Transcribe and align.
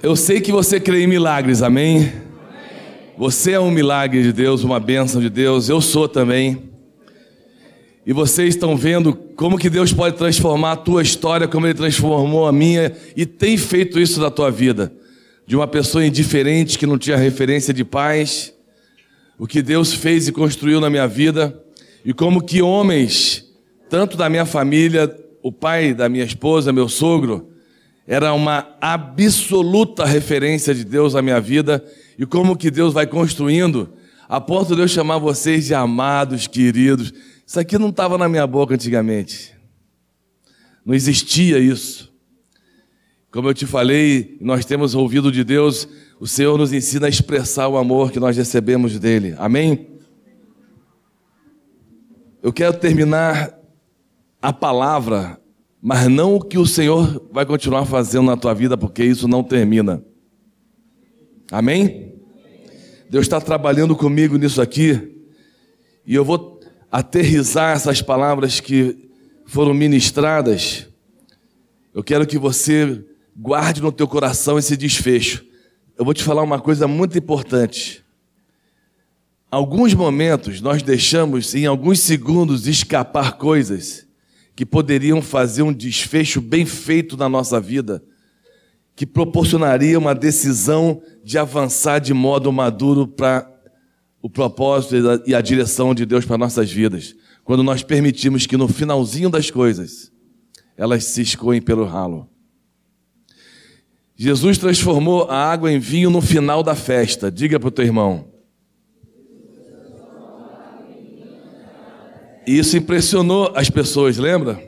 Eu 0.00 0.14
sei 0.14 0.40
que 0.40 0.52
você 0.52 0.78
crê 0.78 1.02
em 1.02 1.06
milagres, 1.08 1.60
amém? 1.60 2.12
Você 3.16 3.52
é 3.52 3.60
um 3.60 3.70
milagre 3.70 4.22
de 4.22 4.32
Deus, 4.32 4.62
uma 4.62 4.78
bênção 4.78 5.20
de 5.20 5.28
Deus, 5.28 5.68
eu 5.68 5.80
sou 5.80 6.08
também. 6.08 6.70
E 8.06 8.12
vocês 8.12 8.50
estão 8.50 8.76
vendo 8.76 9.12
como 9.12 9.58
que 9.58 9.68
Deus 9.68 9.92
pode 9.92 10.16
transformar 10.16 10.72
a 10.72 10.76
tua 10.76 11.02
história, 11.02 11.48
como 11.48 11.66
Ele 11.66 11.74
transformou 11.74 12.46
a 12.46 12.52
minha 12.52 12.96
e 13.16 13.26
tem 13.26 13.56
feito 13.56 13.98
isso 13.98 14.20
na 14.20 14.30
tua 14.30 14.52
vida. 14.52 14.92
De 15.44 15.56
uma 15.56 15.66
pessoa 15.66 16.06
indiferente 16.06 16.78
que 16.78 16.86
não 16.86 16.96
tinha 16.96 17.16
referência 17.16 17.74
de 17.74 17.84
paz, 17.84 18.54
o 19.36 19.48
que 19.48 19.60
Deus 19.60 19.92
fez 19.92 20.28
e 20.28 20.32
construiu 20.32 20.80
na 20.80 20.88
minha 20.88 21.08
vida, 21.08 21.60
e 22.04 22.14
como 22.14 22.40
que 22.40 22.62
homens, 22.62 23.44
tanto 23.90 24.16
da 24.16 24.28
minha 24.28 24.46
família, 24.46 25.12
o 25.42 25.50
pai 25.50 25.92
da 25.92 26.08
minha 26.08 26.24
esposa, 26.24 26.72
meu 26.72 26.88
sogro, 26.88 27.57
era 28.10 28.32
uma 28.32 28.74
absoluta 28.80 30.06
referência 30.06 30.74
de 30.74 30.82
Deus 30.82 31.12
na 31.12 31.20
minha 31.20 31.38
vida 31.38 31.84
e 32.18 32.24
como 32.24 32.56
que 32.56 32.70
Deus 32.70 32.94
vai 32.94 33.06
construindo 33.06 33.92
a 34.26 34.40
ponto 34.40 34.74
de 34.74 34.80
eu 34.80 34.88
chamar 34.88 35.18
vocês 35.18 35.66
de 35.66 35.74
amados, 35.74 36.46
queridos. 36.46 37.12
Isso 37.46 37.60
aqui 37.60 37.76
não 37.76 37.90
estava 37.90 38.16
na 38.16 38.26
minha 38.26 38.46
boca 38.46 38.74
antigamente. 38.74 39.54
Não 40.86 40.94
existia 40.94 41.58
isso. 41.58 42.10
Como 43.30 43.46
eu 43.50 43.52
te 43.52 43.66
falei, 43.66 44.38
nós 44.40 44.64
temos 44.64 44.94
ouvido 44.94 45.30
de 45.30 45.44
Deus, 45.44 45.86
o 46.18 46.26
Senhor 46.26 46.56
nos 46.56 46.72
ensina 46.72 47.06
a 47.06 47.10
expressar 47.10 47.68
o 47.68 47.76
amor 47.76 48.10
que 48.10 48.18
nós 48.18 48.38
recebemos 48.38 48.98
dele. 48.98 49.34
Amém? 49.36 49.86
Eu 52.42 52.54
quero 52.54 52.72
terminar 52.78 53.54
a 54.40 54.50
palavra 54.50 55.38
mas 55.80 56.08
não 56.08 56.36
o 56.36 56.40
que 56.40 56.58
o 56.58 56.66
Senhor 56.66 57.28
vai 57.32 57.46
continuar 57.46 57.84
fazendo 57.84 58.26
na 58.26 58.36
tua 58.36 58.52
vida, 58.52 58.76
porque 58.76 59.04
isso 59.04 59.28
não 59.28 59.42
termina. 59.44 60.02
Amém? 61.50 62.14
Deus 63.08 63.24
está 63.24 63.40
trabalhando 63.40 63.96
comigo 63.96 64.36
nisso 64.36 64.60
aqui, 64.60 65.16
e 66.04 66.14
eu 66.14 66.24
vou 66.24 66.60
aterrizar 66.90 67.76
essas 67.76 68.02
palavras 68.02 68.60
que 68.60 69.08
foram 69.46 69.72
ministradas. 69.72 70.86
Eu 71.94 72.02
quero 72.02 72.26
que 72.26 72.38
você 72.38 73.04
guarde 73.36 73.80
no 73.80 73.92
teu 73.92 74.08
coração 74.08 74.58
esse 74.58 74.76
desfecho. 74.76 75.44
Eu 75.96 76.04
vou 76.04 76.12
te 76.12 76.22
falar 76.22 76.42
uma 76.42 76.60
coisa 76.60 76.88
muito 76.88 77.16
importante. 77.16 78.04
Alguns 79.50 79.94
momentos 79.94 80.60
nós 80.60 80.82
deixamos 80.82 81.54
em 81.54 81.66
alguns 81.66 82.00
segundos 82.00 82.66
escapar 82.66 83.38
coisas 83.38 84.07
que 84.58 84.66
poderiam 84.66 85.22
fazer 85.22 85.62
um 85.62 85.72
desfecho 85.72 86.40
bem 86.40 86.66
feito 86.66 87.16
na 87.16 87.28
nossa 87.28 87.60
vida, 87.60 88.02
que 88.96 89.06
proporcionaria 89.06 89.96
uma 89.96 90.16
decisão 90.16 91.00
de 91.22 91.38
avançar 91.38 92.00
de 92.00 92.12
modo 92.12 92.50
maduro 92.50 93.06
para 93.06 93.48
o 94.20 94.28
propósito 94.28 94.96
e 95.24 95.32
a 95.32 95.40
direção 95.40 95.94
de 95.94 96.04
Deus 96.04 96.24
para 96.24 96.36
nossas 96.36 96.72
vidas. 96.72 97.14
Quando 97.44 97.62
nós 97.62 97.84
permitimos 97.84 98.46
que 98.46 98.56
no 98.56 98.66
finalzinho 98.66 99.30
das 99.30 99.48
coisas 99.48 100.10
elas 100.76 101.04
se 101.04 101.22
escoem 101.22 101.62
pelo 101.62 101.84
ralo. 101.84 102.28
Jesus 104.16 104.58
transformou 104.58 105.30
a 105.30 105.36
água 105.36 105.70
em 105.70 105.78
vinho 105.78 106.10
no 106.10 106.20
final 106.20 106.64
da 106.64 106.74
festa. 106.74 107.30
Diga 107.30 107.60
para 107.60 107.68
o 107.68 107.70
teu 107.70 107.84
irmão. 107.84 108.28
E 112.48 112.58
isso 112.58 112.78
impressionou 112.78 113.52
as 113.54 113.68
pessoas, 113.68 114.16
lembra? 114.16 114.58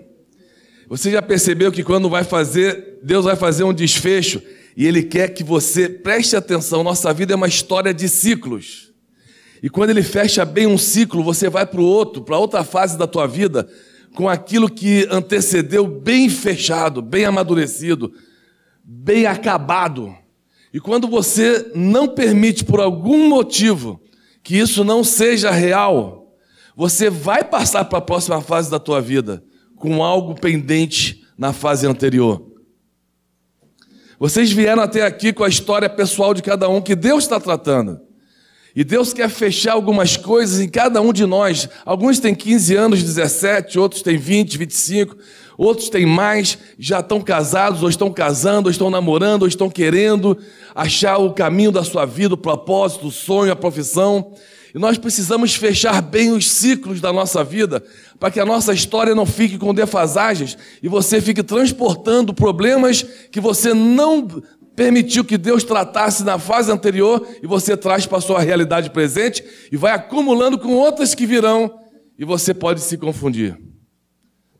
Você 0.86 1.10
já 1.10 1.22
percebeu 1.22 1.72
que 1.72 1.82
quando 1.82 2.10
vai 2.10 2.22
fazer, 2.22 2.98
Deus 3.02 3.24
vai 3.24 3.34
fazer 3.34 3.64
um 3.64 3.72
desfecho 3.72 4.42
e 4.76 4.86
Ele 4.86 5.02
quer 5.02 5.28
que 5.28 5.42
você 5.42 5.88
preste 5.88 6.36
atenção. 6.36 6.84
Nossa 6.84 7.10
vida 7.14 7.32
é 7.32 7.36
uma 7.36 7.48
história 7.48 7.94
de 7.94 8.06
ciclos. 8.06 8.92
E 9.62 9.70
quando 9.70 9.88
Ele 9.88 10.02
fecha 10.02 10.44
bem 10.44 10.66
um 10.66 10.76
ciclo, 10.76 11.24
você 11.24 11.48
vai 11.48 11.64
para 11.64 11.80
o 11.80 11.84
outro, 11.84 12.20
para 12.22 12.36
outra 12.36 12.62
fase 12.64 12.98
da 12.98 13.06
tua 13.06 13.26
vida, 13.26 13.66
com 14.14 14.28
aquilo 14.28 14.68
que 14.68 15.08
antecedeu 15.10 15.86
bem 15.86 16.28
fechado, 16.28 17.00
bem 17.00 17.24
amadurecido, 17.24 18.12
bem 18.84 19.24
acabado. 19.24 20.14
E 20.70 20.78
quando 20.78 21.08
você 21.08 21.72
não 21.74 22.06
permite 22.06 22.62
por 22.62 22.78
algum 22.78 23.26
motivo 23.26 23.98
que 24.42 24.58
isso 24.58 24.84
não 24.84 25.02
seja 25.02 25.50
real, 25.50 26.19
você 26.80 27.10
vai 27.10 27.44
passar 27.44 27.84
para 27.84 27.98
a 27.98 28.00
próxima 28.00 28.40
fase 28.40 28.70
da 28.70 28.78
tua 28.78 29.02
vida 29.02 29.44
com 29.76 30.02
algo 30.02 30.34
pendente 30.34 31.22
na 31.36 31.52
fase 31.52 31.86
anterior. 31.86 32.42
Vocês 34.18 34.50
vieram 34.50 34.82
até 34.82 35.02
aqui 35.02 35.30
com 35.30 35.44
a 35.44 35.48
história 35.50 35.90
pessoal 35.90 36.32
de 36.32 36.40
cada 36.40 36.70
um 36.70 36.80
que 36.80 36.96
Deus 36.96 37.24
está 37.24 37.38
tratando. 37.38 38.00
E 38.74 38.82
Deus 38.82 39.12
quer 39.12 39.28
fechar 39.28 39.74
algumas 39.74 40.16
coisas 40.16 40.58
em 40.58 40.70
cada 40.70 41.02
um 41.02 41.12
de 41.12 41.26
nós. 41.26 41.68
Alguns 41.84 42.18
têm 42.18 42.34
15 42.34 42.74
anos, 42.74 43.02
17, 43.02 43.78
outros 43.78 44.00
têm 44.00 44.16
20, 44.16 44.56
25, 44.56 45.18
outros 45.58 45.90
têm 45.90 46.06
mais, 46.06 46.56
já 46.78 47.00
estão 47.00 47.20
casados, 47.20 47.82
ou 47.82 47.90
estão 47.90 48.10
casando, 48.10 48.68
ou 48.68 48.70
estão 48.70 48.88
namorando, 48.88 49.42
ou 49.42 49.48
estão 49.48 49.68
querendo 49.68 50.34
achar 50.74 51.18
o 51.18 51.34
caminho 51.34 51.72
da 51.72 51.84
sua 51.84 52.06
vida, 52.06 52.32
o 52.32 52.38
propósito, 52.38 53.08
o 53.08 53.12
sonho, 53.12 53.52
a 53.52 53.56
profissão. 53.56 54.32
E 54.74 54.78
nós 54.78 54.98
precisamos 54.98 55.54
fechar 55.54 56.00
bem 56.00 56.32
os 56.32 56.48
ciclos 56.50 57.00
da 57.00 57.12
nossa 57.12 57.42
vida, 57.42 57.82
para 58.18 58.30
que 58.30 58.40
a 58.40 58.44
nossa 58.46 58.72
história 58.72 59.14
não 59.14 59.26
fique 59.26 59.58
com 59.58 59.74
defasagens 59.74 60.56
e 60.82 60.88
você 60.88 61.20
fique 61.20 61.42
transportando 61.42 62.32
problemas 62.32 63.02
que 63.02 63.40
você 63.40 63.74
não 63.74 64.26
permitiu 64.76 65.24
que 65.24 65.36
Deus 65.36 65.64
tratasse 65.64 66.22
na 66.24 66.38
fase 66.38 66.70
anterior 66.70 67.26
e 67.42 67.46
você 67.46 67.76
traz 67.76 68.06
para 68.06 68.18
a 68.18 68.22
sua 68.22 68.40
realidade 68.40 68.90
presente 68.90 69.44
e 69.70 69.76
vai 69.76 69.92
acumulando 69.92 70.58
com 70.58 70.74
outras 70.74 71.14
que 71.14 71.26
virão 71.26 71.70
e 72.18 72.24
você 72.24 72.54
pode 72.54 72.80
se 72.80 72.96
confundir. 72.96 73.58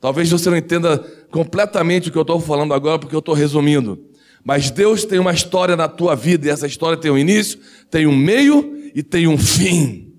Talvez 0.00 0.30
você 0.30 0.48
não 0.48 0.56
entenda 0.56 0.98
completamente 1.30 2.08
o 2.08 2.12
que 2.12 2.18
eu 2.18 2.22
estou 2.22 2.40
falando 2.40 2.72
agora, 2.72 2.98
porque 2.98 3.14
eu 3.14 3.20
estou 3.20 3.34
resumindo. 3.34 4.09
Mas 4.44 4.70
Deus 4.70 5.04
tem 5.04 5.18
uma 5.18 5.32
história 5.32 5.76
na 5.76 5.88
tua 5.88 6.14
vida 6.14 6.46
e 6.46 6.50
essa 6.50 6.66
história 6.66 6.96
tem 6.96 7.10
um 7.10 7.18
início, 7.18 7.58
tem 7.90 8.06
um 8.06 8.16
meio 8.16 8.90
e 8.94 9.02
tem 9.02 9.26
um 9.26 9.36
fim. 9.36 10.14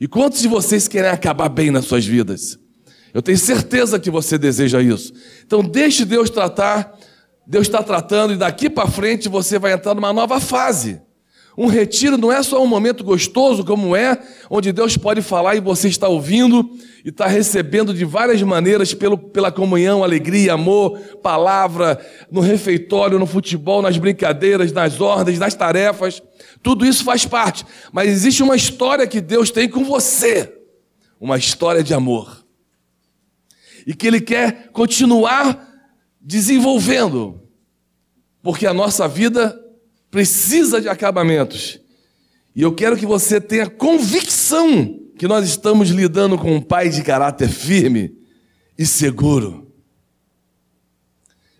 E 0.00 0.06
quantos 0.06 0.40
de 0.40 0.48
vocês 0.48 0.86
querem 0.86 1.10
acabar 1.10 1.48
bem 1.48 1.70
nas 1.70 1.84
suas 1.84 2.04
vidas? 2.06 2.58
Eu 3.12 3.20
tenho 3.20 3.38
certeza 3.38 3.98
que 3.98 4.10
você 4.10 4.38
deseja 4.38 4.80
isso. 4.80 5.12
Então 5.44 5.62
deixe 5.62 6.04
Deus 6.04 6.30
tratar, 6.30 6.96
Deus 7.46 7.66
está 7.66 7.82
tratando 7.82 8.34
e 8.34 8.36
daqui 8.36 8.70
para 8.70 8.88
frente 8.88 9.28
você 9.28 9.58
vai 9.58 9.72
entrar 9.72 9.94
numa 9.94 10.12
nova 10.12 10.38
fase. 10.40 11.00
Um 11.60 11.66
retiro 11.66 12.16
não 12.16 12.30
é 12.30 12.40
só 12.40 12.62
um 12.62 12.68
momento 12.68 13.02
gostoso, 13.02 13.64
como 13.64 13.96
é, 13.96 14.16
onde 14.48 14.72
Deus 14.72 14.96
pode 14.96 15.20
falar 15.20 15.56
e 15.56 15.60
você 15.60 15.88
está 15.88 16.06
ouvindo 16.06 16.70
e 17.04 17.08
está 17.08 17.26
recebendo 17.26 17.92
de 17.92 18.04
várias 18.04 18.40
maneiras 18.44 18.94
pelo, 18.94 19.18
pela 19.18 19.50
comunhão, 19.50 20.04
alegria, 20.04 20.52
amor, 20.52 20.96
palavra, 21.20 21.98
no 22.30 22.40
refeitório, 22.40 23.18
no 23.18 23.26
futebol, 23.26 23.82
nas 23.82 23.98
brincadeiras, 23.98 24.70
nas 24.70 25.00
ordens, 25.00 25.40
nas 25.40 25.52
tarefas. 25.52 26.22
Tudo 26.62 26.86
isso 26.86 27.02
faz 27.02 27.26
parte. 27.26 27.66
Mas 27.90 28.08
existe 28.08 28.40
uma 28.40 28.54
história 28.54 29.04
que 29.04 29.20
Deus 29.20 29.50
tem 29.50 29.68
com 29.68 29.82
você 29.82 30.54
uma 31.20 31.36
história 31.36 31.82
de 31.82 31.92
amor. 31.92 32.46
E 33.84 33.94
que 33.94 34.06
Ele 34.06 34.20
quer 34.20 34.70
continuar 34.70 35.66
desenvolvendo, 36.20 37.42
porque 38.44 38.64
a 38.64 38.72
nossa 38.72 39.08
vida 39.08 39.58
precisa 40.10 40.80
de 40.80 40.88
acabamentos. 40.88 41.80
E 42.54 42.62
eu 42.62 42.74
quero 42.74 42.96
que 42.96 43.06
você 43.06 43.40
tenha 43.40 43.68
convicção 43.68 45.00
que 45.18 45.28
nós 45.28 45.46
estamos 45.46 45.90
lidando 45.90 46.38
com 46.38 46.54
um 46.54 46.60
pai 46.60 46.88
de 46.88 47.02
caráter 47.02 47.48
firme 47.48 48.16
e 48.76 48.86
seguro. 48.86 49.72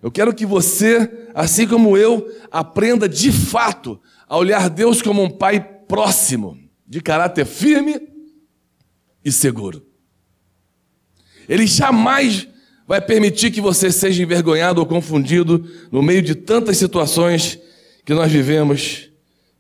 Eu 0.02 0.10
quero 0.10 0.32
que 0.32 0.46
você, 0.46 1.28
assim 1.34 1.66
como 1.66 1.96
eu, 1.96 2.28
aprenda 2.50 3.08
de 3.08 3.32
fato 3.32 4.00
a 4.28 4.36
olhar 4.36 4.70
Deus 4.70 5.02
como 5.02 5.22
um 5.22 5.30
pai 5.30 5.60
próximo, 5.60 6.56
de 6.86 7.00
caráter 7.00 7.44
firme 7.44 8.00
e 9.24 9.32
seguro. 9.32 9.84
Ele 11.48 11.66
jamais 11.66 12.46
vai 12.86 13.00
permitir 13.00 13.50
que 13.50 13.60
você 13.60 13.90
seja 13.90 14.22
envergonhado 14.22 14.80
ou 14.80 14.86
confundido 14.86 15.68
no 15.90 16.02
meio 16.02 16.22
de 16.22 16.34
tantas 16.34 16.76
situações 16.76 17.58
que 18.08 18.14
nós 18.14 18.32
vivemos 18.32 19.10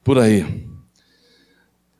por 0.02 0.18
aí. 0.18 0.66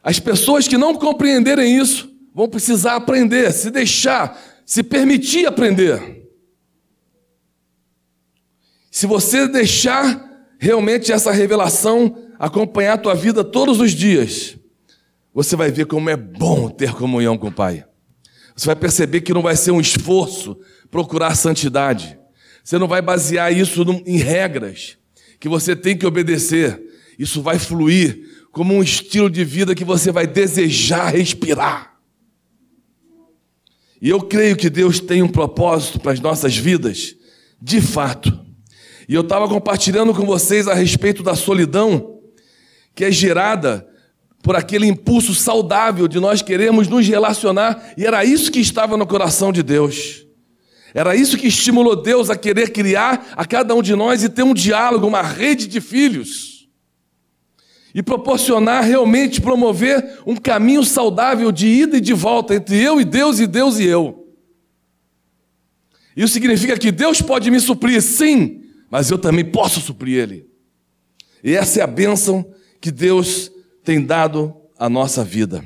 As 0.02 0.18
pessoas 0.18 0.66
que 0.66 0.78
não 0.78 0.94
compreenderem 0.94 1.76
isso 1.76 2.10
vão 2.34 2.48
precisar 2.48 2.96
aprender, 2.96 3.52
se 3.52 3.70
deixar, 3.70 4.34
se 4.64 4.82
permitir 4.82 5.44
aprender. 5.44 6.26
Se 8.90 9.06
você 9.06 9.46
deixar 9.46 10.26
realmente 10.58 11.12
essa 11.12 11.30
revelação 11.30 12.16
acompanhar 12.38 12.94
a 12.94 12.98
tua 12.98 13.14
vida 13.14 13.44
todos 13.44 13.78
os 13.78 13.92
dias, 13.92 14.56
você 15.34 15.54
vai 15.54 15.70
ver 15.70 15.84
como 15.84 16.08
é 16.08 16.16
bom 16.16 16.70
ter 16.70 16.94
comunhão 16.94 17.36
com 17.36 17.48
o 17.48 17.52
Pai. 17.52 17.84
Você 18.56 18.64
vai 18.64 18.76
perceber 18.76 19.20
que 19.20 19.34
não 19.34 19.42
vai 19.42 19.54
ser 19.54 19.72
um 19.72 19.82
esforço 19.82 20.58
procurar 20.90 21.34
santidade. 21.34 22.18
Você 22.64 22.78
não 22.78 22.88
vai 22.88 23.02
basear 23.02 23.52
isso 23.52 23.84
em 24.06 24.16
regras 24.16 24.96
que 25.38 25.48
você 25.48 25.76
tem 25.76 25.96
que 25.96 26.06
obedecer. 26.06 26.80
Isso 27.18 27.42
vai 27.42 27.58
fluir 27.58 28.26
como 28.52 28.74
um 28.74 28.82
estilo 28.82 29.30
de 29.30 29.44
vida 29.44 29.74
que 29.74 29.84
você 29.84 30.10
vai 30.10 30.26
desejar 30.26 31.14
respirar. 31.14 31.96
E 34.00 34.08
eu 34.08 34.20
creio 34.20 34.56
que 34.56 34.70
Deus 34.70 35.00
tem 35.00 35.22
um 35.22 35.28
propósito 35.28 35.98
para 35.98 36.12
as 36.12 36.20
nossas 36.20 36.56
vidas, 36.56 37.16
de 37.60 37.80
fato. 37.80 38.46
E 39.08 39.14
eu 39.14 39.22
estava 39.22 39.48
compartilhando 39.48 40.14
com 40.14 40.24
vocês 40.24 40.68
a 40.68 40.74
respeito 40.74 41.22
da 41.22 41.34
solidão 41.34 42.20
que 42.94 43.04
é 43.04 43.12
gerada 43.12 43.86
por 44.42 44.56
aquele 44.56 44.86
impulso 44.86 45.34
saudável 45.34 46.08
de 46.08 46.18
nós 46.18 46.42
queremos 46.42 46.88
nos 46.88 47.06
relacionar, 47.06 47.92
e 47.96 48.04
era 48.04 48.24
isso 48.24 48.50
que 48.50 48.58
estava 48.58 48.96
no 48.96 49.06
coração 49.06 49.52
de 49.52 49.62
Deus. 49.62 50.26
Era 50.94 51.14
isso 51.14 51.36
que 51.36 51.46
estimulou 51.46 51.96
Deus 51.96 52.30
a 52.30 52.36
querer 52.36 52.70
criar 52.70 53.32
a 53.36 53.44
cada 53.44 53.74
um 53.74 53.82
de 53.82 53.94
nós 53.94 54.22
e 54.22 54.28
ter 54.28 54.42
um 54.42 54.54
diálogo, 54.54 55.06
uma 55.06 55.22
rede 55.22 55.66
de 55.66 55.80
filhos. 55.80 56.68
E 57.94 58.02
proporcionar 58.02 58.84
realmente 58.84 59.40
promover 59.40 60.20
um 60.26 60.36
caminho 60.36 60.84
saudável 60.84 61.50
de 61.50 61.66
ida 61.66 61.96
e 61.96 62.00
de 62.00 62.12
volta 62.14 62.54
entre 62.54 62.80
eu 62.80 63.00
e 63.00 63.04
Deus 63.04 63.38
e 63.38 63.46
Deus 63.46 63.78
e 63.78 63.84
eu. 63.84 64.26
Isso 66.16 66.32
significa 66.32 66.76
que 66.76 66.90
Deus 66.90 67.22
pode 67.22 67.50
me 67.50 67.60
suprir, 67.60 68.02
sim, 68.02 68.64
mas 68.90 69.10
eu 69.10 69.18
também 69.18 69.44
posso 69.44 69.80
suprir 69.80 70.18
Ele. 70.18 70.48
E 71.42 71.54
essa 71.54 71.80
é 71.80 71.82
a 71.82 71.86
bênção 71.86 72.44
que 72.80 72.90
Deus 72.90 73.50
tem 73.84 74.04
dado 74.04 74.54
à 74.78 74.88
nossa 74.88 75.22
vida. 75.22 75.64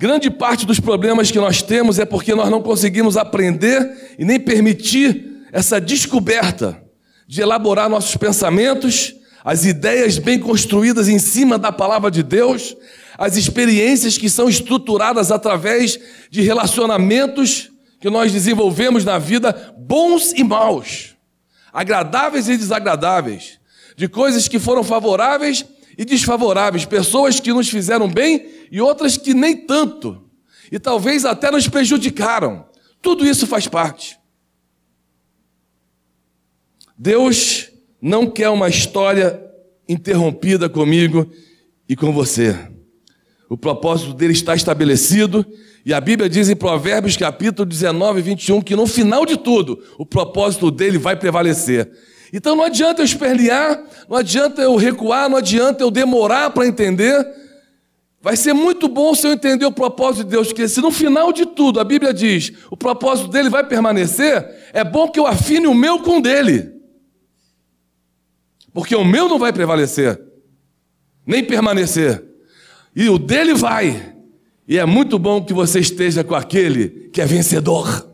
Grande 0.00 0.30
parte 0.30 0.64
dos 0.64 0.80
problemas 0.80 1.30
que 1.30 1.38
nós 1.38 1.60
temos 1.60 1.98
é 1.98 2.06
porque 2.06 2.34
nós 2.34 2.48
não 2.48 2.62
conseguimos 2.62 3.18
aprender 3.18 4.14
e 4.18 4.24
nem 4.24 4.40
permitir 4.40 5.44
essa 5.52 5.78
descoberta 5.78 6.82
de 7.28 7.42
elaborar 7.42 7.90
nossos 7.90 8.16
pensamentos, 8.16 9.14
as 9.44 9.66
ideias 9.66 10.16
bem 10.16 10.38
construídas 10.38 11.06
em 11.06 11.18
cima 11.18 11.58
da 11.58 11.70
palavra 11.70 12.10
de 12.10 12.22
Deus, 12.22 12.74
as 13.18 13.36
experiências 13.36 14.16
que 14.16 14.30
são 14.30 14.48
estruturadas 14.48 15.30
através 15.30 16.00
de 16.30 16.40
relacionamentos 16.40 17.70
que 18.00 18.08
nós 18.08 18.32
desenvolvemos 18.32 19.04
na 19.04 19.18
vida, 19.18 19.74
bons 19.76 20.32
e 20.32 20.42
maus, 20.42 21.14
agradáveis 21.70 22.48
e 22.48 22.56
desagradáveis, 22.56 23.58
de 23.98 24.08
coisas 24.08 24.48
que 24.48 24.58
foram 24.58 24.82
favoráveis 24.82 25.62
e 26.00 26.04
desfavoráveis, 26.06 26.86
pessoas 26.86 27.40
que 27.40 27.52
nos 27.52 27.68
fizeram 27.68 28.08
bem 28.08 28.48
e 28.72 28.80
outras 28.80 29.18
que 29.18 29.34
nem 29.34 29.54
tanto, 29.54 30.30
e 30.72 30.78
talvez 30.78 31.26
até 31.26 31.50
nos 31.50 31.68
prejudicaram. 31.68 32.64
Tudo 33.02 33.26
isso 33.26 33.46
faz 33.46 33.68
parte. 33.68 34.18
Deus 36.96 37.70
não 38.00 38.30
quer 38.30 38.48
uma 38.48 38.66
história 38.66 39.44
interrompida 39.86 40.70
comigo 40.70 41.30
e 41.86 41.94
com 41.94 42.10
você. 42.14 42.58
O 43.46 43.58
propósito 43.58 44.14
dele 44.14 44.32
está 44.32 44.54
estabelecido, 44.54 45.44
e 45.84 45.92
a 45.92 46.00
Bíblia 46.00 46.30
diz 46.30 46.48
em 46.48 46.56
Provérbios 46.56 47.14
capítulo 47.14 47.68
19, 47.68 48.22
21, 48.22 48.62
que 48.62 48.74
no 48.74 48.86
final 48.86 49.26
de 49.26 49.36
tudo, 49.36 49.78
o 49.98 50.06
propósito 50.06 50.70
dele 50.70 50.96
vai 50.96 51.14
prevalecer. 51.14 51.90
Então 52.32 52.54
não 52.54 52.64
adianta 52.64 53.00
eu 53.00 53.04
espernear, 53.04 53.82
não 54.08 54.16
adianta 54.16 54.62
eu 54.62 54.76
recuar, 54.76 55.28
não 55.28 55.36
adianta 55.36 55.82
eu 55.82 55.90
demorar 55.90 56.50
para 56.50 56.66
entender. 56.66 57.26
Vai 58.22 58.36
ser 58.36 58.52
muito 58.52 58.86
bom 58.86 59.14
se 59.14 59.26
eu 59.26 59.32
entender 59.32 59.64
o 59.64 59.72
propósito 59.72 60.24
de 60.24 60.30
Deus, 60.30 60.48
porque 60.48 60.68
se 60.68 60.80
no 60.80 60.90
final 60.90 61.32
de 61.32 61.46
tudo 61.46 61.80
a 61.80 61.84
Bíblia 61.84 62.12
diz 62.12 62.52
o 62.70 62.76
propósito 62.76 63.28
dele 63.28 63.48
vai 63.48 63.66
permanecer, 63.66 64.68
é 64.72 64.84
bom 64.84 65.08
que 65.08 65.18
eu 65.18 65.26
afine 65.26 65.66
o 65.66 65.74
meu 65.74 66.00
com 66.00 66.18
o 66.18 66.22
dele. 66.22 66.70
Porque 68.72 68.94
o 68.94 69.04
meu 69.04 69.28
não 69.28 69.38
vai 69.38 69.52
prevalecer, 69.52 70.20
nem 71.26 71.42
permanecer. 71.42 72.24
E 72.94 73.08
o 73.08 73.18
dele 73.18 73.54
vai. 73.54 74.14
E 74.68 74.78
é 74.78 74.84
muito 74.84 75.18
bom 75.18 75.44
que 75.44 75.52
você 75.52 75.80
esteja 75.80 76.22
com 76.22 76.34
aquele 76.34 77.10
que 77.12 77.20
é 77.20 77.26
vencedor. 77.26 78.08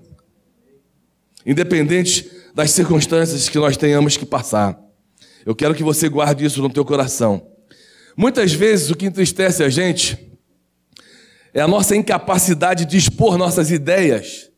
Independente 1.44 2.30
das 2.56 2.70
circunstâncias 2.70 3.50
que 3.50 3.58
nós 3.58 3.76
tenhamos 3.76 4.16
que 4.16 4.24
passar. 4.24 4.80
Eu 5.44 5.54
quero 5.54 5.74
que 5.74 5.82
você 5.82 6.08
guarde 6.08 6.42
isso 6.42 6.62
no 6.62 6.70
teu 6.70 6.86
coração. 6.86 7.50
Muitas 8.16 8.54
vezes 8.54 8.88
o 8.88 8.96
que 8.96 9.04
entristece 9.04 9.62
a 9.62 9.68
gente 9.68 10.32
é 11.52 11.60
a 11.60 11.68
nossa 11.68 11.94
incapacidade 11.94 12.86
de 12.86 12.96
expor 12.96 13.36
nossas 13.36 13.70
ideias. 13.70 14.50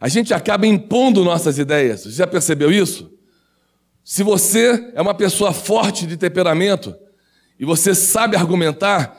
A 0.00 0.06
gente 0.06 0.32
acaba 0.32 0.68
impondo 0.68 1.24
nossas 1.24 1.58
ideias. 1.58 2.04
Você 2.04 2.12
já 2.12 2.28
percebeu 2.28 2.70
isso? 2.70 3.10
Se 4.04 4.22
você 4.22 4.92
é 4.94 5.02
uma 5.02 5.14
pessoa 5.14 5.52
forte 5.52 6.06
de 6.06 6.16
temperamento 6.16 6.94
e 7.58 7.64
você 7.64 7.92
sabe 7.92 8.36
argumentar, 8.36 9.18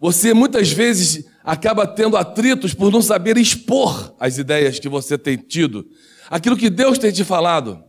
você 0.00 0.32
muitas 0.32 0.72
vezes 0.72 1.26
acaba 1.44 1.86
tendo 1.86 2.16
atritos 2.16 2.72
por 2.72 2.90
não 2.90 3.02
saber 3.02 3.36
expor 3.36 4.14
as 4.18 4.38
ideias 4.38 4.78
que 4.78 4.88
você 4.88 5.18
tem 5.18 5.36
tido 5.36 5.86
aquilo 6.30 6.56
que 6.56 6.70
Deus 6.70 6.98
tem 6.98 7.12
te 7.12 7.24
falado. 7.24 7.82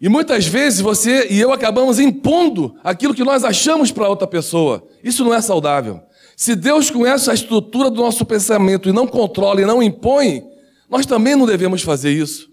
E 0.00 0.08
muitas 0.08 0.46
vezes 0.46 0.80
você 0.80 1.28
e 1.30 1.40
eu 1.40 1.52
acabamos 1.52 2.00
impondo 2.00 2.74
aquilo 2.82 3.14
que 3.14 3.22
nós 3.22 3.44
achamos 3.44 3.92
para 3.92 4.08
outra 4.08 4.26
pessoa. 4.26 4.86
Isso 5.02 5.24
não 5.24 5.32
é 5.32 5.40
saudável. 5.40 6.00
Se 6.36 6.56
Deus 6.56 6.90
conhece 6.90 7.30
a 7.30 7.34
estrutura 7.34 7.88
do 7.88 8.02
nosso 8.02 8.24
pensamento 8.26 8.88
e 8.88 8.92
não 8.92 9.06
controla 9.06 9.60
e 9.60 9.64
não 9.64 9.82
impõe, 9.82 10.42
nós 10.90 11.06
também 11.06 11.36
não 11.36 11.46
devemos 11.46 11.82
fazer 11.82 12.10
isso. 12.10 12.50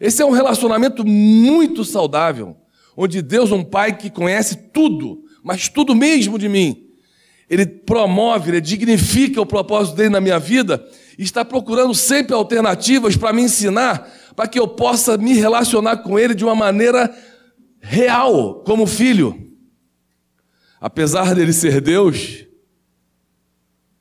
Esse 0.00 0.22
é 0.22 0.24
um 0.24 0.30
relacionamento 0.30 1.04
muito 1.04 1.84
saudável, 1.84 2.56
onde 2.96 3.20
Deus, 3.20 3.50
um 3.50 3.64
Pai 3.64 3.96
que 3.96 4.08
conhece 4.08 4.56
tudo, 4.72 5.24
mas 5.42 5.68
tudo 5.68 5.94
mesmo 5.94 6.38
de 6.38 6.48
mim, 6.48 6.84
ele 7.50 7.66
promove, 7.66 8.50
ele 8.50 8.60
dignifica 8.60 9.40
o 9.40 9.46
propósito 9.46 9.96
dele 9.96 10.10
na 10.10 10.20
minha 10.20 10.38
vida 10.38 10.84
está 11.18 11.44
procurando 11.44 11.94
sempre 11.94 12.34
alternativas 12.34 13.16
para 13.16 13.32
me 13.32 13.42
ensinar, 13.42 14.10
para 14.34 14.48
que 14.48 14.58
eu 14.58 14.66
possa 14.66 15.16
me 15.16 15.34
relacionar 15.34 15.98
com 15.98 16.18
ele 16.18 16.34
de 16.34 16.44
uma 16.44 16.54
maneira 16.54 17.14
real, 17.80 18.62
como 18.64 18.86
filho. 18.86 19.52
Apesar 20.80 21.34
dele 21.34 21.52
ser 21.52 21.80
Deus, 21.80 22.44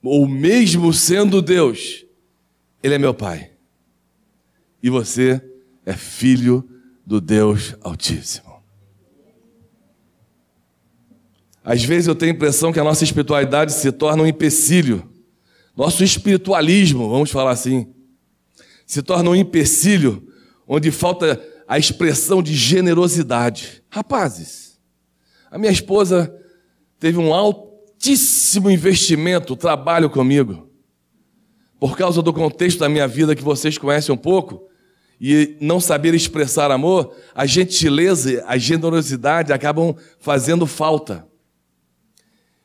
ou 0.01 0.27
mesmo 0.27 0.91
sendo 0.91 1.41
Deus, 1.41 2.05
ele 2.81 2.95
é 2.95 2.97
meu 2.97 3.13
pai. 3.13 3.51
E 4.81 4.89
você 4.89 5.41
é 5.85 5.93
filho 5.93 6.67
do 7.05 7.21
Deus 7.21 7.75
Altíssimo. 7.81 8.53
Às 11.63 11.83
vezes 11.83 12.07
eu 12.07 12.15
tenho 12.15 12.33
a 12.33 12.35
impressão 12.35 12.73
que 12.73 12.79
a 12.79 12.83
nossa 12.83 13.05
espiritualidade 13.05 13.71
se 13.71 13.89
torna 13.91 14.23
um 14.23 14.27
empecilho. 14.27 15.09
Nosso 15.75 16.03
espiritualismo, 16.03 17.09
vamos 17.09 17.31
falar 17.31 17.51
assim, 17.51 17.93
se 18.85 19.01
torna 19.01 19.29
um 19.29 19.35
empecilho 19.35 20.27
onde 20.67 20.91
falta 20.91 21.41
a 21.67 21.79
expressão 21.79 22.43
de 22.43 22.53
generosidade. 22.53 23.83
Rapazes, 23.89 24.79
a 25.49 25.57
minha 25.57 25.71
esposa 25.71 26.33
teve 26.99 27.17
um 27.17 27.33
altíssimo 27.33 28.69
investimento, 28.69 29.55
trabalho 29.55 30.09
comigo. 30.09 30.69
Por 31.79 31.97
causa 31.97 32.21
do 32.21 32.31
contexto 32.31 32.79
da 32.79 32.87
minha 32.89 33.07
vida 33.07 33.35
que 33.35 33.43
vocês 33.43 33.77
conhecem 33.77 34.13
um 34.13 34.17
pouco, 34.17 34.69
e 35.19 35.57
não 35.61 35.79
saber 35.79 36.13
expressar 36.13 36.69
amor, 36.69 37.15
a 37.33 37.45
gentileza, 37.45 38.43
a 38.45 38.57
generosidade 38.57 39.53
acabam 39.53 39.95
fazendo 40.19 40.67
falta. 40.67 41.25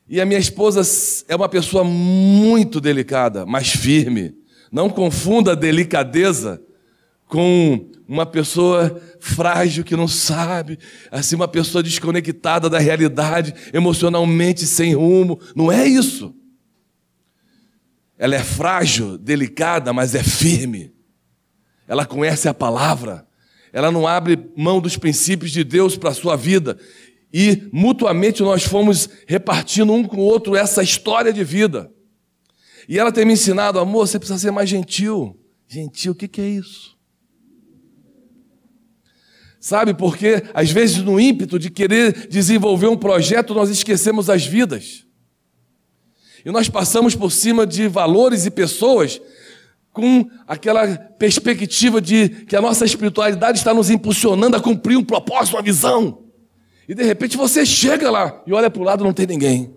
E 0.08 0.20
a 0.20 0.24
minha 0.24 0.40
esposa 0.40 0.80
é 1.28 1.36
uma 1.36 1.48
pessoa 1.48 1.84
muito 1.84 2.80
delicada, 2.80 3.44
mas 3.44 3.68
firme. 3.68 4.34
Não 4.72 4.88
confunda 4.88 5.54
delicadeza 5.54 6.62
com 7.26 7.90
uma 8.06 8.24
pessoa 8.24 8.98
frágil 9.20 9.84
que 9.84 9.94
não 9.94 10.08
sabe, 10.08 10.78
assim, 11.10 11.36
uma 11.36 11.46
pessoa 11.46 11.82
desconectada 11.82 12.70
da 12.70 12.78
realidade, 12.78 13.54
emocionalmente 13.72 14.64
sem 14.66 14.94
rumo. 14.94 15.38
Não 15.54 15.70
é 15.70 15.86
isso. 15.86 16.34
Ela 18.16 18.36
é 18.36 18.42
frágil, 18.42 19.18
delicada, 19.18 19.92
mas 19.92 20.14
é 20.14 20.22
firme. 20.22 20.90
Ela 21.86 22.06
conhece 22.06 22.48
a 22.48 22.54
palavra. 22.54 23.26
Ela 23.74 23.92
não 23.92 24.06
abre 24.06 24.50
mão 24.56 24.80
dos 24.80 24.96
princípios 24.96 25.50
de 25.50 25.62
Deus 25.62 25.98
para 25.98 26.10
a 26.10 26.14
sua 26.14 26.34
vida 26.34 26.78
e 27.32 27.68
mutuamente 27.72 28.42
nós 28.42 28.62
fomos 28.62 29.08
repartindo 29.26 29.92
um 29.92 30.04
com 30.04 30.18
o 30.18 30.24
outro 30.24 30.56
essa 30.56 30.82
história 30.82 31.32
de 31.32 31.44
vida. 31.44 31.92
E 32.88 32.98
ela 32.98 33.12
tem 33.12 33.24
me 33.24 33.34
ensinado, 33.34 33.78
amor, 33.78 34.06
você 34.06 34.18
precisa 34.18 34.38
ser 34.38 34.50
mais 34.50 34.68
gentil. 34.68 35.38
Gentil, 35.66 36.12
o 36.12 36.14
que, 36.14 36.40
é 36.40 36.48
isso? 36.48 36.96
Sabe, 39.60 39.92
porque 39.92 40.42
às 40.54 40.70
vezes 40.70 40.96
no 40.98 41.20
ímpeto 41.20 41.58
de 41.58 41.68
querer 41.68 42.28
desenvolver 42.28 42.86
um 42.86 42.96
projeto, 42.96 43.52
nós 43.52 43.68
esquecemos 43.68 44.30
as 44.30 44.46
vidas. 44.46 45.04
E 46.46 46.50
nós 46.50 46.68
passamos 46.70 47.14
por 47.14 47.30
cima 47.30 47.66
de 47.66 47.88
valores 47.88 48.46
e 48.46 48.50
pessoas 48.50 49.20
com 49.92 50.30
aquela 50.46 50.96
perspectiva 50.96 52.00
de 52.00 52.28
que 52.46 52.56
a 52.56 52.60
nossa 52.60 52.86
espiritualidade 52.86 53.58
está 53.58 53.74
nos 53.74 53.90
impulsionando 53.90 54.56
a 54.56 54.60
cumprir 54.60 54.96
um 54.96 55.04
propósito, 55.04 55.56
uma 55.56 55.62
visão. 55.62 56.27
E 56.88 56.94
de 56.94 57.02
repente 57.02 57.36
você 57.36 57.66
chega 57.66 58.10
lá 58.10 58.42
e 58.46 58.52
olha 58.52 58.70
para 58.70 58.80
o 58.80 58.84
lado 58.84 59.04
não 59.04 59.12
tem 59.12 59.26
ninguém. 59.26 59.74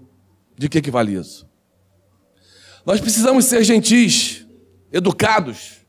De 0.57 0.69
que, 0.69 0.81
que 0.81 0.89
vale 0.89 1.13
isso? 1.13 1.45
Nós 2.85 3.01
precisamos 3.01 3.45
ser 3.45 3.63
gentis, 3.63 4.45
educados, 4.91 5.81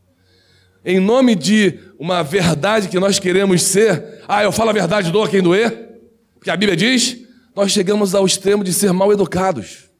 em 0.85 0.99
nome 0.99 1.35
de 1.35 1.79
uma 1.99 2.23
verdade 2.23 2.89
que 2.89 2.99
nós 2.99 3.19
queremos 3.19 3.63
ser. 3.63 4.23
Ah, 4.27 4.43
eu 4.43 4.51
falo 4.51 4.71
a 4.71 4.73
verdade, 4.73 5.13
dou 5.13 5.23
a 5.23 5.29
quem 5.29 5.41
doer, 5.41 6.01
porque 6.35 6.51
a 6.51 6.57
Bíblia 6.57 6.77
diz. 6.77 7.23
Nós 7.55 7.71
chegamos 7.71 8.15
ao 8.15 8.25
extremo 8.25 8.65
de 8.65 8.73
ser 8.73 8.93
mal 8.93 9.13
educados 9.13 9.91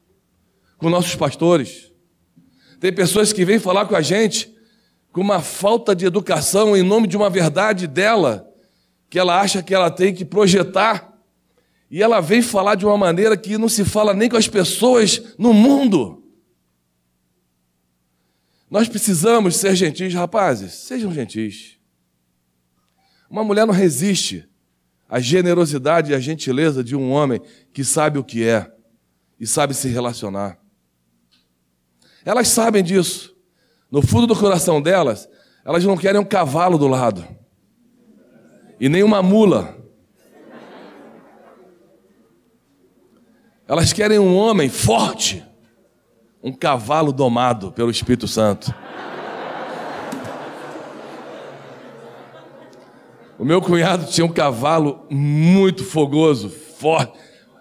com 0.77 0.89
nossos 0.89 1.15
pastores. 1.15 1.91
Tem 2.79 2.91
pessoas 2.91 3.31
que 3.31 3.45
vêm 3.45 3.59
falar 3.59 3.85
com 3.85 3.95
a 3.95 4.01
gente 4.01 4.53
com 5.13 5.21
uma 5.21 5.39
falta 5.39 5.95
de 5.95 6.05
educação 6.05 6.75
em 6.75 6.81
nome 6.81 7.07
de 7.07 7.15
uma 7.15 7.29
verdade 7.29 7.85
dela, 7.85 8.49
que 9.09 9.19
ela 9.19 9.39
acha 9.39 9.61
que 9.61 9.73
ela 9.73 9.91
tem 9.91 10.11
que 10.11 10.25
projetar, 10.25 11.12
e 11.89 12.01
ela 12.01 12.19
vem 12.21 12.41
falar 12.41 12.75
de 12.75 12.85
uma 12.85 12.97
maneira 12.97 13.37
que 13.37 13.57
não 13.57 13.69
se 13.69 13.85
fala 13.85 14.13
nem 14.13 14.29
com 14.29 14.37
as 14.37 14.47
pessoas 14.47 15.35
no 15.37 15.53
mundo. 15.53 16.23
Nós 18.69 18.87
precisamos 18.89 19.55
ser 19.55 19.75
gentis, 19.75 20.13
rapazes, 20.13 20.73
sejam 20.73 21.13
gentis. 21.13 21.77
Uma 23.29 23.43
mulher 23.43 23.67
não 23.67 23.73
resiste 23.73 24.49
à 25.07 25.19
generosidade 25.19 26.11
e 26.11 26.15
à 26.15 26.19
gentileza 26.19 26.83
de 26.83 26.95
um 26.95 27.11
homem 27.11 27.39
que 27.71 27.83
sabe 27.83 28.17
o 28.17 28.23
que 28.23 28.43
é 28.43 28.71
e 29.39 29.45
sabe 29.45 29.73
se 29.73 29.87
relacionar. 29.89 30.57
Elas 32.25 32.47
sabem 32.47 32.83
disso. 32.83 33.35
No 33.91 34.01
fundo 34.01 34.25
do 34.25 34.35
coração 34.35 34.81
delas, 34.81 35.29
elas 35.63 35.83
não 35.83 35.95
querem 35.95 36.19
um 36.19 36.25
cavalo 36.25 36.77
do 36.77 36.87
lado 36.87 37.27
e 38.79 38.89
nem 38.89 39.03
uma 39.03 39.21
mula. 39.21 39.82
Elas 43.73 43.91
querem 43.91 44.19
um 44.19 44.35
homem 44.35 44.69
forte 44.69 45.43
um 46.43 46.53
cavalo 46.53 47.11
domado 47.11 47.71
pelo 47.71 47.89
Espírito 47.89 48.27
Santo. 48.27 48.71
O 53.39 53.43
meu 53.43 53.59
cunhado 53.63 54.05
tinha 54.05 54.23
um 54.23 54.31
cavalo 54.31 55.07
muito 55.09 55.83
fogoso, 55.83 56.51
forte. 56.51 57.17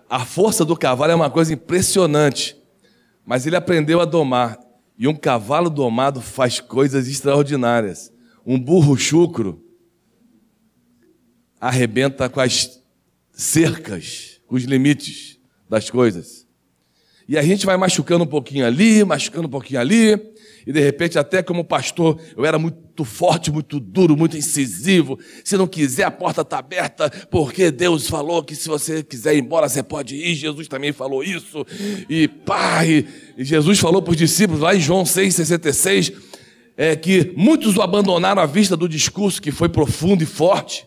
A 0.07 0.23
força 0.23 0.67
do 0.67 0.77
cavalo 0.77 1.13
é 1.13 1.15
uma 1.15 1.31
coisa 1.31 1.55
impressionante, 1.55 2.59
mas 3.25 3.47
ele 3.47 3.57
aprendeu 3.57 3.99
a 3.99 4.05
domar. 4.05 4.59
E 4.99 5.09
um 5.09 5.15
cavalo 5.15 5.71
domado 5.71 6.21
faz 6.21 6.61
coisas 6.61 7.09
extraordinárias. 7.09 8.13
Um 8.45 8.61
burro 8.61 8.99
chucro 8.99 9.65
arrebenta 11.59 12.29
com 12.29 12.39
as 12.39 12.83
cercas, 13.33 14.43
com 14.47 14.57
os 14.57 14.65
limites 14.65 15.41
das 15.73 15.89
coisas. 15.89 16.47
E 17.27 17.39
a 17.39 17.43
gente 17.43 17.65
vai 17.65 17.79
machucando 17.79 18.25
um 18.25 18.27
pouquinho 18.27 18.67
ali, 18.67 19.03
machucando 19.05 19.47
um 19.47 19.51
pouquinho 19.51 19.81
ali, 19.81 20.21
e 20.67 20.73
de 20.73 20.81
repente, 20.81 21.19
até 21.19 21.43
como 21.43 21.65
pastor, 21.65 22.21
eu 22.37 22.45
era 22.45 22.59
muito 22.59 23.05
forte, 23.07 23.51
muito 23.51 23.81
duro, 23.81 24.15
muito 24.15 24.37
incisivo. 24.37 25.19
Se 25.43 25.57
não 25.57 25.67
quiser, 25.67 26.05
a 26.05 26.11
porta 26.11 26.43
está 26.43 26.59
aberta, 26.59 27.11
porque 27.31 27.71
Deus 27.71 28.07
falou 28.07 28.45
que 28.45 28.55
se 28.55 28.69
você 28.69 29.03
quiser 29.03 29.35
ir 29.35 29.39
embora, 29.39 29.67
você 29.67 29.83
pode 29.83 30.15
ir. 30.15 30.35
Jesus 30.35 30.69
também 30.69 30.93
falou 30.93 31.25
isso. 31.25 31.65
E 32.07 32.29
pai, 32.29 33.07
Jesus 33.39 33.79
falou 33.79 34.03
para 34.03 34.11
os 34.11 34.17
discípulos 34.17 34.61
lá 34.61 34.75
em 34.75 34.81
João 34.81 35.05
6,66, 35.05 36.13
é, 36.77 36.95
que 36.95 37.33
muitos 37.35 37.79
o 37.79 37.83
abandonaram 37.83 38.43
à 38.43 38.47
vista 38.47 38.77
do 38.77 38.87
discurso 38.87 39.41
que 39.41 39.51
foi 39.51 39.71
profundo 39.71 40.23
e 40.23 40.27
forte. 40.27 40.87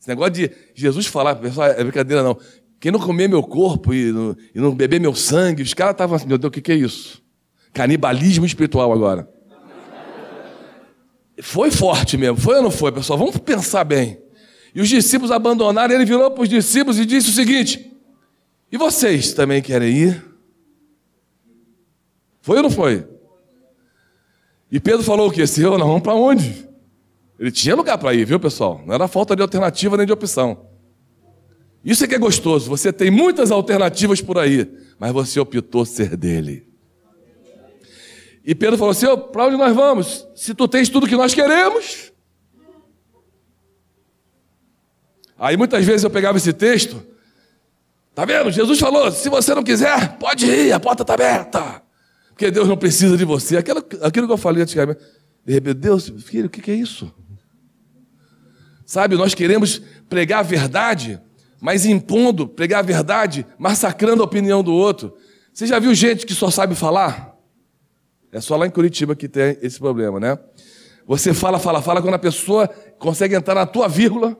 Esse 0.00 0.08
negócio 0.08 0.32
de 0.32 0.50
Jesus 0.74 1.06
falar, 1.06 1.36
pessoal, 1.36 1.68
é 1.68 1.84
brincadeira 1.84 2.24
não. 2.24 2.36
Quem 2.82 2.90
não 2.90 2.98
comer 2.98 3.28
meu 3.28 3.44
corpo 3.44 3.94
e 3.94 4.10
não, 4.10 4.36
e 4.52 4.58
não 4.58 4.74
beber 4.74 5.00
meu 5.00 5.14
sangue, 5.14 5.62
os 5.62 5.72
caras 5.72 5.92
estavam 5.92 6.16
assim, 6.16 6.26
meu 6.26 6.36
Deus, 6.36 6.48
o 6.48 6.50
que, 6.50 6.60
que 6.60 6.72
é 6.72 6.74
isso? 6.74 7.22
Canibalismo 7.72 8.44
espiritual 8.44 8.92
agora. 8.92 9.30
Foi 11.40 11.70
forte 11.70 12.16
mesmo, 12.16 12.36
foi 12.38 12.56
ou 12.56 12.62
não 12.64 12.72
foi, 12.72 12.90
pessoal? 12.90 13.16
Vamos 13.16 13.36
pensar 13.36 13.84
bem. 13.84 14.20
E 14.74 14.80
os 14.80 14.88
discípulos 14.88 15.30
abandonaram, 15.30 15.94
ele 15.94 16.04
virou 16.04 16.28
para 16.32 16.42
os 16.42 16.48
discípulos 16.48 16.98
e 16.98 17.06
disse 17.06 17.30
o 17.30 17.32
seguinte: 17.32 17.88
E 18.72 18.76
vocês 18.76 19.32
também 19.32 19.62
querem 19.62 19.96
ir? 19.96 20.24
Foi 22.40 22.56
ou 22.56 22.64
não 22.64 22.70
foi? 22.70 23.06
E 24.72 24.80
Pedro 24.80 25.04
falou 25.04 25.28
o 25.28 25.30
quê? 25.30 25.46
Senhor, 25.46 25.78
nós 25.78 25.86
vamos 25.86 26.02
para 26.02 26.16
onde? 26.16 26.68
Ele 27.38 27.52
tinha 27.52 27.76
lugar 27.76 27.96
para 27.96 28.12
ir, 28.12 28.24
viu, 28.24 28.40
pessoal? 28.40 28.82
Não 28.84 28.92
era 28.92 29.06
falta 29.06 29.36
de 29.36 29.42
alternativa 29.42 29.96
nem 29.96 30.04
de 30.04 30.12
opção. 30.12 30.71
Isso 31.84 32.04
é 32.04 32.08
que 32.08 32.14
é 32.14 32.18
gostoso. 32.18 32.68
Você 32.70 32.92
tem 32.92 33.10
muitas 33.10 33.50
alternativas 33.50 34.20
por 34.20 34.38
aí, 34.38 34.70
mas 34.98 35.12
você 35.12 35.40
optou 35.40 35.84
ser 35.84 36.16
dele. 36.16 36.66
E 38.44 38.54
Pedro 38.54 38.78
falou 38.78 38.92
assim: 38.92 39.06
para 39.32 39.46
onde 39.46 39.56
nós 39.56 39.74
vamos? 39.74 40.26
Se 40.34 40.54
tu 40.54 40.68
tens 40.68 40.88
tudo 40.88 41.06
que 41.06 41.16
nós 41.16 41.34
queremos. 41.34 42.12
Aí 45.38 45.56
muitas 45.56 45.84
vezes 45.84 46.04
eu 46.04 46.10
pegava 46.10 46.38
esse 46.38 46.52
texto, 46.52 47.04
tá 48.14 48.24
vendo? 48.24 48.50
Jesus 48.50 48.78
falou: 48.78 49.10
se 49.10 49.28
você 49.28 49.54
não 49.54 49.64
quiser, 49.64 50.16
pode 50.18 50.46
ir, 50.46 50.72
a 50.72 50.78
porta 50.78 51.02
está 51.02 51.14
aberta. 51.14 51.82
Porque 52.28 52.50
Deus 52.50 52.68
não 52.68 52.76
precisa 52.76 53.16
de 53.16 53.24
você. 53.24 53.56
Aquilo, 53.56 53.84
aquilo 54.02 54.26
que 54.26 54.32
eu 54.32 54.38
falei 54.38 54.62
antigamente. 54.62 55.00
De 55.44 55.52
repente, 55.52 55.74
Deus, 55.74 56.12
filho, 56.24 56.46
o 56.46 56.50
que 56.50 56.70
é 56.70 56.74
isso? 56.74 57.12
Sabe, 58.86 59.16
nós 59.16 59.34
queremos 59.34 59.80
pregar 60.08 60.40
a 60.40 60.42
verdade 60.42 61.20
mas 61.62 61.86
impondo, 61.86 62.48
pregar 62.48 62.80
a 62.80 62.82
verdade, 62.82 63.46
massacrando 63.56 64.20
a 64.20 64.24
opinião 64.24 64.64
do 64.64 64.74
outro. 64.74 65.14
Você 65.54 65.64
já 65.64 65.78
viu 65.78 65.94
gente 65.94 66.26
que 66.26 66.34
só 66.34 66.50
sabe 66.50 66.74
falar? 66.74 67.38
É 68.32 68.40
só 68.40 68.56
lá 68.56 68.66
em 68.66 68.70
Curitiba 68.70 69.14
que 69.14 69.28
tem 69.28 69.56
esse 69.62 69.78
problema, 69.78 70.18
né? 70.18 70.36
Você 71.06 71.32
fala, 71.32 71.60
fala, 71.60 71.80
fala, 71.80 72.02
quando 72.02 72.14
a 72.14 72.18
pessoa 72.18 72.66
consegue 72.98 73.36
entrar 73.36 73.54
na 73.54 73.64
tua 73.64 73.86
vírgula, 73.86 74.36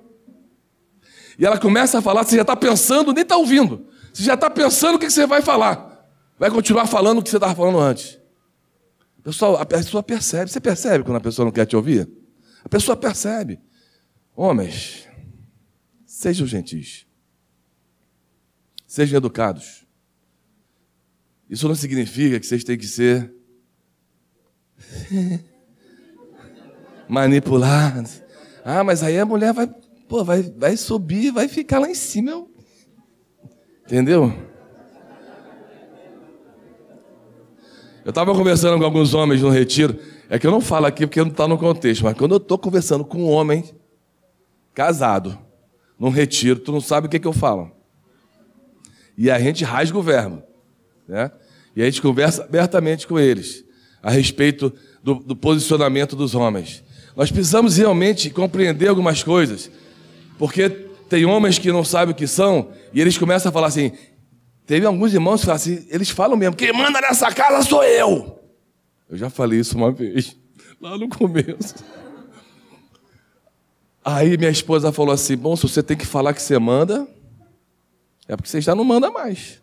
e 1.39 1.47
ela 1.47 1.57
começa 1.57 2.01
a 2.01 2.03
falar, 2.03 2.25
você 2.25 2.35
já 2.35 2.43
está 2.43 2.57
pensando, 2.57 3.13
nem 3.13 3.23
está 3.23 3.37
ouvindo. 3.37 3.87
Você 4.13 4.25
já 4.25 4.35
está 4.35 4.51
pensando 4.51 4.97
o 4.97 4.99
que 4.99 5.09
você 5.09 5.25
vai 5.25 5.43
falar. 5.43 6.05
Vai 6.41 6.51
continuar 6.51 6.89
falando 6.89 7.21
o 7.21 7.23
que 7.23 7.31
você 7.31 7.37
estava 7.37 7.55
falando 7.55 7.79
antes. 7.79 8.19
Pessoal, 9.23 9.57
a 9.59 9.65
pessoa 9.65 10.03
percebe. 10.03 10.51
Você 10.51 10.61
percebe 10.61 11.05
quando 11.05 11.19
a 11.19 11.21
pessoa 11.21 11.45
não 11.45 11.53
quer 11.53 11.67
te 11.67 11.77
ouvir? 11.77 12.11
A 12.65 12.69
pessoa 12.69 12.97
percebe. 12.97 13.61
Homens, 14.35 15.07
sejam 16.05 16.49
gentis. 16.49 17.07
Sejam 18.93 19.17
educados. 19.17 19.87
Isso 21.49 21.67
não 21.67 21.75
significa 21.75 22.39
que 22.39 22.45
vocês 22.45 22.63
têm 22.63 22.77
que 22.77 22.87
ser 22.87 23.33
manipulados. 27.09 28.21
Ah, 28.63 28.85
mas 28.85 29.03
aí 29.03 29.19
a 29.19 29.25
mulher 29.25 29.55
vai, 29.55 29.67
pô, 30.07 30.23
vai, 30.23 30.43
vai 30.43 30.77
subir, 30.77 31.31
vai 31.31 31.49
ficar 31.49 31.79
lá 31.79 31.89
em 31.89 31.95
cima. 31.95 32.33
Eu... 32.33 32.51
Entendeu? 33.87 34.31
Eu 38.05 38.11
estava 38.11 38.35
conversando 38.35 38.79
com 38.79 38.85
alguns 38.85 39.15
homens 39.15 39.41
no 39.41 39.49
retiro. 39.49 39.99
É 40.29 40.39
que 40.39 40.47
eu 40.47 40.51
não 40.51 40.61
falo 40.61 40.85
aqui 40.85 41.07
porque 41.07 41.23
não 41.23 41.31
está 41.31 41.49
no 41.49 41.57
contexto, 41.57 42.05
mas 42.05 42.15
quando 42.15 42.33
eu 42.33 42.37
estou 42.37 42.59
conversando 42.59 43.07
com 43.07 43.23
um 43.23 43.31
homem 43.31 43.65
casado, 44.75 45.39
num 45.99 46.11
retiro, 46.11 46.61
tu 46.61 46.71
não 46.71 46.81
sabe 46.83 47.07
o 47.07 47.11
que, 47.11 47.19
que 47.19 47.27
eu 47.27 47.33
falo. 47.33 47.81
E 49.17 49.31
a 49.31 49.39
gente 49.39 49.65
rasga 49.65 49.99
o 49.99 50.03
verbo. 50.03 50.43
Né? 51.07 51.31
E 51.77 51.83
a 51.83 51.85
gente 51.85 52.01
conversa 52.03 52.45
abertamente 52.45 53.07
com 53.07 53.19
eles 53.19 53.65
a 54.03 54.11
respeito 54.11 54.73
do, 55.03 55.15
do 55.17 55.37
posicionamento 55.37 56.17
dos 56.17 56.35
homens. 56.35 56.83
Nós 57.17 57.31
precisamos 57.31 57.77
realmente 57.77 58.31
compreender 58.31 58.89
algumas 58.89 59.23
coisas, 59.23 59.71
porque 60.39 60.69
tem 61.09 61.25
homens 61.25 61.59
que 61.59 61.71
não 61.71 61.85
sabem 61.85 62.13
o 62.13 62.17
que 62.17 62.27
são 62.27 62.71
e 62.93 63.01
eles 63.01 63.19
começam 63.19 63.51
a 63.51 63.53
falar 63.53 63.67
assim. 63.67 63.93
Teve 64.67 64.87
alguns 64.87 65.13
irmãos 65.13 65.41
que 65.41 65.47
falam 65.47 65.57
assim, 65.57 65.87
eles 65.91 66.09
falam 66.09 66.37
mesmo: 66.37 66.57
quem 66.57 66.73
manda 66.73 67.01
nessa 67.01 67.31
casa 67.33 67.69
sou 67.69 67.85
eu. 67.85 68.39
Eu 69.11 69.19
já 69.19 69.29
falei 69.29 69.61
isso 69.61 69.77
uma 69.77 69.93
vez, 69.93 70.37
lá 70.81 70.97
no 70.97 71.09
começo. 71.09 71.75
Aí 74.05 74.37
minha 74.39 74.51
esposa 74.51 74.91
falou 74.91 75.13
assim: 75.13 75.37
bom, 75.37 75.55
se 75.55 75.63
você 75.63 75.83
tem 75.83 75.97
que 75.97 76.07
falar 76.07 76.33
que 76.33 76.41
você 76.41 76.59
manda, 76.59 77.07
é 78.33 78.37
porque 78.37 78.49
você 78.49 78.63
já 78.63 78.75
não 78.75 78.83
manda 78.83 79.11
mais. 79.11 79.61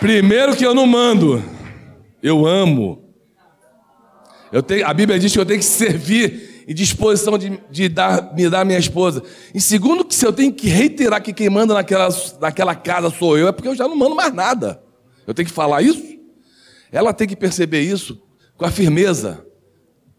Primeiro 0.00 0.56
que 0.56 0.64
eu 0.64 0.74
não 0.74 0.86
mando, 0.86 1.44
eu 2.22 2.46
amo. 2.46 3.12
Eu 4.50 4.62
tenho, 4.62 4.86
a 4.86 4.94
Bíblia 4.94 5.18
diz 5.18 5.32
que 5.32 5.38
eu 5.38 5.44
tenho 5.44 5.58
que 5.58 5.66
servir 5.66 6.64
em 6.66 6.72
disposição 6.72 7.36
de, 7.36 7.60
de 7.70 7.88
dar, 7.90 8.34
me 8.34 8.48
dar 8.48 8.64
minha 8.64 8.78
esposa. 8.78 9.22
Em 9.54 9.60
segundo, 9.60 10.02
que 10.02 10.14
se 10.14 10.24
eu 10.24 10.32
tenho 10.32 10.52
que 10.52 10.66
reiterar 10.66 11.22
que 11.22 11.34
quem 11.34 11.50
manda 11.50 11.74
naquela, 11.74 12.08
naquela 12.40 12.74
casa 12.74 13.10
sou 13.10 13.36
eu, 13.36 13.48
é 13.48 13.52
porque 13.52 13.68
eu 13.68 13.74
já 13.74 13.86
não 13.86 13.96
mando 13.96 14.14
mais 14.14 14.32
nada. 14.32 14.82
Eu 15.26 15.34
tenho 15.34 15.46
que 15.46 15.54
falar 15.54 15.82
isso? 15.82 16.02
Ela 16.90 17.12
tem 17.12 17.28
que 17.28 17.36
perceber 17.36 17.82
isso 17.82 18.22
com 18.56 18.64
a 18.64 18.70
firmeza. 18.70 19.44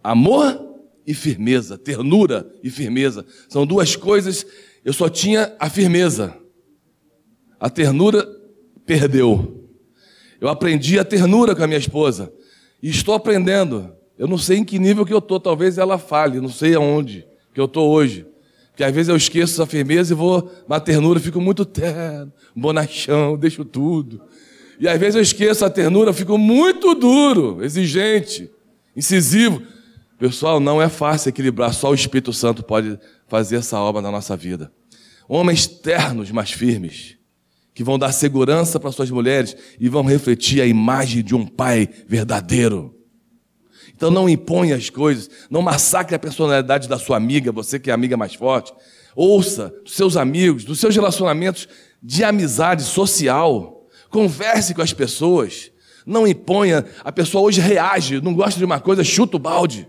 Amor 0.04 0.69
e 1.10 1.14
firmeza, 1.16 1.76
ternura 1.76 2.48
e 2.64 2.70
firmeza. 2.70 3.26
São 3.50 3.66
duas 3.66 3.96
coisas. 3.96 4.46
Eu 4.86 4.94
só 4.94 5.10
tinha 5.10 5.56
a 5.60 5.68
firmeza. 5.68 6.38
A 7.60 7.68
ternura 7.68 8.30
perdeu. 8.86 9.68
Eu 10.40 10.48
aprendi 10.50 11.00
a 11.00 11.04
ternura 11.04 11.56
com 11.56 11.64
a 11.64 11.68
minha 11.68 11.80
esposa. 11.80 12.32
E 12.80 12.92
estou 12.92 13.16
aprendendo. 13.16 13.92
Eu 14.20 14.28
não 14.28 14.38
sei 14.38 14.60
em 14.60 14.64
que 14.64 14.78
nível 14.78 15.04
que 15.04 15.12
eu 15.12 15.18
estou, 15.18 15.40
talvez 15.40 15.80
ela 15.80 15.98
fale, 15.98 16.40
não 16.40 16.48
sei 16.48 16.76
aonde 16.76 17.26
que 17.56 17.60
eu 17.60 17.66
estou 17.66 17.90
hoje. 17.90 18.28
Porque 18.68 18.84
às 18.84 18.94
vezes 18.94 19.10
eu 19.10 19.16
esqueço 19.16 19.64
a 19.64 19.66
firmeza 19.66 20.14
e 20.14 20.16
vou 20.16 20.48
na 20.68 20.80
ternura, 20.80 21.20
fico 21.20 21.42
muito 21.42 21.66
terno, 21.66 22.32
bonachão, 22.56 23.36
deixo 23.36 23.66
tudo. 23.66 24.22
E 24.80 24.88
às 24.88 25.00
vezes 25.00 25.16
eu 25.16 25.24
esqueço 25.24 25.66
a 25.66 25.72
ternura, 25.72 26.14
fico 26.14 26.38
muito 26.38 26.94
duro, 26.94 27.64
exigente, 27.64 28.48
incisivo. 28.96 29.60
Pessoal, 30.20 30.60
não 30.60 30.82
é 30.82 30.90
fácil 30.90 31.30
equilibrar, 31.30 31.74
só 31.74 31.92
o 31.92 31.96
Espírito 31.96 32.34
Santo 32.34 32.62
pode 32.62 33.00
fazer 33.26 33.56
essa 33.56 33.80
obra 33.80 34.02
na 34.02 34.12
nossa 34.12 34.36
vida. 34.36 34.70
Homens 35.30 35.66
ternos, 35.66 36.30
mas 36.30 36.52
firmes, 36.52 37.16
que 37.74 37.86
vão 37.86 37.98
dar 37.98 38.12
segurança 38.12 38.78
para 38.82 38.92
suas 38.92 39.10
mulheres 39.10 39.56
e 39.80 39.88
vão 39.88 40.04
refletir 40.04 40.60
a 40.62 40.66
imagem 40.66 41.24
de 41.24 41.34
um 41.34 41.46
pai 41.46 41.88
verdadeiro. 42.06 42.94
Então 43.96 44.12
não 44.12 44.28
imponha 44.28 44.76
as 44.76 44.90
coisas, 44.90 45.30
não 45.50 45.62
massacre 45.62 46.14
a 46.14 46.20
personalidade 46.20 46.90
da 46.90 47.00
sua 47.00 47.16
amiga, 47.16 47.50
você 47.50 47.80
que 47.80 47.90
é 47.90 47.94
a 47.94 47.96
amiga 47.96 48.18
mais 48.18 48.36
forte. 48.36 48.74
Ouça 49.16 49.74
dos 49.86 49.96
seus 49.96 50.18
amigos, 50.18 50.66
dos 50.66 50.82
seus 50.82 50.94
relacionamentos 50.94 51.66
de 52.04 52.26
amizade 52.26 52.84
social. 52.84 53.88
Converse 54.10 54.74
com 54.74 54.82
as 54.82 54.92
pessoas. 54.92 55.72
Não 56.06 56.28
imponha. 56.28 56.86
A 57.06 57.12
pessoa 57.12 57.42
hoje 57.42 57.62
reage, 57.62 58.20
não 58.20 58.34
gosta 58.34 58.58
de 58.58 58.66
uma 58.66 58.82
coisa, 58.82 59.02
chuta 59.02 59.38
o 59.38 59.40
balde. 59.40 59.88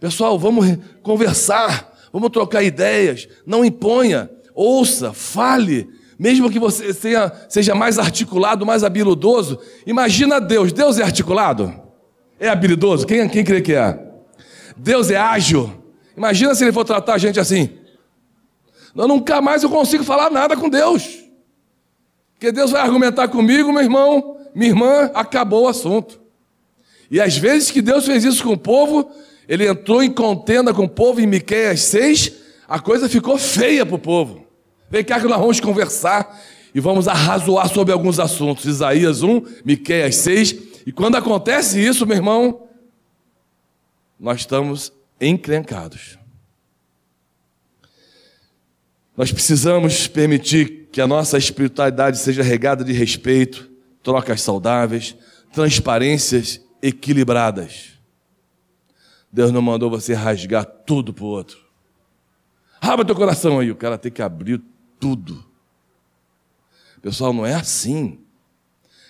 Pessoal, 0.00 0.38
vamos 0.38 0.78
conversar, 1.02 1.92
vamos 2.12 2.30
trocar 2.30 2.62
ideias. 2.62 3.28
Não 3.46 3.64
imponha. 3.64 4.30
Ouça, 4.54 5.12
fale. 5.12 5.88
Mesmo 6.18 6.50
que 6.50 6.58
você 6.58 6.92
seja, 6.92 7.32
seja 7.48 7.74
mais 7.74 7.98
articulado, 7.98 8.64
mais 8.64 8.82
habilidoso. 8.82 9.58
Imagina 9.86 10.40
Deus. 10.40 10.72
Deus 10.72 10.98
é 10.98 11.02
articulado? 11.02 11.74
É 12.40 12.48
habilidoso? 12.48 13.06
Quem, 13.06 13.28
quem 13.28 13.44
crê 13.44 13.60
que 13.60 13.74
é? 13.74 13.98
Deus 14.76 15.10
é 15.10 15.16
ágil. 15.16 15.72
Imagina 16.16 16.54
se 16.54 16.64
ele 16.64 16.72
for 16.72 16.84
tratar 16.84 17.14
a 17.14 17.18
gente 17.18 17.38
assim. 17.38 17.70
Eu 18.94 19.06
nunca 19.06 19.42
mais 19.42 19.62
eu 19.62 19.68
consigo 19.68 20.04
falar 20.04 20.30
nada 20.30 20.56
com 20.56 20.68
Deus. 20.68 21.22
Porque 22.32 22.50
Deus 22.50 22.70
vai 22.70 22.80
argumentar 22.80 23.28
comigo, 23.28 23.72
meu 23.72 23.82
irmão, 23.82 24.38
minha 24.54 24.70
irmã, 24.70 25.10
acabou 25.14 25.64
o 25.64 25.68
assunto. 25.68 26.20
E 27.10 27.20
às 27.20 27.36
vezes 27.36 27.70
que 27.70 27.82
Deus 27.82 28.06
fez 28.06 28.24
isso 28.24 28.42
com 28.42 28.52
o 28.52 28.58
povo, 28.58 29.10
ele 29.48 29.68
entrou 29.68 30.02
em 30.02 30.10
contenda 30.10 30.74
com 30.74 30.84
o 30.84 30.88
povo 30.88 31.20
em 31.20 31.26
Miqueias 31.26 31.80
6, 31.82 32.32
a 32.68 32.80
coisa 32.80 33.08
ficou 33.08 33.38
feia 33.38 33.86
para 33.86 33.94
o 33.94 33.98
povo. 33.98 34.46
Vem 34.90 35.04
cá 35.04 35.20
que 35.20 35.26
nós 35.26 35.38
vamos 35.38 35.60
conversar 35.60 36.40
e 36.74 36.80
vamos 36.80 37.08
arrazoar 37.08 37.68
sobre 37.68 37.92
alguns 37.92 38.18
assuntos. 38.18 38.64
Isaías 38.64 39.22
1, 39.22 39.42
Miqueias 39.64 40.16
6. 40.16 40.56
E 40.86 40.92
quando 40.92 41.16
acontece 41.16 41.84
isso, 41.84 42.06
meu 42.06 42.16
irmão, 42.16 42.68
nós 44.18 44.40
estamos 44.40 44.92
encrencados. 45.20 46.18
Nós 49.16 49.32
precisamos 49.32 50.06
permitir 50.06 50.88
que 50.92 51.00
a 51.00 51.06
nossa 51.06 51.38
espiritualidade 51.38 52.18
seja 52.18 52.42
regada 52.42 52.84
de 52.84 52.92
respeito, 52.92 53.70
trocas 54.02 54.42
saudáveis, 54.42 55.16
transparências 55.52 56.60
equilibradas. 56.82 57.95
Deus 59.36 59.52
não 59.52 59.60
mandou 59.60 59.90
você 59.90 60.14
rasgar 60.14 60.64
tudo 60.64 61.12
para 61.12 61.24
o 61.24 61.28
outro. 61.28 61.58
Abra 62.80 63.04
teu 63.04 63.14
coração 63.14 63.60
aí, 63.60 63.70
o 63.70 63.76
cara 63.76 63.98
tem 63.98 64.10
que 64.10 64.22
abrir 64.22 64.62
tudo. 64.98 65.44
Pessoal, 67.02 67.34
não 67.34 67.44
é 67.44 67.52
assim. 67.52 68.18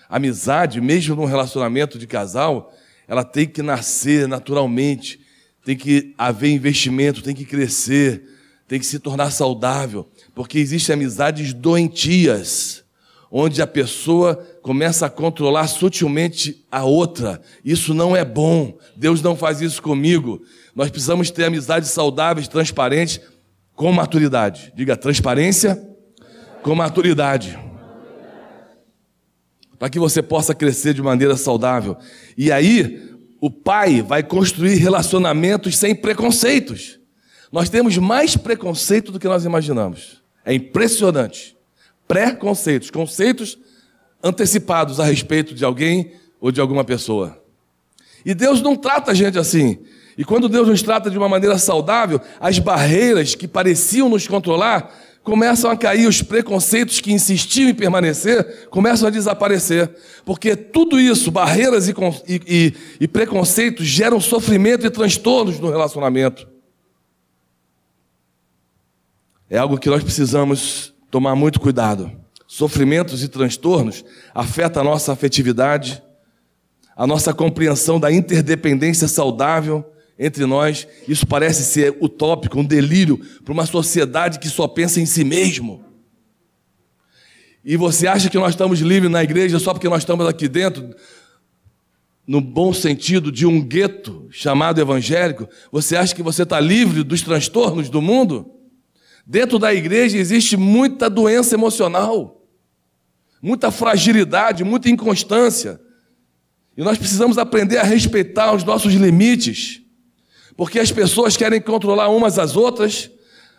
Amizade, 0.09 0.81
mesmo 0.81 1.15
num 1.15 1.27
relacionamento 1.27 1.97
de 1.97 2.09
casal, 2.09 2.75
ela 3.07 3.23
tem 3.23 3.47
que 3.47 3.63
nascer 3.63 4.27
naturalmente, 4.27 5.21
tem 5.65 5.77
que 5.77 6.13
haver 6.19 6.51
investimento, 6.51 7.23
tem 7.23 7.33
que 7.33 7.45
crescer 7.45 8.37
tem 8.69 8.81
que 8.81 8.87
se 8.87 8.99
tornar 8.99 9.31
saudável, 9.31 10.09
porque 10.35 10.59
existem 10.59 10.95
amizades 10.95 11.53
doentias, 11.53 12.85
onde 13.31 13.63
a 13.63 13.67
pessoa 13.67 14.45
começa 14.67 15.07
a 15.07 15.09
controlar 15.09 15.69
sutilmente 15.69 16.67
a 16.73 16.83
outra. 16.83 17.41
Isso 17.65 17.95
não 17.95 18.17
é 18.17 18.25
bom. 18.25 18.77
Deus 18.97 19.23
não 19.23 19.37
faz 19.37 19.61
isso 19.61 19.81
comigo. 19.81 20.43
Nós 20.75 20.91
precisamos 20.91 21.31
ter 21.31 21.45
amizades 21.45 21.91
saudáveis, 21.91 22.49
transparentes, 22.49 23.21
com 23.77 23.93
maturidade. 23.93 24.73
Diga 24.75 24.97
transparência 24.97 25.81
com 26.65 26.75
maturidade. 26.75 27.57
Para 29.79 29.89
que 29.89 30.01
você 30.01 30.21
possa 30.21 30.53
crescer 30.53 30.95
de 30.95 31.01
maneira 31.01 31.37
saudável. 31.37 31.97
E 32.37 32.51
aí, 32.51 33.17
o 33.41 33.49
pai 33.49 34.03
vai 34.03 34.25
construir 34.25 34.75
relacionamentos 34.79 35.79
sem 35.79 35.95
preconceitos. 35.95 36.99
Nós 37.53 37.71
temos 37.71 37.97
mais 37.99 38.37
preconceito 38.37 39.13
do 39.13 39.21
que 39.21 39.29
nós 39.29 39.45
imaginamos. 39.45 40.25
É 40.45 40.53
impressionante. 40.53 41.57
Preconceitos, 42.09 42.91
conceitos 42.91 43.57
antecipados 44.23 44.99
a 45.01 45.05
respeito 45.05 45.55
de 45.55 45.65
alguém 45.65 46.13
ou 46.41 46.51
de 46.51 46.61
alguma 46.61 46.85
pessoa. 46.85 47.43
E 48.25 48.35
Deus 48.35 48.61
não 48.61 48.75
trata 48.75 49.13
a 49.13 49.15
gente 49.15 49.39
assim. 49.39 49.79
E 50.19 50.25
quando 50.25 50.49
Deus 50.49 50.67
nos 50.67 50.83
trata 50.83 51.11
de 51.11 51.19
uma 51.19 51.29
maneira 51.29 51.59
saudável, 51.59 52.21
as 52.41 52.59
barreiras 52.59 53.35
que 53.35 53.47
pareciam 53.47 54.09
nos 54.09 54.27
controlar 54.27 54.93
começam 55.23 55.71
a 55.71 55.77
cair, 55.77 56.07
os 56.07 56.23
preconceitos 56.23 57.01
que 57.01 57.13
insistiam 57.13 57.69
em 57.69 57.75
permanecer 57.75 58.69
começam 58.69 59.09
a 59.09 59.11
desaparecer. 59.11 59.91
Porque 60.25 60.55
tudo 60.55 61.01
isso, 61.01 61.31
barreiras 61.31 61.89
e, 61.89 61.95
e, 62.29 62.75
e 63.01 63.09
preconceitos, 63.09 63.87
geram 63.87 64.21
sofrimento 64.21 64.87
e 64.87 64.91
transtornos 64.91 65.59
no 65.59 65.69
relacionamento. 65.69 66.49
É 69.51 69.59
algo 69.59 69.79
que 69.79 69.91
nós 69.91 70.03
precisamos 70.03 70.95
tomar 71.11 71.35
muito 71.35 71.61
cuidado. 71.61 72.26
Sofrimentos 72.47 73.23
e 73.23 73.29
transtornos 73.29 74.05
afetam 74.35 74.83
a 74.83 74.85
nossa 74.85 75.13
afetividade, 75.13 76.03
a 76.97 77.07
nossa 77.07 77.35
compreensão 77.35 77.99
da 77.99 78.11
interdependência 78.11 79.09
saudável 79.09 79.85
entre 80.19 80.47
nós. 80.47 80.87
Isso 81.07 81.27
parece 81.27 81.65
ser 81.65 81.97
utópico, 82.01 82.59
um 82.59 82.65
delírio 82.65 83.19
para 83.45 83.53
uma 83.53 83.67
sociedade 83.67 84.39
que 84.39 84.49
só 84.49 84.67
pensa 84.69 85.01
em 85.01 85.07
si 85.07 85.25
mesmo. 85.25 85.85
E 87.65 87.77
você 87.77 88.07
acha 88.07 88.31
que 88.31 88.39
nós 88.39 88.51
estamos 88.51 88.79
livres 88.79 89.11
na 89.11 89.25
igreja 89.25 89.59
só 89.59 89.73
porque 89.73 89.89
nós 89.89 90.03
estamos 90.03 90.27
aqui 90.27 90.47
dentro, 90.47 90.95
no 92.25 92.41
bom 92.41 92.73
sentido 92.73 93.33
de 93.33 93.45
um 93.45 93.61
gueto 93.61 94.29
chamado 94.31 94.81
evangélico? 94.81 95.49
Você 95.73 95.97
acha 95.97 96.15
que 96.15 96.23
você 96.23 96.45
está 96.45 96.61
livre 96.61 97.03
dos 97.03 97.23
transtornos 97.23 97.91
do 97.91 98.01
mundo? 98.01 98.53
Dentro 99.27 99.59
da 99.59 99.75
igreja 99.75 100.17
existe 100.17 100.57
muita 100.57 101.11
doença 101.11 101.57
emocional, 101.57 102.36
muita 103.41 103.71
fragilidade, 103.71 104.65
muita 104.65 104.89
inconstância. 104.89 105.81
E 106.77 106.83
nós 106.83 106.99
precisamos 106.99 107.39
aprender 107.39 107.79
a 107.79 107.83
respeitar 107.83 108.55
os 108.55 108.65
nossos 108.65 108.93
limites, 108.93 109.81
porque 110.57 110.79
as 110.79 110.93
pessoas 110.93 111.37
querem 111.37 111.61
controlar 111.61 112.09
umas 112.09 112.39
às 112.39 112.57
outras, 112.57 113.11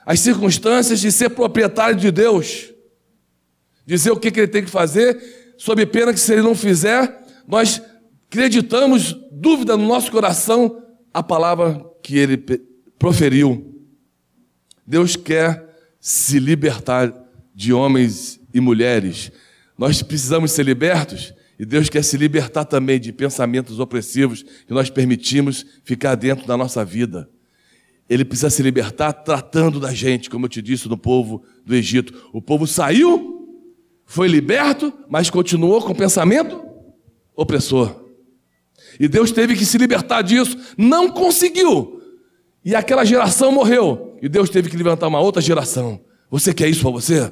as 0.05 0.19
circunstâncias 0.19 0.99
de 0.99 1.11
ser 1.11 1.29
proprietário 1.29 1.95
de 1.95 2.11
Deus, 2.11 2.71
dizer 3.85 4.11
o 4.11 4.19
que 4.19 4.27
ele 4.27 4.47
tem 4.47 4.63
que 4.63 4.69
fazer, 4.69 5.53
sob 5.57 5.85
pena 5.85 6.13
que 6.13 6.19
se 6.19 6.33
ele 6.33 6.41
não 6.41 6.55
fizer, 6.55 7.25
nós 7.47 7.81
acreditamos, 8.29 9.15
dúvida 9.31 9.75
no 9.75 9.87
nosso 9.87 10.11
coração, 10.11 10.83
a 11.13 11.23
palavra 11.23 11.83
que 12.03 12.17
ele 12.17 12.37
proferiu. 12.99 13.73
Deus 14.85 15.15
quer 15.15 15.67
se 15.99 16.39
libertar 16.39 17.13
de 17.53 17.73
homens 17.73 18.39
e 18.53 18.59
mulheres. 18.59 19.31
Nós 19.77 20.01
precisamos 20.01 20.51
ser 20.51 20.63
libertos 20.63 21.33
e 21.59 21.65
Deus 21.65 21.89
quer 21.89 22.03
se 22.03 22.17
libertar 22.17 22.65
também 22.65 22.99
de 22.99 23.11
pensamentos 23.11 23.79
opressivos 23.79 24.43
que 24.43 24.73
nós 24.73 24.89
permitimos 24.89 25.65
ficar 25.83 26.15
dentro 26.15 26.45
da 26.47 26.55
nossa 26.55 26.85
vida. 26.85 27.29
Ele 28.09 28.23
precisa 28.23 28.49
se 28.49 28.61
libertar 28.61 29.11
tratando 29.11 29.79
da 29.79 29.93
gente, 29.93 30.29
como 30.29 30.45
eu 30.45 30.49
te 30.49 30.61
disse, 30.61 30.87
do 30.87 30.97
povo 30.97 31.43
do 31.65 31.75
Egito. 31.75 32.29
O 32.31 32.41
povo 32.41 32.65
saiu, 32.65 33.65
foi 34.05 34.27
liberto, 34.27 34.93
mas 35.09 35.29
continuou 35.29 35.81
com 35.81 35.93
pensamento 35.93 36.63
opressor. 37.35 38.05
E 38.99 39.07
Deus 39.07 39.31
teve 39.31 39.55
que 39.55 39.65
se 39.65 39.77
libertar 39.77 40.21
disso. 40.21 40.57
Não 40.77 41.09
conseguiu. 41.09 42.01
E 42.63 42.75
aquela 42.75 43.03
geração 43.03 43.51
morreu. 43.51 44.17
E 44.21 44.29
Deus 44.29 44.49
teve 44.49 44.69
que 44.69 44.77
levantar 44.77 45.07
uma 45.07 45.19
outra 45.19 45.41
geração. 45.41 45.99
Você 46.29 46.53
quer 46.53 46.69
isso 46.69 46.81
para 46.81 46.91
você? 46.91 47.31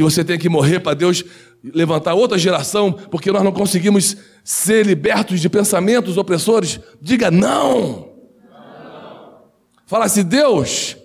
Que 0.00 0.04
você 0.04 0.24
tem 0.24 0.38
que 0.38 0.48
morrer 0.48 0.80
para 0.80 0.94
Deus 0.94 1.22
levantar 1.62 2.14
outra 2.14 2.38
geração, 2.38 2.90
porque 2.90 3.30
nós 3.30 3.42
não 3.42 3.52
conseguimos 3.52 4.16
ser 4.42 4.86
libertos 4.86 5.40
de 5.40 5.48
pensamentos 5.50 6.16
opressores? 6.16 6.80
Diga 7.02 7.30
não. 7.30 8.08
Fala 9.84 10.06
assim: 10.06 10.24
Deus, 10.24 10.96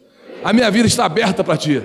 a 0.42 0.54
minha 0.54 0.72
vida 0.72 0.88
está 0.88 1.04
aberta 1.04 1.44
para 1.44 1.58
ti. 1.58 1.84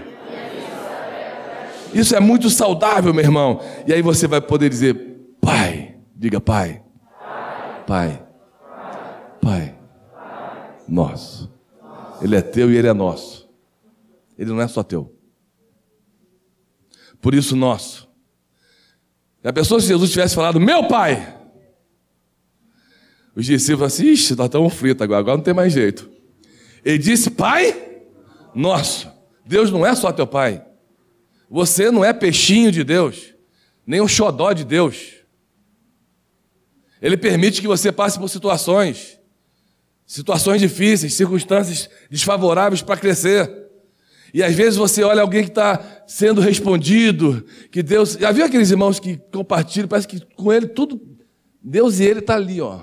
Isso 1.92 2.14
é 2.14 2.20
muito 2.20 2.49
saudável, 2.49 3.12
meu 3.12 3.25
irmão. 3.25 3.61
E 3.88 3.92
aí 3.92 4.03
você 4.03 4.29
vai 4.29 4.40
poder 4.40 4.68
dizer: 4.68 4.94
Pai, 5.40 5.96
diga 6.14 6.40
Pai. 6.40 6.81
Pai. 7.88 8.23
Pai. 9.42 9.75
Nosso. 10.87 11.53
Ele 12.23 12.37
é 12.37 12.40
teu 12.40 12.70
e 12.70 12.77
ele 12.77 12.87
é 12.87 12.94
nosso. 12.94 13.51
Ele 14.38 14.51
não 14.51 14.61
é 14.61 14.68
só 14.68 14.85
teu. 14.85 15.19
Por 17.20 17.35
isso, 17.35 17.54
nosso. 17.54 18.09
E 19.42 19.48
a 19.48 19.52
pessoa, 19.52 19.80
se 19.80 19.87
Jesus 19.87 20.11
tivesse 20.11 20.35
falado, 20.35 20.61
meu 20.61 20.87
pai, 20.87 21.37
os 23.35 23.46
discípulos 23.46 23.92
assim, 23.92 24.06
ixi, 24.06 24.35
nós 24.35 24.46
estamos 24.46 24.74
fritos 24.74 25.02
agora, 25.02 25.20
agora 25.20 25.37
não 25.37 25.44
tem 25.44 25.54
mais 25.54 25.72
jeito. 25.72 26.11
Ele 26.85 26.98
disse, 26.98 27.30
pai, 27.30 28.02
nosso. 28.54 29.11
Deus 29.44 29.70
não 29.70 29.85
é 29.85 29.94
só 29.94 30.12
teu 30.12 30.26
pai. 30.26 30.64
Você 31.48 31.90
não 31.90 32.04
é 32.04 32.12
peixinho 32.12 32.70
de 32.70 32.85
Deus, 32.85 33.35
nem 33.87 34.00
um 34.00 34.09
xodó 34.09 34.52
de 34.52 34.64
Deus. 34.64 35.14
Ele 37.02 37.16
permite 37.16 37.61
que 37.61 37.66
você 37.66 37.90
passe 37.90 38.18
por 38.18 38.28
situações, 38.28 39.18
situações 40.06 40.61
difíceis, 40.61 41.14
circunstâncias 41.14 41.88
desfavoráveis 42.11 42.83
para 42.83 42.96
crescer. 43.00 43.50
E 44.33 44.42
às 44.42 44.54
vezes 44.54 44.76
você 44.76 45.02
olha 45.02 45.22
alguém 45.22 45.42
que 45.42 45.50
está 45.50 45.99
sendo 46.11 46.40
respondido, 46.40 47.46
que 47.70 47.85
Deus. 47.85 48.14
Já 48.14 48.33
viu 48.33 48.44
aqueles 48.44 48.68
irmãos 48.68 48.99
que 48.99 49.16
compartilham, 49.33 49.87
parece 49.87 50.09
que 50.09 50.20
com 50.35 50.53
ele 50.53 50.66
tudo. 50.66 51.01
Deus 51.62 52.01
e 52.01 52.05
ele 52.05 52.18
está 52.18 52.35
ali, 52.35 52.61
ó. 52.61 52.81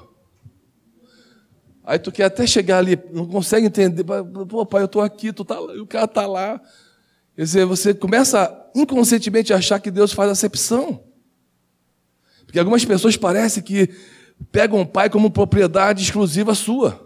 Aí 1.84 2.00
tu 2.00 2.10
quer 2.10 2.24
até 2.24 2.48
chegar 2.48 2.78
ali, 2.78 2.98
não 3.12 3.28
consegue 3.28 3.68
entender. 3.68 4.06
Pô, 4.06 4.66
pai, 4.66 4.82
eu 4.82 4.86
estou 4.86 5.02
aqui, 5.02 5.34
tu 5.34 5.44
tá 5.44 5.60
o 5.60 5.86
cara 5.86 6.06
está 6.06 6.26
lá. 6.26 6.62
Quer 7.36 7.42
dizer, 7.42 7.66
você 7.66 7.94
começa 7.94 8.72
inconscientemente 8.74 9.52
a 9.52 9.58
achar 9.58 9.80
que 9.82 9.92
Deus 9.92 10.14
faz 10.14 10.32
acepção. 10.32 11.04
Porque 12.46 12.60
algumas 12.60 12.86
pessoas 12.86 13.18
parecem 13.18 13.62
que 13.62 13.90
pegam 14.54 14.80
o 14.80 14.88
pai 14.88 15.10
como 15.10 15.30
propriedade 15.30 16.02
exclusiva 16.02 16.56
sua. 16.56 17.06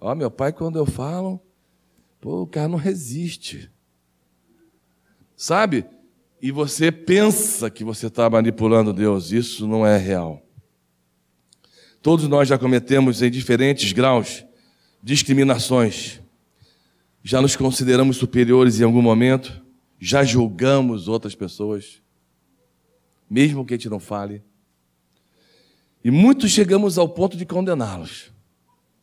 Ó, 0.00 0.12
meu 0.16 0.32
pai, 0.32 0.52
quando 0.52 0.78
eu 0.78 0.84
falo, 0.84 1.40
Pô, 2.20 2.42
o 2.42 2.46
cara 2.46 2.66
não 2.66 2.78
resiste. 2.78 3.70
Sabe? 5.44 5.84
E 6.40 6.50
você 6.50 6.90
pensa 6.90 7.68
que 7.68 7.84
você 7.84 8.06
está 8.06 8.30
manipulando 8.30 8.94
Deus. 8.94 9.30
Isso 9.30 9.68
não 9.68 9.86
é 9.86 9.98
real. 9.98 10.42
Todos 12.00 12.26
nós 12.28 12.48
já 12.48 12.56
cometemos 12.56 13.20
em 13.20 13.30
diferentes 13.30 13.92
graus 13.92 14.42
discriminações. 15.02 16.18
Já 17.22 17.42
nos 17.42 17.56
consideramos 17.56 18.16
superiores 18.16 18.80
em 18.80 18.84
algum 18.84 19.02
momento. 19.02 19.62
Já 20.00 20.24
julgamos 20.24 21.08
outras 21.08 21.34
pessoas. 21.34 22.00
Mesmo 23.28 23.66
que 23.66 23.74
a 23.74 23.76
gente 23.76 23.90
não 23.90 24.00
fale. 24.00 24.42
E 26.02 26.10
muitos 26.10 26.52
chegamos 26.52 26.96
ao 26.96 27.06
ponto 27.06 27.36
de 27.36 27.44
condená-los. 27.44 28.32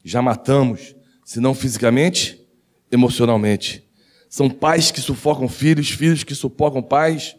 Já 0.03 0.23
matamos, 0.23 0.95
se 1.23 1.39
não 1.39 1.53
fisicamente, 1.53 2.43
emocionalmente. 2.91 3.90
São 4.31 4.49
pais 4.49 4.91
que 4.91 5.01
sufocam 5.01 5.49
filhos, 5.49 5.91
filhos 5.91 6.23
que 6.23 6.33
sufocam 6.33 6.81
pais, 6.81 7.35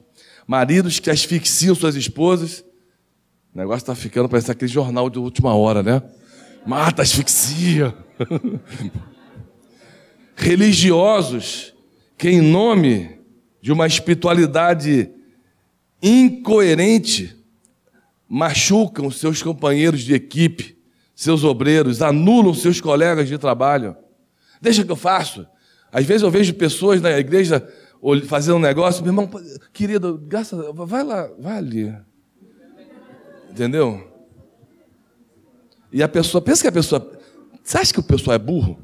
maridos 0.46 1.00
que 1.00 1.08
asfixiam 1.08 1.74
suas 1.74 1.96
esposas. 1.96 2.62
O 3.54 3.58
negócio 3.58 3.78
está 3.78 3.94
ficando 3.94 4.28
parecendo 4.28 4.52
aquele 4.52 4.70
jornal 4.70 5.08
de 5.08 5.18
última 5.18 5.54
hora, 5.54 5.82
né? 5.82 6.02
Mata, 6.66 7.00
asfixia. 7.00 7.96
Religiosos 10.36 11.72
que, 12.18 12.28
em 12.28 12.42
nome 12.42 13.18
de 13.62 13.72
uma 13.72 13.86
espiritualidade 13.86 15.10
incoerente, 16.02 17.34
machucam 18.28 19.10
seus 19.10 19.42
companheiros 19.42 20.02
de 20.02 20.12
equipe, 20.12 20.76
seus 21.14 21.42
obreiros, 21.42 22.02
anulam 22.02 22.52
seus 22.52 22.82
colegas 22.82 23.28
de 23.28 23.38
trabalho. 23.38 23.96
Deixa 24.60 24.84
que 24.84 24.92
eu 24.92 24.96
faço. 24.96 25.46
Às 25.92 26.06
vezes 26.06 26.22
eu 26.22 26.30
vejo 26.30 26.54
pessoas 26.54 27.02
na 27.02 27.10
igreja 27.10 27.68
fazendo 28.26 28.56
um 28.56 28.60
negócio, 28.60 29.04
meu 29.04 29.12
irmão, 29.12 29.30
querido, 29.72 30.18
gasta, 30.26 30.72
vai 30.72 31.04
lá, 31.04 31.30
vai 31.38 31.58
ali. 31.58 31.94
Entendeu? 33.50 34.10
E 35.92 36.02
a 36.02 36.08
pessoa, 36.08 36.40
pensa 36.40 36.62
que 36.62 36.68
a 36.68 36.72
pessoa, 36.72 37.20
você 37.62 37.76
acha 37.76 37.92
que 37.92 38.00
o 38.00 38.02
pessoal 38.02 38.34
é 38.34 38.38
burro? 38.38 38.80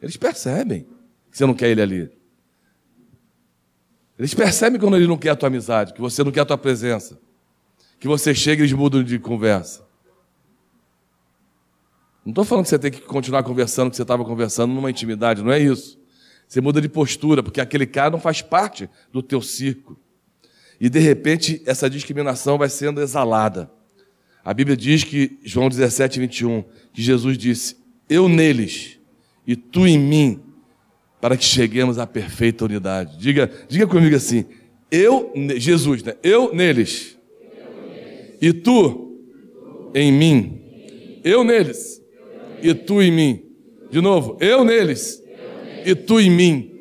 Eles 0.00 0.16
percebem 0.16 0.86
que 1.30 1.36
você 1.36 1.44
não 1.44 1.54
quer 1.54 1.68
ele 1.68 1.82
ali. 1.82 2.10
Eles 4.16 4.32
percebem 4.32 4.80
quando 4.80 4.96
ele 4.96 5.08
não 5.08 5.18
quer 5.18 5.30
a 5.30 5.36
tua 5.36 5.48
amizade, 5.48 5.92
que 5.92 6.00
você 6.00 6.22
não 6.22 6.30
quer 6.30 6.40
a 6.40 6.46
tua 6.46 6.56
presença. 6.56 7.18
Que 7.98 8.06
você 8.06 8.32
chega 8.32 8.62
e 8.62 8.66
eles 8.66 8.72
mudam 8.72 9.02
de 9.02 9.18
conversa. 9.18 9.84
Não 12.24 12.30
estou 12.30 12.44
falando 12.44 12.64
que 12.64 12.70
você 12.70 12.78
tem 12.78 12.90
que 12.90 13.00
continuar 13.00 13.42
conversando, 13.42 13.90
que 13.90 13.96
você 13.96 14.02
estava 14.02 14.24
conversando 14.24 14.72
numa 14.72 14.90
intimidade, 14.90 15.42
não 15.42 15.52
é 15.52 15.58
isso. 15.58 15.98
Você 16.46 16.60
muda 16.60 16.80
de 16.80 16.88
postura, 16.88 17.42
porque 17.42 17.60
aquele 17.60 17.86
cara 17.86 18.10
não 18.10 18.20
faz 18.20 18.40
parte 18.40 18.88
do 19.12 19.22
teu 19.22 19.42
círculo. 19.42 19.98
E 20.80 20.88
de 20.88 20.98
repente 20.98 21.62
essa 21.66 21.88
discriminação 21.88 22.58
vai 22.58 22.68
sendo 22.68 23.00
exalada. 23.00 23.70
A 24.44 24.54
Bíblia 24.54 24.76
diz 24.76 25.02
que, 25.02 25.38
João 25.42 25.68
17, 25.68 26.20
21, 26.20 26.64
que 26.92 27.02
Jesus 27.02 27.36
disse: 27.36 27.76
Eu 28.08 28.28
neles 28.28 28.98
e 29.46 29.56
tu 29.56 29.86
em 29.86 29.98
mim, 29.98 30.40
para 31.20 31.36
que 31.36 31.44
cheguemos 31.44 31.98
à 31.98 32.06
perfeita 32.06 32.64
unidade. 32.64 33.18
Diga, 33.18 33.50
diga 33.68 33.86
comigo 33.86 34.14
assim: 34.14 34.44
Eu, 34.90 35.32
Jesus, 35.56 36.02
né? 36.02 36.14
Eu 36.22 36.54
neles. 36.54 37.18
e 38.40 38.52
tu 38.52 39.18
em 39.94 40.12
mim, 40.12 40.60
eu 41.24 41.42
neles 41.42 42.00
e 42.62 42.72
tu 42.74 43.02
em 43.02 43.10
mim. 43.10 43.42
De 43.90 44.00
novo, 44.00 44.36
eu 44.40 44.64
neles 44.64 45.22
e 45.86 45.94
tu 45.94 46.20
em 46.20 46.28
mim. 46.28 46.72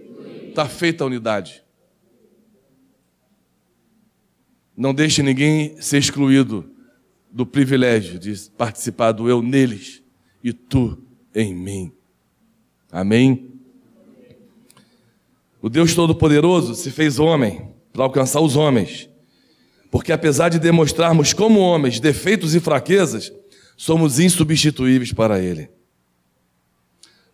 Está 0.49 0.67
feita 0.67 1.03
a 1.03 1.07
unidade. 1.07 1.63
Não 4.75 4.93
deixe 4.93 5.21
ninguém 5.21 5.79
ser 5.81 5.99
excluído 5.99 6.69
do 7.31 7.45
privilégio 7.45 8.17
de 8.17 8.33
participar 8.57 9.11
do 9.11 9.29
eu 9.29 9.41
neles 9.41 10.01
e 10.43 10.51
tu 10.51 11.01
em 11.33 11.53
mim. 11.53 11.91
Amém? 12.91 13.51
O 15.61 15.69
Deus 15.69 15.93
Todo-Poderoso 15.93 16.73
se 16.75 16.89
fez 16.89 17.19
homem 17.19 17.69
para 17.93 18.03
alcançar 18.03 18.41
os 18.41 18.55
homens. 18.55 19.09
Porque 19.91 20.11
apesar 20.11 20.49
de 20.49 20.59
demonstrarmos 20.59 21.31
como 21.31 21.59
homens 21.59 21.99
defeitos 21.99 22.55
e 22.55 22.59
fraquezas, 22.59 23.31
somos 23.77 24.19
insubstituíveis 24.19 25.13
para 25.13 25.39
Ele. 25.39 25.69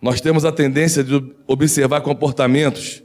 Nós 0.01 0.19
temos 0.19 0.43
a 0.43 0.51
tendência 0.51 1.03
de 1.03 1.23
observar 1.45 2.01
comportamentos, 2.01 3.03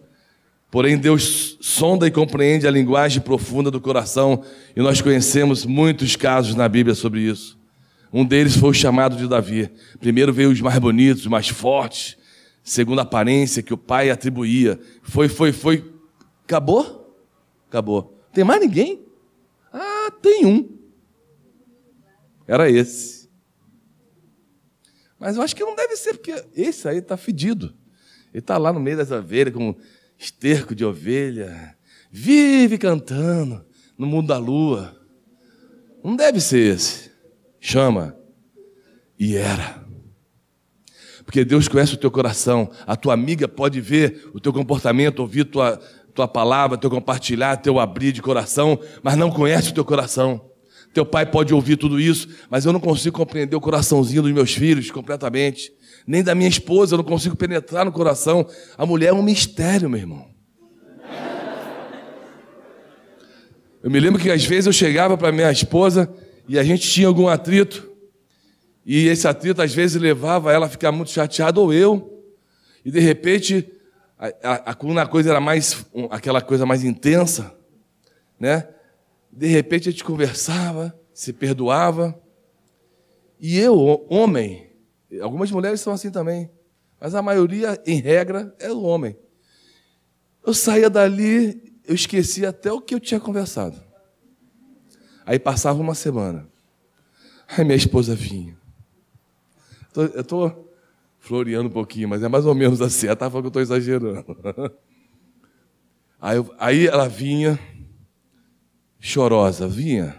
porém 0.71 0.97
Deus 0.97 1.59
sonda 1.61 2.07
e 2.07 2.11
compreende 2.11 2.67
a 2.67 2.71
linguagem 2.71 3.21
profunda 3.21 3.71
do 3.71 3.81
coração, 3.81 4.43
e 4.75 4.81
nós 4.81 5.01
conhecemos 5.03 5.67
muitos 5.67 6.17
casos 6.17 6.55
na 6.55 6.69
Bíblia 6.69 6.95
sobre 6.95 7.21
isso. 7.21 7.59
Um 8.13 8.25
deles 8.25 8.57
foi 8.57 8.71
o 8.71 8.75
chamado 8.75 9.17
de 9.17 9.29
Davi. 9.29 9.71
Primeiro 10.01 10.33
veio 10.33 10.51
os 10.51 10.61
mais 10.61 10.79
bonitos, 10.79 11.23
os 11.23 11.29
mais 11.29 11.49
fortes, 11.49 12.17
segundo 12.63 12.99
a 12.99 13.03
aparência 13.03 13.63
que 13.63 13.75
o 13.75 13.79
pai 13.79 14.09
atribuía. 14.09 14.81
Foi, 15.03 15.29
foi, 15.29 15.53
foi. 15.53 15.93
Acabou? 16.45 17.15
Acabou. 17.69 18.19
Tem 18.33 18.43
mais 18.43 18.61
ninguém? 18.61 19.03
Ah, 19.73 20.11
tem 20.23 20.47
um. 20.47 20.69
Era 22.47 22.71
esse. 22.71 23.16
Mas 25.19 25.37
eu 25.37 25.43
acho 25.43 25.57
que 25.57 25.65
não 25.65 25.75
deve 25.75 25.97
ser, 25.97 26.15
porque 26.15 26.45
esse 26.55 26.89
aí 26.89 26.99
está 26.99 27.17
fedido. 27.17 27.75
Ele 28.33 28.41
está 28.41 28.59
lá 28.59 28.73
no 28.73 28.81
meio 28.81 28.97
das 28.97 29.11
ovelhas, 29.11 29.55
com 29.55 29.75
esterco 30.19 30.75
de 30.75 30.85
ovelha, 30.85 31.77
vive 32.11 32.79
cantando 32.79 33.65
no 33.97 34.07
mundo 34.07 34.29
da 34.29 34.39
lua. 34.39 34.95
Não 36.05 36.15
deve 36.15 36.41
ser 36.41 36.75
esse. 36.75 37.11
Chama. 37.59 38.17
E 39.19 39.37
era. 39.37 39.85
Porque 41.25 41.45
Deus 41.45 41.67
conhece 41.67 41.95
o 41.95 41.99
teu 41.99 42.11
coração. 42.11 42.71
A 42.87 42.95
tua 42.95 43.15
amiga 43.15 43.49
pode 43.49 43.81
ver 43.81 44.31
o 44.33 44.39
teu 44.39 44.53
comportamento, 44.53 45.21
ouvir 45.21 45.45
tua, 45.45 45.81
tua 46.15 46.29
palavra, 46.29 46.79
teu 46.79 46.91
compartilhar, 46.91 47.57
teu 47.57 47.81
abrir 47.81 48.13
de 48.13 48.23
coração, 48.23 48.79
mas 49.03 49.17
não 49.17 49.31
conhece 49.31 49.71
o 49.71 49.75
teu 49.75 49.85
coração 49.85 50.51
Teu 50.97 51.05
pai 51.05 51.27
pode 51.27 51.53
ouvir 51.53 51.77
tudo 51.77 52.01
isso, 52.01 52.27
mas 52.49 52.65
eu 52.65 52.73
não 52.73 52.81
consigo 52.81 53.19
compreender 53.19 53.55
o 53.55 53.61
coraçãozinho 53.61 54.23
dos 54.23 54.33
meus 54.33 54.55
filhos 54.55 54.91
completamente. 54.91 55.71
Nem 56.07 56.25
da 56.25 56.35
minha 56.35 56.49
esposa, 56.49 56.95
eu 56.95 56.97
não 56.97 57.05
consigo 57.05 57.37
penetrar 57.37 57.85
no 57.85 57.93
coração. 57.93 58.49
A 58.79 58.87
mulher 58.87 59.09
é 59.09 59.13
um 59.13 59.23
mistério, 59.23 59.91
meu 59.91 60.01
irmão. 60.01 60.27
Eu 63.83 63.91
me 63.91 64.01
lembro 64.01 64.19
que 64.19 64.31
às 64.31 64.43
vezes 64.47 64.65
eu 64.65 64.73
chegava 64.73 65.19
para 65.19 65.31
minha 65.31 65.53
esposa 65.53 66.11
e 66.49 66.59
a 66.59 66.65
gente 66.65 66.91
tinha 66.91 67.09
algum 67.09 67.29
atrito. 67.29 67.87
E 68.87 69.07
esse 69.09 69.29
atrito 69.29 69.61
às 69.61 69.75
vezes 69.75 70.01
levava 70.01 70.51
ela 70.51 70.65
a 70.65 70.71
ficar 70.71 70.93
muito 70.93 71.11
chateada, 71.11 71.61
ou 71.61 71.75
eu. 71.75 72.25
E 72.83 72.91
de 72.91 73.01
repente, 73.01 73.71
a, 74.19 74.29
a, 74.43 74.55
a, 74.71 74.75
quando 74.75 74.99
a 74.99 75.07
coisa 75.07 75.29
era 75.29 75.41
mais, 75.43 75.85
aquela 76.11 76.41
coisa 76.41 76.65
mais 76.65 76.83
intensa, 76.85 77.55
né? 78.41 78.67
De 79.37 79.47
repente 79.49 79.91
a 79.91 79.93
gente 79.93 80.03
conversava, 80.03 80.99
se 81.13 81.31
perdoava. 81.31 82.19
E 83.39 83.59
eu, 83.59 84.07
homem, 84.09 84.71
algumas 85.21 85.51
mulheres 85.51 85.83
são 85.83 85.93
assim 85.93 86.11
também, 86.11 86.51
mas 86.99 87.15
a 87.15 87.21
maioria, 87.21 87.79
em 87.87 88.01
regra, 88.01 88.57
é 88.59 88.73
o 88.73 88.81
homem. 88.81 89.15
Eu 90.45 90.55
saía 90.55 90.89
dali, 90.89 91.75
eu 91.85 91.95
esquecia 91.95 92.49
até 92.49 92.73
o 92.73 92.81
que 92.81 92.95
eu 92.95 93.01
tinha 93.01 93.21
conversado. 93.21 93.79
Aí 95.27 95.39
passava 95.39 95.79
uma 95.79 95.95
semana. 95.95 96.49
Aí 97.47 97.63
minha 97.63 97.77
esposa 97.77 98.15
vinha. 98.15 98.57
Eu 99.95 100.21
estou 100.23 100.75
floreando 101.19 101.69
um 101.69 101.73
pouquinho, 101.73 102.09
mas 102.09 102.23
é 102.23 102.29
mais 102.29 102.47
ou 102.47 102.55
menos 102.55 102.81
assim. 102.81 103.07
Ela 103.07 103.17
tá 103.17 103.29
falando 103.29 103.51
que 103.51 103.59
eu 103.59 103.63
estou 103.63 103.77
exagerando. 103.77 104.25
Aí, 106.19 106.39
eu, 106.39 106.55
aí 106.59 106.87
ela 106.87 107.07
vinha, 107.11 107.59
chorosa, 109.07 109.69
vinha. 109.69 110.17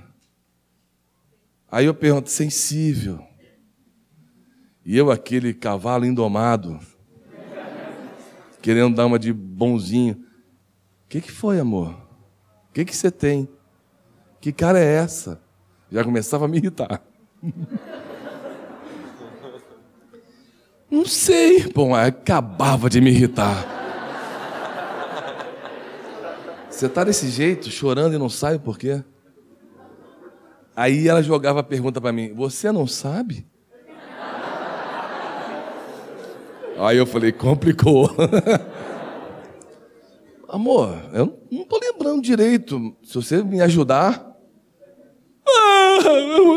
Aí 1.70 1.86
eu 1.86 1.94
pergunto, 1.94 2.30
sensível. 2.30 3.22
E 4.86 4.98
eu, 4.98 5.12
aquele 5.12 5.54
cavalo 5.54 6.06
indomado, 6.06 6.80
querendo 8.62 8.96
dar 8.96 9.06
uma 9.06 9.20
de 9.20 9.34
bonzinho. 9.34 10.14
O 10.14 11.10
que, 11.10 11.20
que 11.20 11.30
foi, 11.32 11.60
amor? 11.60 11.90
O 12.70 12.74
que, 12.74 12.86
que 12.86 12.96
você 12.96 13.12
tem? 13.12 13.50
Que 14.40 14.54
cara 14.54 14.80
é 14.80 14.96
essa? 14.96 15.42
Já 15.92 16.02
começava 16.06 16.46
a 16.46 16.48
me 16.48 16.58
irritar. 16.58 17.04
Não 20.90 21.06
sei. 21.06 21.68
Bom, 21.74 21.94
acabava 21.94 22.90
de 22.90 23.02
me 23.02 23.10
irritar. 23.10 23.77
Você 26.78 26.86
está 26.86 27.04
desse 27.04 27.28
jeito, 27.30 27.72
chorando 27.72 28.14
e 28.14 28.20
não 28.20 28.30
sabe 28.30 28.60
por 28.60 28.78
quê? 28.78 29.04
Aí 30.76 31.08
ela 31.08 31.24
jogava 31.24 31.62
a 31.62 31.64
pergunta 31.64 32.00
para 32.00 32.14
mim: 32.14 32.36
Você 32.36 32.72
não 32.72 32.86
sabe? 32.86 33.48
Aí 36.78 36.98
eu 36.98 37.08
falei: 37.08 37.32
Complicou. 37.32 38.12
Amor, 40.48 40.96
eu 41.16 41.40
não 41.52 41.64
estou 41.64 41.80
lembrando 41.82 42.22
direito. 42.22 42.96
Se 43.02 43.16
você 43.16 43.42
me 43.42 43.60
ajudar. 43.60 44.38
Ah, 45.48 45.98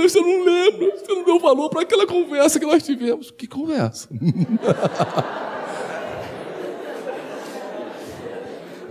você 0.03 0.21
não 0.21 0.45
lembra. 0.45 0.99
Você 0.99 1.15
não 1.15 1.25
deu 1.25 1.41
valor 1.41 1.71
para 1.71 1.81
aquela 1.81 2.07
conversa 2.07 2.61
que 2.61 2.67
nós 2.67 2.83
tivemos. 2.83 3.31
Que 3.31 3.47
conversa? 3.47 4.07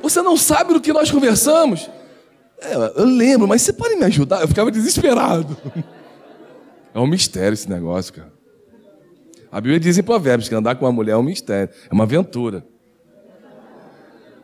Você 0.10 0.22
não 0.22 0.36
sabe 0.36 0.74
do 0.74 0.82
que 0.82 0.91
nós 0.91 1.12
conversamos? 1.12 1.89
É, 2.62 2.74
eu 2.74 3.06
lembro, 3.06 3.48
mas 3.48 3.62
você 3.62 3.72
pode 3.72 3.95
me 3.95 4.06
ajudar? 4.06 4.41
Eu 4.41 4.48
ficava 4.48 4.72
desesperado. 4.72 5.58
É 6.91 7.00
um 7.00 7.06
mistério 7.06 7.54
esse 7.54 7.69
negócio, 7.69 8.12
cara. 8.12 8.34
A 9.52 9.62
Bíblia 9.62 9.80
diz 9.80 10.00
em 10.00 10.04
Provérbios 10.04 10.50
que 10.50 10.56
andar 10.56 10.76
com 10.76 10.86
uma 10.86 10.91
mulher 10.91 11.12
é 11.12 11.17
um 11.17 11.24
mistério, 11.24 11.72
é 11.89 11.93
uma 11.93 12.04
aventura. 12.04 12.65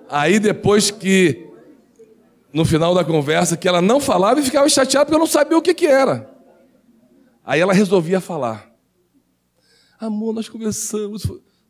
Aí 0.07 0.39
depois 0.39 0.91
que, 0.91 1.49
no 2.53 2.63
final 2.63 2.93
da 2.93 3.03
conversa, 3.03 3.57
que 3.57 3.67
ela 3.67 3.81
não 3.81 3.99
falava 3.99 4.39
e 4.39 4.43
ficava 4.43 4.69
chateada 4.69 5.05
porque 5.05 5.15
eu 5.15 5.19
não 5.19 5.25
sabia 5.25 5.57
o 5.57 5.61
que, 5.61 5.73
que 5.73 5.87
era. 5.87 6.29
Aí 7.43 7.59
ela 7.59 7.73
resolvia 7.73 8.21
falar. 8.21 8.71
Amor, 9.99 10.33
nós 10.33 10.47
conversamos. 10.47 11.23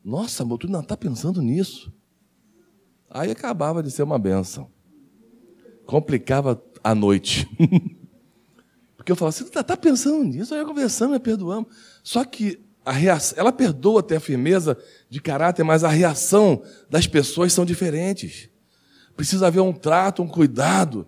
Nossa, 0.03 0.43
amor, 0.43 0.57
tu 0.57 0.67
não 0.67 0.81
está 0.81 0.97
pensando 0.97 1.41
nisso? 1.41 1.91
Aí 3.09 3.31
acabava 3.31 3.81
de 3.81 3.91
ser 3.91 4.03
uma 4.03 4.19
benção. 4.19 4.69
Complicava 5.85 6.61
a 6.83 6.93
noite. 6.93 7.47
Porque 8.97 9.11
eu 9.11 9.15
falava, 9.15 9.31
você 9.31 9.43
está 9.43 9.63
tá 9.63 9.77
pensando 9.77 10.23
nisso, 10.23 10.51
nós 10.51 10.61
já 10.61 10.65
conversamos, 10.67 11.13
nós 11.13 11.21
perdoamos. 11.21 11.67
Só 12.03 12.23
que 12.23 12.59
a 12.83 12.91
reação, 12.91 13.37
ela 13.37 13.51
perdoa 13.51 13.99
até 13.99 14.15
a 14.15 14.19
firmeza 14.19 14.77
de 15.09 15.19
caráter, 15.19 15.63
mas 15.63 15.83
a 15.83 15.89
reação 15.89 16.61
das 16.89 17.07
pessoas 17.07 17.53
são 17.53 17.65
diferentes. 17.65 18.49
Precisa 19.15 19.47
haver 19.47 19.61
um 19.61 19.73
trato, 19.73 20.21
um 20.21 20.27
cuidado. 20.27 21.07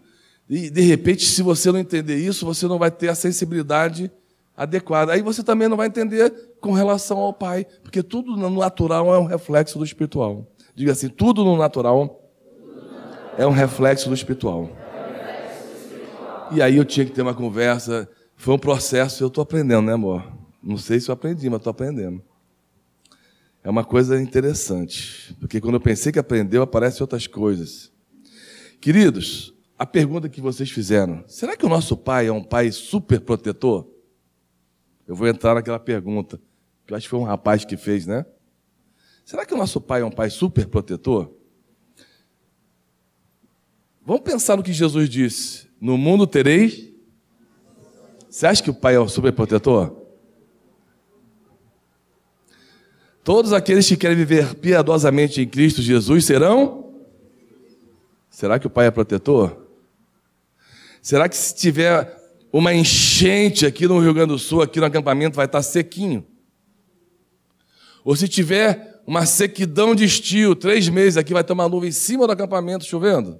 E, 0.50 0.70
de 0.70 0.82
repente, 0.82 1.26
se 1.26 1.42
você 1.42 1.72
não 1.72 1.80
entender 1.80 2.18
isso, 2.18 2.46
você 2.46 2.68
não 2.68 2.80
vai 2.80 2.90
ter 2.90 3.10
a 3.10 3.16
sensibilidade 3.16 4.12
adequada. 4.56 5.14
Aí 5.14 5.22
você 5.22 5.44
também 5.44 5.68
não 5.68 5.78
vai 5.78 5.88
entender 5.88 6.32
com 6.60 6.72
relação 6.72 7.18
ao 7.20 7.34
Pai, 7.34 7.66
porque 7.84 8.02
tudo 8.02 8.36
no 8.36 8.50
natural 8.50 9.14
é 9.14 9.20
um 9.20 9.26
reflexo 9.26 9.78
do 9.78 9.86
espiritual. 9.86 10.48
Diga 10.78 10.92
assim: 10.92 11.10
tudo 11.10 11.44
no 11.44 11.58
natural 11.58 12.32
é 13.36 13.48
um 13.48 13.52
reflexo 13.52 14.10
do 14.10 14.14
espiritual. 14.14 14.70
E 16.52 16.62
aí 16.62 16.78
eu 16.78 16.86
tinha 16.86 17.04
que 17.04 17.12
ter 17.12 17.24
uma 17.24 17.34
conversa. 17.34 18.08
Foi 18.36 18.54
um 18.54 18.60
processo, 18.60 19.24
eu 19.24 19.28
estou 19.28 19.42
aprendendo, 19.42 19.88
né, 19.88 19.94
amor? 19.94 20.32
Não 20.62 20.78
sei 20.78 21.00
se 21.00 21.10
eu 21.10 21.14
aprendi, 21.14 21.50
mas 21.50 21.58
estou 21.58 21.72
aprendendo. 21.72 22.22
É 23.64 23.70
uma 23.72 23.84
coisa 23.84 24.22
interessante, 24.22 25.36
porque 25.40 25.60
quando 25.60 25.74
eu 25.74 25.82
pensei 25.82 26.12
que 26.12 26.20
aprendeu, 26.20 26.62
aparecem 26.62 27.02
outras 27.02 27.26
coisas. 27.26 27.92
Queridos, 28.80 29.56
a 29.80 29.86
pergunta 29.86 30.30
que 30.30 30.40
vocês 30.40 30.70
fizeram: 30.70 31.24
será 31.26 31.58
que 31.58 31.66
o 31.66 31.70
nosso 31.70 31.98
pai 31.98 32.28
é 32.28 32.32
um 32.32 32.44
pai 32.44 32.72
super 32.72 33.20
protetor? 33.20 33.88
Eu 35.08 35.16
vou 35.16 35.28
entrar 35.28 35.56
naquela 35.56 35.80
pergunta, 35.80 36.40
que 36.86 36.94
eu 36.94 36.98
acho 36.98 37.08
que 37.08 37.10
foi 37.10 37.20
um 37.20 37.24
rapaz 37.24 37.66
que 37.66 37.76
fez, 37.76 38.06
né? 38.06 38.28
Será 39.28 39.46
que 39.46 39.54
o 39.54 39.58
nosso 39.58 39.82
pai 39.82 40.00
é 40.00 40.06
um 40.06 40.10
pai 40.10 40.30
super 40.30 40.66
protetor? 40.68 41.30
Vamos 44.02 44.22
pensar 44.22 44.56
no 44.56 44.64
que 44.64 44.72
Jesus 44.72 45.10
disse: 45.10 45.68
No 45.82 45.98
mundo 45.98 46.26
tereis. 46.26 46.94
Você 48.30 48.48
acha 48.48 48.64
que 48.64 48.70
o 48.70 48.74
pai 48.74 48.96
é 48.96 49.02
um 49.02 49.10
super 49.10 49.34
protetor? 49.34 50.02
Todos 53.22 53.52
aqueles 53.52 53.86
que 53.86 53.98
querem 53.98 54.16
viver 54.16 54.56
piedosamente 54.56 55.42
em 55.42 55.48
Cristo 55.48 55.82
Jesus 55.82 56.24
serão? 56.24 56.94
Será 58.30 58.58
que 58.58 58.68
o 58.68 58.70
pai 58.70 58.88
é 58.88 58.92
protetor? 58.92 59.68
Será 61.02 61.28
que 61.28 61.36
se 61.36 61.54
tiver 61.54 62.18
uma 62.50 62.74
enchente 62.74 63.66
aqui 63.66 63.90
no 63.90 64.00
Rio 64.00 64.14
Grande 64.14 64.32
do 64.32 64.40
Sul, 64.40 64.62
aqui 64.62 64.80
no 64.80 64.86
acampamento, 64.86 65.36
vai 65.36 65.48
estar 65.48 65.62
sequinho? 65.62 66.26
Ou 68.06 68.16
se 68.16 68.30
tiver 68.30 68.97
uma 69.08 69.26
sequidão 69.26 69.96
de 69.96 70.04
estio, 70.04 70.54
três 70.54 70.90
meses 70.90 71.16
aqui 71.16 71.32
vai 71.34 71.42
ter 71.42 71.54
uma 71.54 71.70
nuvem 71.70 71.88
em 71.88 71.94
cima 71.94 72.28
do 72.28 72.34
acampamento 72.34 72.84
chovendo. 72.84 73.40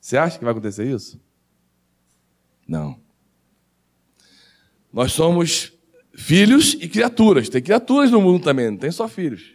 Você 0.00 0.16
acha 0.16 0.38
que 0.38 0.44
vai 0.44 0.52
acontecer 0.52 0.86
isso? 0.86 1.20
Não. 2.66 2.98
Nós 4.90 5.12
somos 5.12 5.74
filhos 6.14 6.72
e 6.80 6.88
criaturas. 6.88 7.50
Tem 7.50 7.60
criaturas 7.60 8.10
no 8.10 8.22
mundo 8.22 8.42
também, 8.42 8.70
não 8.70 8.78
tem 8.78 8.90
só 8.90 9.06
filhos. 9.06 9.52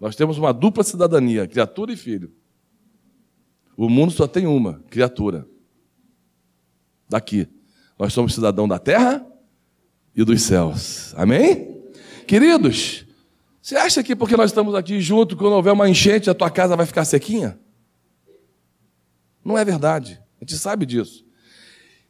Nós 0.00 0.16
temos 0.16 0.36
uma 0.36 0.52
dupla 0.52 0.82
cidadania, 0.82 1.46
criatura 1.46 1.92
e 1.92 1.96
filho. 1.96 2.32
O 3.76 3.88
mundo 3.88 4.12
só 4.12 4.26
tem 4.26 4.48
uma, 4.48 4.82
criatura. 4.90 5.46
Daqui. 7.08 7.48
Nós 7.96 8.12
somos 8.12 8.34
cidadão 8.34 8.66
da 8.66 8.80
terra 8.80 9.24
e 10.14 10.24
dos 10.24 10.42
céus. 10.42 11.14
Amém? 11.16 11.84
Queridos, 12.26 13.07
você 13.68 13.76
acha 13.76 14.02
que 14.02 14.16
porque 14.16 14.34
nós 14.34 14.50
estamos 14.50 14.74
aqui 14.74 14.98
juntos, 14.98 15.36
quando 15.36 15.52
houver 15.52 15.74
uma 15.74 15.86
enchente, 15.86 16.30
a 16.30 16.34
tua 16.34 16.48
casa 16.50 16.74
vai 16.74 16.86
ficar 16.86 17.04
sequinha? 17.04 17.58
Não 19.44 19.58
é 19.58 19.62
verdade. 19.62 20.18
A 20.40 20.42
gente 20.42 20.56
sabe 20.56 20.86
disso. 20.86 21.22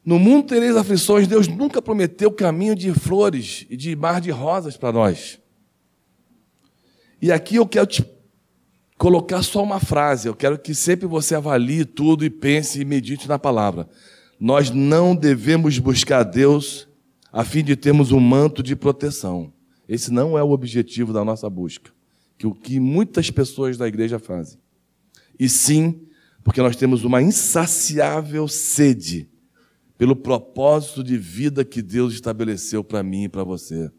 No 0.05 0.21
mundo 0.21 0.47
tereis 0.47 0.77
aflições, 0.77 1.27
Deus 1.27 1.49
nunca 1.49 1.83
prometeu 1.83 2.31
caminho 2.31 2.77
de 2.77 2.93
flores 2.93 3.67
e 3.69 3.77
de 3.77 3.97
mar 3.97 4.21
de 4.21 4.31
rosas 4.31 4.77
para 4.77 4.93
nós. 4.93 5.41
E 7.21 7.33
aqui 7.33 7.57
eu 7.57 7.67
quero 7.67 7.89
te 7.89 8.09
colocar 8.97 9.43
só 9.43 9.61
uma 9.61 9.81
frase, 9.81 10.29
eu 10.29 10.37
quero 10.37 10.61
que 10.61 10.73
sempre 10.77 11.09
você 11.09 11.35
avalie 11.35 11.85
tudo 11.85 12.25
e 12.25 12.31
pense 12.31 12.81
e 12.81 12.85
medite 12.85 13.27
na 13.27 13.37
palavra. 13.37 13.89
Nós 14.39 14.71
não 14.71 15.13
devemos 15.13 15.77
buscar 15.81 16.23
Deus 16.23 16.87
a 17.33 17.43
fim 17.43 17.65
de 17.65 17.75
termos 17.75 18.13
um 18.13 18.21
manto 18.21 18.63
de 18.63 18.77
proteção. 18.77 19.53
Esse 19.89 20.13
não 20.13 20.37
é 20.37 20.43
o 20.43 20.51
objetivo 20.51 21.13
da 21.13 21.25
nossa 21.25 21.49
busca, 21.49 21.91
que 22.37 22.47
o 22.47 22.55
que 22.55 22.79
muitas 22.79 23.31
pessoas 23.31 23.79
da 23.79 23.89
igreja 23.89 24.19
fazem. 24.19 24.59
E 25.39 25.49
sim, 25.49 26.07
porque 26.45 26.61
nós 26.61 26.77
temos 26.77 27.05
uma 27.05 27.23
insaciável 27.23 28.47
sede 28.47 29.29
pelo 29.97 30.15
propósito 30.15 31.03
de 31.03 31.17
vida 31.17 31.65
que 31.65 31.81
Deus 31.81 32.13
estabeleceu 32.13 32.85
para 32.85 33.03
mim 33.03 33.25
e 33.25 33.29
para 33.29 33.43
você. 33.43 33.91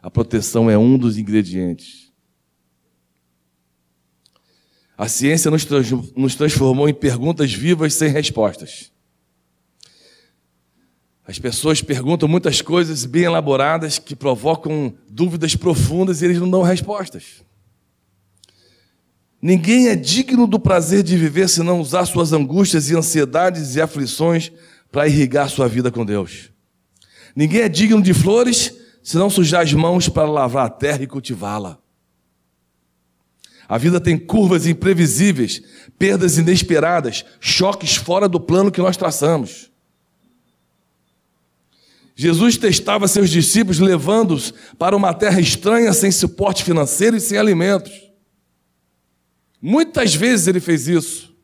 A 0.00 0.10
proteção 0.10 0.70
é 0.70 0.78
um 0.78 0.96
dos 0.96 1.18
ingredientes. 1.18 2.12
A 4.96 5.08
ciência 5.08 5.50
nos, 5.50 5.66
nos 6.16 6.34
transformou 6.34 6.88
em 6.88 6.94
perguntas 6.94 7.52
vivas 7.52 7.92
sem 7.92 8.10
respostas. 8.10 8.92
As 11.28 11.38
pessoas 11.38 11.82
perguntam 11.82 12.28
muitas 12.28 12.62
coisas 12.62 13.04
bem 13.04 13.24
elaboradas 13.24 13.98
que 13.98 14.14
provocam 14.14 14.94
dúvidas 15.08 15.56
profundas 15.56 16.22
e 16.22 16.24
eles 16.24 16.38
não 16.38 16.48
dão 16.48 16.62
respostas. 16.62 17.44
Ninguém 19.42 19.88
é 19.88 19.96
digno 19.96 20.46
do 20.46 20.58
prazer 20.58 21.02
de 21.02 21.16
viver 21.16 21.48
se 21.48 21.62
não 21.62 21.80
usar 21.80 22.06
suas 22.06 22.32
angústias 22.32 22.90
e 22.90 22.96
ansiedades 22.96 23.74
e 23.74 23.80
aflições 23.80 24.52
para 24.90 25.08
irrigar 25.08 25.48
sua 25.48 25.68
vida 25.68 25.90
com 25.90 26.04
Deus. 26.06 26.50
Ninguém 27.34 27.62
é 27.62 27.68
digno 27.68 28.00
de 28.00 28.14
flores 28.14 28.74
se 29.02 29.16
não 29.16 29.28
sujar 29.28 29.62
as 29.62 29.72
mãos 29.72 30.08
para 30.08 30.30
lavar 30.30 30.66
a 30.66 30.70
terra 30.70 31.02
e 31.02 31.06
cultivá-la. 31.06 31.78
A 33.68 33.76
vida 33.78 34.00
tem 34.00 34.16
curvas 34.16 34.64
imprevisíveis, 34.66 35.60
perdas 35.98 36.38
inesperadas, 36.38 37.24
choques 37.40 37.96
fora 37.96 38.28
do 38.28 38.40
plano 38.40 38.70
que 38.70 38.80
nós 38.80 38.96
traçamos. 38.96 39.70
Jesus 42.18 42.56
testava 42.56 43.06
seus 43.06 43.28
discípulos, 43.28 43.78
levando-os 43.78 44.52
para 44.78 44.96
uma 44.96 45.12
terra 45.12 45.38
estranha, 45.38 45.92
sem 45.92 46.10
suporte 46.10 46.64
financeiro 46.64 47.14
e 47.14 47.20
sem 47.20 47.36
alimentos. 47.36 47.92
Muitas 49.60 50.14
vezes 50.14 50.46
ele 50.46 50.58
fez 50.58 50.88
isso. 50.88 51.36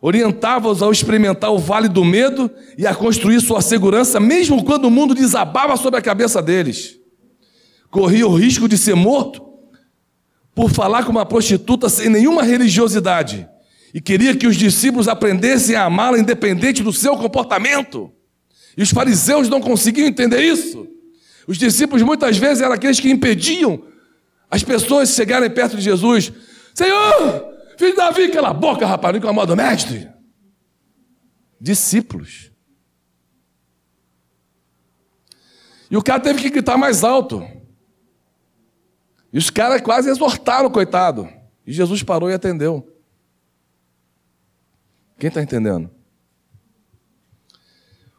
Orientava-os 0.00 0.82
ao 0.82 0.90
experimentar 0.90 1.52
o 1.52 1.58
vale 1.58 1.88
do 1.88 2.04
medo 2.04 2.50
e 2.76 2.84
a 2.84 2.94
construir 2.94 3.40
sua 3.40 3.62
segurança, 3.62 4.18
mesmo 4.18 4.64
quando 4.64 4.86
o 4.86 4.90
mundo 4.90 5.14
desabava 5.14 5.76
sobre 5.76 6.00
a 6.00 6.02
cabeça 6.02 6.42
deles. 6.42 6.98
Corria 7.90 8.26
o 8.26 8.34
risco 8.34 8.68
de 8.68 8.76
ser 8.76 8.96
morto 8.96 9.40
por 10.52 10.68
falar 10.68 11.04
com 11.04 11.12
uma 11.12 11.24
prostituta 11.24 11.88
sem 11.88 12.08
nenhuma 12.08 12.42
religiosidade 12.42 13.48
e 13.94 14.00
queria 14.00 14.36
que 14.36 14.48
os 14.48 14.56
discípulos 14.56 15.06
aprendessem 15.06 15.76
a 15.76 15.84
amá-la 15.84 16.18
independente 16.18 16.82
do 16.82 16.92
seu 16.92 17.16
comportamento. 17.16 18.12
E 18.78 18.82
os 18.82 18.90
fariseus 18.90 19.48
não 19.48 19.60
conseguiam 19.60 20.06
entender 20.06 20.40
isso. 20.40 20.86
Os 21.48 21.58
discípulos 21.58 22.00
muitas 22.00 22.38
vezes 22.38 22.62
eram 22.62 22.74
aqueles 22.74 23.00
que 23.00 23.10
impediam 23.10 23.84
as 24.48 24.62
pessoas 24.62 25.10
chegarem 25.10 25.50
perto 25.50 25.76
de 25.76 25.82
Jesus. 25.82 26.32
Senhor, 26.72 27.56
filho 27.76 27.90
de 27.90 27.96
Davi, 27.96 28.28
cala 28.28 28.50
a 28.50 28.54
boca, 28.54 28.86
rapaz, 28.86 29.12
não 29.12 29.18
incomoda 29.18 29.52
o 29.52 29.56
mestre. 29.56 30.08
Discípulos. 31.60 32.52
E 35.90 35.96
o 35.96 36.02
cara 36.02 36.20
teve 36.20 36.40
que 36.40 36.48
gritar 36.48 36.78
mais 36.78 37.02
alto. 37.02 37.44
E 39.32 39.38
os 39.38 39.50
caras 39.50 39.80
quase 39.80 40.08
exortaram 40.08 40.70
coitado. 40.70 41.28
E 41.66 41.72
Jesus 41.72 42.04
parou 42.04 42.30
e 42.30 42.34
atendeu. 42.34 42.96
Quem 45.18 45.26
está 45.26 45.42
entendendo? 45.42 45.97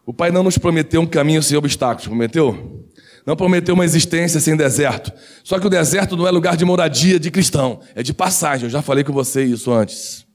O 0.09 0.13
Pai 0.13 0.31
não 0.31 0.41
nos 0.41 0.57
prometeu 0.57 1.01
um 1.01 1.05
caminho 1.05 1.43
sem 1.43 1.55
obstáculos, 1.55 2.07
prometeu? 2.07 2.83
Não 3.27 3.35
prometeu 3.35 3.75
uma 3.75 3.85
existência 3.85 4.39
sem 4.39 4.57
deserto. 4.57 5.13
Só 5.43 5.59
que 5.59 5.67
o 5.67 5.69
deserto 5.69 6.17
não 6.17 6.27
é 6.27 6.31
lugar 6.31 6.57
de 6.57 6.65
moradia 6.65 7.19
de 7.19 7.29
cristão, 7.29 7.79
é 7.93 8.01
de 8.01 8.11
passagem. 8.11 8.65
Eu 8.65 8.71
já 8.71 8.81
falei 8.81 9.03
com 9.03 9.13
você 9.13 9.43
isso 9.43 9.71
antes. 9.71 10.25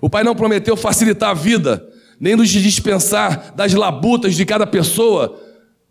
O 0.00 0.10
Pai 0.10 0.24
não 0.24 0.34
prometeu 0.34 0.76
facilitar 0.76 1.30
a 1.30 1.34
vida, 1.34 1.88
nem 2.18 2.34
nos 2.34 2.48
dispensar 2.48 3.54
das 3.54 3.72
labutas 3.74 4.34
de 4.34 4.44
cada 4.44 4.66
pessoa, 4.66 5.40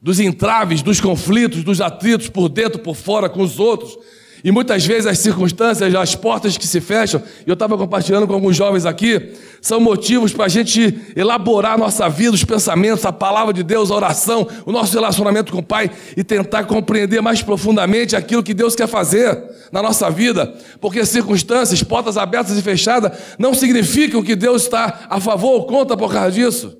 dos 0.01 0.19
entraves, 0.19 0.81
dos 0.81 0.99
conflitos, 0.99 1.63
dos 1.63 1.79
atritos 1.79 2.27
por 2.27 2.49
dentro, 2.49 2.79
por 2.79 2.97
fora 2.97 3.29
com 3.29 3.41
os 3.41 3.59
outros. 3.59 3.97
E 4.45 4.51
muitas 4.51 4.85
vezes 4.85 5.07
as 5.07 5.17
circunstâncias, 5.17 5.95
as 5.95 6.13
portas 6.13 6.55
que 6.55 6.67
se 6.67 6.79
fecham, 6.79 7.19
e 7.47 7.49
eu 7.49 7.55
estava 7.55 7.75
compartilhando 7.75 8.27
com 8.27 8.33
alguns 8.35 8.55
jovens 8.55 8.85
aqui, 8.85 9.33
são 9.59 9.79
motivos 9.79 10.33
para 10.33 10.45
a 10.45 10.47
gente 10.47 11.01
elaborar 11.15 11.73
a 11.73 11.77
nossa 11.79 12.07
vida, 12.07 12.35
os 12.35 12.43
pensamentos, 12.43 13.03
a 13.07 13.11
palavra 13.11 13.51
de 13.51 13.63
Deus, 13.63 13.89
a 13.89 13.95
oração, 13.95 14.47
o 14.63 14.71
nosso 14.71 14.93
relacionamento 14.93 15.51
com 15.51 15.57
o 15.57 15.63
Pai 15.63 15.89
e 16.15 16.23
tentar 16.23 16.65
compreender 16.65 17.23
mais 17.23 17.41
profundamente 17.41 18.15
aquilo 18.15 18.43
que 18.43 18.53
Deus 18.53 18.75
quer 18.75 18.87
fazer 18.87 19.35
na 19.71 19.81
nossa 19.81 20.11
vida. 20.11 20.53
Porque 20.79 21.03
circunstâncias, 21.07 21.81
portas 21.81 22.15
abertas 22.15 22.55
e 22.55 22.61
fechadas, 22.61 23.17
não 23.39 23.51
significam 23.51 24.21
que 24.21 24.35
Deus 24.35 24.61
está 24.61 25.07
a 25.09 25.19
favor 25.19 25.53
ou 25.53 25.65
contra 25.65 25.97
por 25.97 26.13
causa 26.13 26.31
disso. 26.31 26.77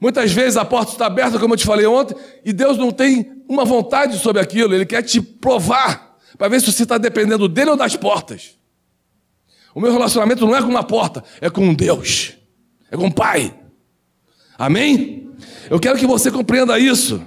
Muitas 0.00 0.32
vezes 0.32 0.56
a 0.56 0.64
porta 0.64 0.92
está 0.92 1.06
aberta, 1.06 1.38
como 1.38 1.54
eu 1.54 1.58
te 1.58 1.66
falei 1.66 1.84
ontem, 1.84 2.16
e 2.44 2.52
Deus 2.52 2.78
não 2.78 2.92
tem 2.92 3.39
uma 3.50 3.64
vontade 3.64 4.16
sobre 4.18 4.40
aquilo, 4.40 4.72
Ele 4.72 4.86
quer 4.86 5.02
te 5.02 5.20
provar, 5.20 6.16
para 6.38 6.46
ver 6.46 6.60
se 6.60 6.72
você 6.72 6.84
está 6.84 6.96
dependendo 6.96 7.48
dele 7.48 7.70
ou 7.70 7.76
das 7.76 7.96
portas. 7.96 8.56
O 9.74 9.80
meu 9.80 9.90
relacionamento 9.90 10.46
não 10.46 10.54
é 10.54 10.62
com 10.62 10.68
uma 10.68 10.84
porta, 10.84 11.24
é 11.40 11.50
com 11.50 11.74
Deus, 11.74 12.34
é 12.92 12.96
com 12.96 13.08
o 13.08 13.12
Pai. 13.12 13.52
Amém? 14.56 15.28
Eu 15.68 15.80
quero 15.80 15.98
que 15.98 16.06
você 16.06 16.30
compreenda 16.30 16.78
isso. 16.78 17.20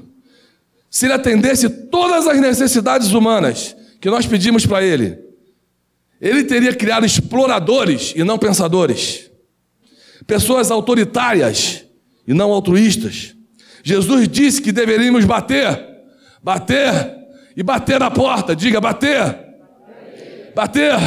Se 0.90 1.08
Ele 1.08 1.14
atendesse 1.14 1.70
todas 1.70 2.26
as 2.26 2.40
necessidades 2.40 3.12
humanas 3.12 3.76
que 4.00 4.10
nós 4.10 4.26
pedimos 4.26 4.66
para 4.66 4.82
Ele, 4.82 5.20
Ele 6.22 6.46
teria 6.46 6.74
criado 6.74 7.06
exploradores 7.06 8.14
e 8.16 8.24
não 8.24 8.40
pensadores, 8.40 9.30
pessoas 10.26 10.72
autoritárias 10.72 11.84
e 12.26 12.34
não 12.34 12.54
altruístas. 12.54 13.36
Jesus 13.84 14.30
disse 14.30 14.62
que 14.62 14.72
deveríamos 14.72 15.26
bater, 15.26 15.93
bater 16.44 17.24
e 17.56 17.64
bater 17.64 18.00
na 18.00 18.12
porta. 18.12 18.56
Diga 18.56 18.82
bater, 18.82 19.56
bater, 20.54 21.00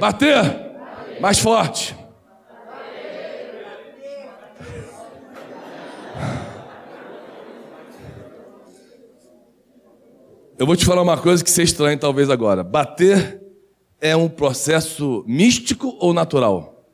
bater, 0.00 0.40
mais 1.20 1.38
forte. 1.38 1.94
Eu 10.58 10.66
vou 10.66 10.76
te 10.76 10.84
falar 10.84 11.00
uma 11.00 11.16
coisa 11.16 11.42
que 11.42 11.50
você 11.50 11.62
estranha 11.62 11.96
talvez 11.96 12.28
agora. 12.28 12.62
Bater 12.62 13.40
é 13.98 14.14
um 14.14 14.28
processo 14.28 15.24
místico 15.26 15.96
ou 15.98 16.12
natural? 16.12 16.86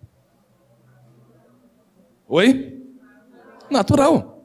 Oi? 2.28 2.80
Natural. 3.68 4.35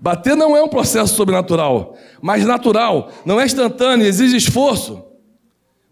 Bater 0.00 0.36
não 0.36 0.56
é 0.56 0.62
um 0.62 0.68
processo 0.68 1.14
sobrenatural, 1.14 1.96
mas 2.20 2.44
natural, 2.44 3.10
não 3.24 3.40
é 3.40 3.46
instantâneo, 3.46 4.06
exige 4.06 4.36
esforço. 4.36 5.04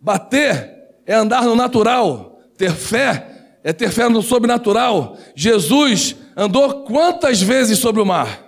Bater 0.00 0.72
é 1.06 1.14
andar 1.14 1.44
no 1.44 1.56
natural, 1.56 2.38
ter 2.56 2.72
fé 2.72 3.30
é 3.62 3.72
ter 3.72 3.90
fé 3.90 4.08
no 4.10 4.20
sobrenatural. 4.20 5.16
Jesus 5.34 6.16
andou 6.36 6.84
quantas 6.84 7.40
vezes 7.40 7.78
sobre 7.78 8.02
o 8.02 8.06
mar? 8.06 8.44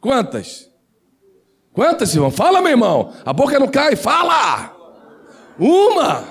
Quantas? 0.00 0.70
Quantas, 1.72 2.14
irmão? 2.14 2.30
Fala, 2.30 2.60
meu 2.60 2.70
irmão. 2.70 3.12
A 3.24 3.32
boca 3.32 3.58
não 3.58 3.66
cai, 3.66 3.96
fala! 3.96 4.72
Uma! 5.58 6.24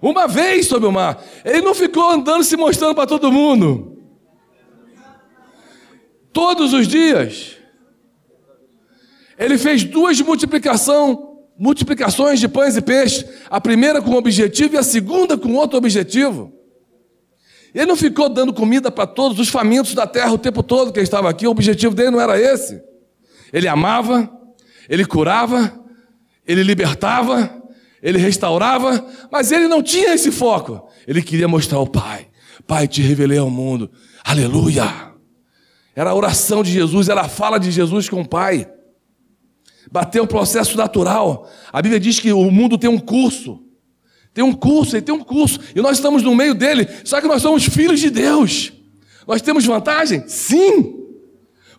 Uma 0.00 0.28
vez 0.28 0.66
sobre 0.68 0.88
o 0.88 0.92
mar. 0.92 1.20
Ele 1.44 1.62
não 1.62 1.74
ficou 1.74 2.08
andando 2.08 2.44
se 2.44 2.56
mostrando 2.56 2.94
para 2.94 3.06
todo 3.06 3.32
mundo 3.32 3.93
todos 6.34 6.74
os 6.74 6.86
dias. 6.86 7.56
Ele 9.38 9.56
fez 9.56 9.84
duas 9.84 10.20
multiplicação, 10.20 11.38
multiplicações 11.56 12.40
de 12.40 12.48
pães 12.48 12.76
e 12.76 12.82
peixes, 12.82 13.24
a 13.48 13.60
primeira 13.60 14.02
com 14.02 14.10
um 14.10 14.16
objetivo 14.16 14.74
e 14.74 14.78
a 14.78 14.82
segunda 14.82 15.38
com 15.38 15.54
outro 15.54 15.78
objetivo. 15.78 16.52
Ele 17.74 17.86
não 17.86 17.96
ficou 17.96 18.28
dando 18.28 18.52
comida 18.52 18.90
para 18.90 19.06
todos 19.06 19.38
os 19.38 19.48
famintos 19.48 19.94
da 19.94 20.06
terra 20.06 20.32
o 20.32 20.38
tempo 20.38 20.62
todo 20.62 20.92
que 20.92 20.98
ele 20.98 21.04
estava 21.04 21.30
aqui, 21.30 21.46
o 21.46 21.50
objetivo 21.50 21.94
dele 21.94 22.10
não 22.10 22.20
era 22.20 22.38
esse. 22.38 22.82
Ele 23.52 23.66
amava, 23.66 24.30
ele 24.88 25.04
curava, 25.04 25.80
ele 26.46 26.62
libertava, 26.62 27.62
ele 28.02 28.18
restaurava, 28.18 29.04
mas 29.30 29.50
ele 29.50 29.66
não 29.66 29.82
tinha 29.82 30.14
esse 30.14 30.30
foco. 30.30 30.88
Ele 31.06 31.22
queria 31.22 31.48
mostrar 31.48 31.78
ao 31.78 31.86
Pai: 31.86 32.28
Pai, 32.66 32.86
te 32.86 33.02
revelei 33.02 33.38
ao 33.38 33.50
mundo. 33.50 33.90
Aleluia! 34.24 35.13
Era 35.94 36.10
a 36.10 36.14
oração 36.14 36.62
de 36.62 36.70
Jesus, 36.72 37.08
era 37.08 37.22
a 37.22 37.28
fala 37.28 37.58
de 37.58 37.70
Jesus 37.70 38.08
com 38.08 38.20
o 38.20 38.28
Pai. 38.28 38.68
Bater 39.90 40.20
um 40.20 40.26
processo 40.26 40.76
natural. 40.76 41.48
A 41.72 41.80
Bíblia 41.80 42.00
diz 42.00 42.18
que 42.18 42.32
o 42.32 42.50
mundo 42.50 42.76
tem 42.76 42.90
um 42.90 42.98
curso. 42.98 43.62
Tem 44.32 44.42
um 44.42 44.52
curso, 44.52 44.96
ele 44.96 45.02
tem 45.02 45.14
um 45.14 45.22
curso. 45.22 45.60
E 45.74 45.80
nós 45.80 45.96
estamos 45.96 46.22
no 46.22 46.34
meio 46.34 46.54
dele. 46.54 46.88
Só 47.04 47.20
que 47.20 47.28
nós 47.28 47.40
somos 47.40 47.64
filhos 47.64 48.00
de 48.00 48.10
Deus. 48.10 48.72
Nós 49.26 49.40
temos 49.40 49.64
vantagem? 49.64 50.24
Sim. 50.26 51.04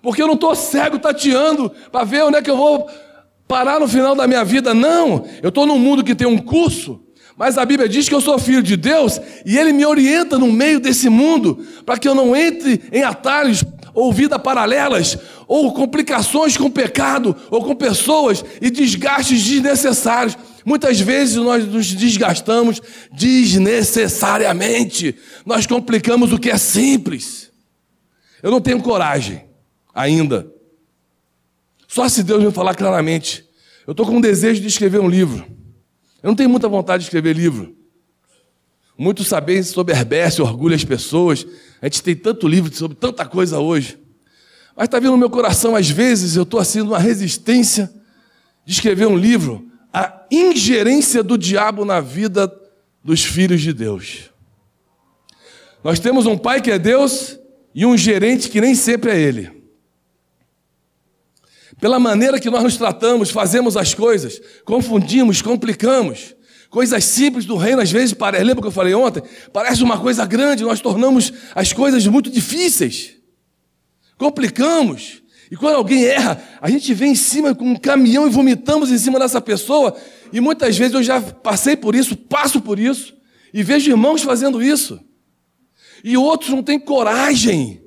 Porque 0.01 0.21
eu 0.21 0.27
não 0.27 0.35
estou 0.35 0.55
cego 0.55 0.97
tateando 0.97 1.69
para 1.91 2.05
ver 2.05 2.23
onde 2.23 2.37
é 2.37 2.41
que 2.41 2.49
eu 2.49 2.55
vou 2.55 2.87
parar 3.47 3.79
no 3.79 3.87
final 3.87 4.15
da 4.15 4.25
minha 4.25 4.45
vida. 4.45 4.73
Não. 4.73 5.25
Eu 5.43 5.49
estou 5.49 5.65
num 5.65 5.77
mundo 5.77 6.03
que 6.03 6.15
tem 6.15 6.27
um 6.27 6.37
curso. 6.37 7.01
Mas 7.37 7.57
a 7.57 7.65
Bíblia 7.65 7.89
diz 7.89 8.07
que 8.07 8.15
eu 8.15 8.21
sou 8.21 8.39
filho 8.39 8.63
de 8.63 8.77
Deus 8.77 9.19
e 9.45 9.57
Ele 9.57 9.73
me 9.73 9.85
orienta 9.85 10.37
no 10.39 10.51
meio 10.51 10.79
desse 10.79 11.09
mundo 11.09 11.65
para 11.85 11.97
que 11.97 12.07
eu 12.07 12.15
não 12.15 12.33
entre 12.33 12.81
em 12.93 13.03
atalhos 13.03 13.61
ou 13.95 14.13
vidas 14.13 14.39
paralelas, 14.41 15.17
ou 15.47 15.73
complicações 15.73 16.57
com 16.57 16.69
pecado, 16.69 17.33
ou 17.49 17.63
com 17.63 17.73
pessoas 17.73 18.43
e 18.61 18.69
desgastes 18.69 19.41
desnecessários. 19.43 20.37
Muitas 20.65 20.99
vezes 20.99 21.37
nós 21.37 21.65
nos 21.65 21.87
desgastamos 21.87 22.81
desnecessariamente, 23.11 25.15
nós 25.45 25.65
complicamos 25.65 26.33
o 26.33 26.39
que 26.39 26.51
é 26.51 26.57
simples. 26.57 27.49
Eu 28.43 28.51
não 28.51 28.59
tenho 28.61 28.81
coragem 28.81 29.45
ainda. 29.93 30.51
Só 31.87 32.09
se 32.09 32.21
Deus 32.21 32.43
me 32.43 32.51
falar 32.51 32.75
claramente. 32.75 33.45
Eu 33.87 33.91
estou 33.91 34.05
com 34.05 34.17
um 34.17 34.21
desejo 34.21 34.59
de 34.61 34.67
escrever 34.67 34.99
um 34.99 35.07
livro. 35.07 35.47
Eu 36.21 36.27
não 36.27 36.35
tenho 36.35 36.49
muita 36.49 36.67
vontade 36.67 37.03
de 37.03 37.07
escrever 37.07 37.33
livro. 37.35 37.73
Muitos 38.97 39.27
sabem 39.27 39.61
sobre 39.61 39.93
Herbécio, 39.93 40.43
orgulha 40.43 40.75
as 40.75 40.83
pessoas. 40.83 41.45
A 41.85 41.87
gente 41.87 42.01
tem 42.01 42.15
tanto 42.15 42.47
livro 42.47 42.75
sobre 42.75 42.97
tanta 42.97 43.23
coisa 43.27 43.59
hoje. 43.59 43.99
Mas 44.75 44.85
está 44.85 44.97
vindo 44.97 45.11
no 45.11 45.19
meu 45.19 45.29
coração, 45.29 45.75
às 45.75 45.87
vezes, 45.87 46.35
eu 46.35 46.41
estou 46.41 46.59
assim 46.59 46.79
numa 46.79 46.97
resistência 46.97 47.93
de 48.65 48.73
escrever 48.73 49.05
um 49.05 49.15
livro, 49.15 49.69
a 49.93 50.25
ingerência 50.31 51.21
do 51.21 51.37
diabo 51.37 51.85
na 51.85 51.99
vida 51.99 52.51
dos 53.03 53.23
filhos 53.23 53.61
de 53.61 53.71
Deus. 53.71 54.31
Nós 55.83 55.99
temos 55.99 56.25
um 56.25 56.35
pai 56.35 56.59
que 56.59 56.71
é 56.71 56.79
Deus 56.79 57.37
e 57.75 57.85
um 57.85 57.95
gerente 57.95 58.49
que 58.49 58.59
nem 58.59 58.73
sempre 58.73 59.11
é 59.11 59.21
ele. 59.21 59.51
Pela 61.79 61.99
maneira 61.99 62.39
que 62.39 62.49
nós 62.49 62.63
nos 62.63 62.77
tratamos, 62.77 63.29
fazemos 63.29 63.77
as 63.77 63.93
coisas, 63.93 64.41
confundimos, 64.65 65.39
complicamos. 65.39 66.35
Coisas 66.69 67.03
simples 67.05 67.45
do 67.45 67.55
reino, 67.55 67.81
às 67.81 67.91
vezes, 67.91 68.13
parece, 68.13 68.43
lembra 68.43 68.61
que 68.61 68.67
eu 68.67 68.71
falei 68.71 68.93
ontem? 68.93 69.23
Parece 69.53 69.83
uma 69.83 69.99
coisa 69.99 70.25
grande, 70.25 70.63
nós 70.63 70.81
tornamos 70.81 71.31
as 71.53 71.71
coisas 71.71 72.05
muito 72.07 72.29
difíceis. 72.29 73.13
Complicamos. 74.17 75.21
E 75.51 75.55
quando 75.55 75.75
alguém 75.75 76.05
erra, 76.05 76.41
a 76.59 76.69
gente 76.69 76.93
vem 76.93 77.11
em 77.11 77.15
cima 77.15 77.53
com 77.53 77.65
um 77.65 77.75
caminhão 77.75 78.27
e 78.27 78.31
vomitamos 78.31 78.91
em 78.91 78.97
cima 78.97 79.19
dessa 79.19 79.39
pessoa. 79.39 79.95
E 80.33 80.41
muitas 80.41 80.77
vezes 80.77 80.95
eu 80.95 81.03
já 81.03 81.21
passei 81.21 81.75
por 81.77 81.95
isso, 81.95 82.17
passo 82.17 82.59
por 82.59 82.79
isso, 82.79 83.15
e 83.53 83.61
vejo 83.61 83.89
irmãos 83.91 84.23
fazendo 84.23 84.61
isso. 84.61 84.99
E 86.03 86.17
outros 86.17 86.49
não 86.49 86.63
têm 86.63 86.79
coragem 86.79 87.84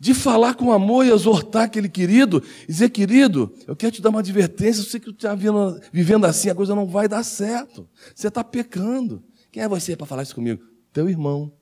de 0.00 0.14
falar 0.14 0.54
com 0.54 0.72
amor 0.72 1.04
e 1.04 1.10
exortar 1.10 1.64
aquele 1.64 1.88
querido, 1.88 2.42
e 2.62 2.72
dizer, 2.72 2.88
querido, 2.88 3.54
eu 3.66 3.76
quero 3.76 3.92
te 3.92 4.00
dar 4.00 4.08
uma 4.08 4.20
advertência, 4.20 4.80
eu 4.80 4.86
sei 4.86 4.98
que 4.98 5.12
tu 5.12 5.12
está 5.12 5.34
vivendo 5.34 6.24
assim, 6.24 6.48
a 6.48 6.54
coisa 6.54 6.74
não 6.74 6.86
vai 6.86 7.06
dar 7.06 7.22
certo. 7.22 7.86
Você 8.14 8.28
está 8.28 8.42
pecando. 8.42 9.22
Quem 9.52 9.62
é 9.62 9.68
você 9.68 9.94
para 9.94 10.06
falar 10.06 10.22
isso 10.22 10.34
comigo? 10.34 10.64
Teu 10.90 11.06
irmão. 11.06 11.52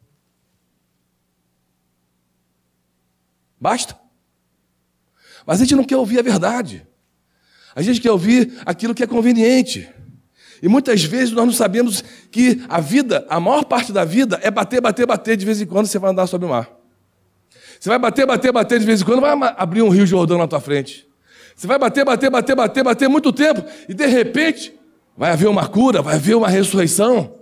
Basta. 3.61 3.99
Mas 5.45 5.61
a 5.61 5.65
gente 5.65 5.75
não 5.75 5.83
quer 5.83 5.97
ouvir 5.97 6.21
a 6.21 6.23
verdade. 6.23 6.87
A 7.75 7.83
gente 7.83 8.01
quer 8.01 8.13
ouvir 8.13 8.63
aquilo 8.65 8.95
que 8.95 9.03
é 9.03 9.07
conveniente. 9.07 9.93
E 10.63 10.69
muitas 10.69 11.03
vezes 11.03 11.33
nós 11.35 11.45
não 11.45 11.53
sabemos 11.53 12.05
que 12.31 12.63
a 12.69 12.81
vida, 12.81 13.27
a 13.29 13.41
maior 13.41 13.65
parte 13.65 13.93
da 13.93 14.05
vida, 14.05 14.39
é 14.45 14.51
bater, 14.51 14.81
bater, 14.81 15.07
bater, 15.07 15.37
de 15.37 15.45
vez 15.45 15.61
em 15.61 15.67
quando 15.67 15.87
você 15.87 15.99
vai 15.99 16.13
andar 16.13 16.29
sobre 16.29 16.47
o 16.47 16.51
mar. 16.51 16.78
Você 17.79 17.89
vai 17.89 17.99
bater, 17.99 18.27
bater, 18.27 18.53
bater 18.53 18.81
de 18.81 18.87
vez 18.87 19.01
em 19.01 19.05
quando, 19.05 19.21
vai 19.21 19.55
abrir 19.57 19.83
um 19.83 19.89
rio 19.89 20.07
Jordão 20.07 20.39
na 20.39 20.47
tua 20.49 20.61
frente. 20.61 21.07
Você 21.55 21.67
vai 21.67 21.79
bater, 21.79 22.05
bater, 22.05 22.31
bater, 22.31 22.55
bater, 22.55 22.85
bater 22.85 23.09
muito 23.09 23.33
tempo, 23.33 23.65
e 23.89 23.95
de 23.95 24.07
repente 24.07 24.73
vai 25.17 25.33
haver 25.33 25.49
uma 25.49 25.67
cura, 25.67 26.01
vai 26.01 26.15
haver 26.15 26.37
uma 26.37 26.49
ressurreição, 26.49 27.35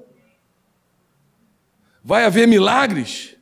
vai 2.02 2.24
haver 2.24 2.48
milagres. 2.48 3.36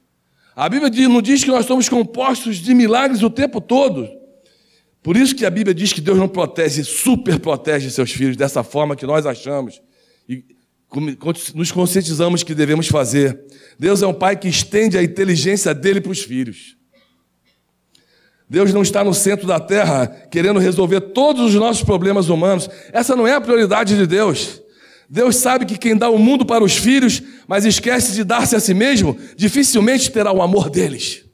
A 0.56 0.68
Bíblia 0.68 1.08
não 1.08 1.22
diz 1.22 1.44
que 1.44 1.50
nós 1.50 1.66
somos 1.66 1.88
compostos 1.88 2.56
de 2.56 2.74
milagres 2.74 3.22
o 3.22 3.30
tempo 3.30 3.60
todo. 3.60 4.08
Por 5.02 5.16
isso 5.16 5.34
que 5.34 5.44
a 5.44 5.50
Bíblia 5.50 5.74
diz 5.74 5.92
que 5.92 6.00
Deus 6.00 6.16
não 6.16 6.28
protege, 6.28 6.82
super 6.82 7.38
protege 7.38 7.90
seus 7.90 8.10
filhos 8.10 8.36
dessa 8.36 8.62
forma 8.62 8.96
que 8.96 9.04
nós 9.04 9.26
achamos. 9.26 9.82
E 10.28 10.42
nos 11.54 11.70
conscientizamos 11.70 12.42
que 12.42 12.54
devemos 12.54 12.88
fazer. 12.88 13.38
Deus 13.78 14.02
é 14.02 14.06
um 14.06 14.14
pai 14.14 14.36
que 14.36 14.48
estende 14.48 14.96
a 14.96 15.02
inteligência 15.02 15.74
dele 15.74 16.00
para 16.00 16.12
os 16.12 16.22
filhos. 16.22 16.76
Deus 18.48 18.72
não 18.72 18.82
está 18.82 19.02
no 19.02 19.14
centro 19.14 19.46
da 19.46 19.58
terra 19.58 20.06
querendo 20.30 20.58
resolver 20.58 21.00
todos 21.00 21.46
os 21.46 21.54
nossos 21.54 21.82
problemas 21.82 22.28
humanos. 22.28 22.68
Essa 22.92 23.16
não 23.16 23.26
é 23.26 23.34
a 23.34 23.40
prioridade 23.40 23.96
de 23.96 24.06
Deus. 24.06 24.62
Deus 25.08 25.36
sabe 25.36 25.64
que 25.64 25.78
quem 25.78 25.96
dá 25.96 26.08
o 26.08 26.18
mundo 26.18 26.44
para 26.44 26.64
os 26.64 26.76
filhos, 26.76 27.22
mas 27.46 27.64
esquece 27.64 28.12
de 28.12 28.24
dar-se 28.24 28.56
a 28.56 28.60
si 28.60 28.74
mesmo, 28.74 29.16
dificilmente 29.36 30.10
terá 30.10 30.32
o 30.32 30.42
amor 30.42 30.70
deles. 30.70 31.24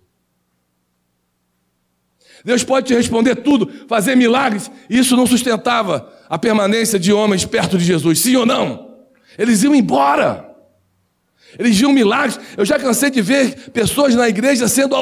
Deus 2.44 2.64
pode 2.64 2.86
te 2.86 2.94
responder 2.94 3.36
tudo, 3.36 3.70
fazer 3.86 4.16
milagres, 4.16 4.70
e 4.88 4.98
isso 4.98 5.16
não 5.16 5.26
sustentava 5.26 6.10
a 6.28 6.38
permanência 6.38 6.98
de 6.98 7.12
homens 7.12 7.44
perto 7.44 7.76
de 7.76 7.84
Jesus, 7.84 8.20
sim 8.20 8.36
ou 8.36 8.46
não? 8.46 8.98
Eles 9.38 9.62
iam 9.62 9.74
embora. 9.74 10.48
Eles 11.58 11.76
viam 11.76 11.92
milagres. 11.92 12.38
Eu 12.56 12.64
já 12.64 12.78
cansei 12.78 13.10
de 13.10 13.20
ver 13.20 13.70
pessoas 13.70 14.14
na 14.14 14.28
igreja 14.28 14.68
sendo 14.68 14.94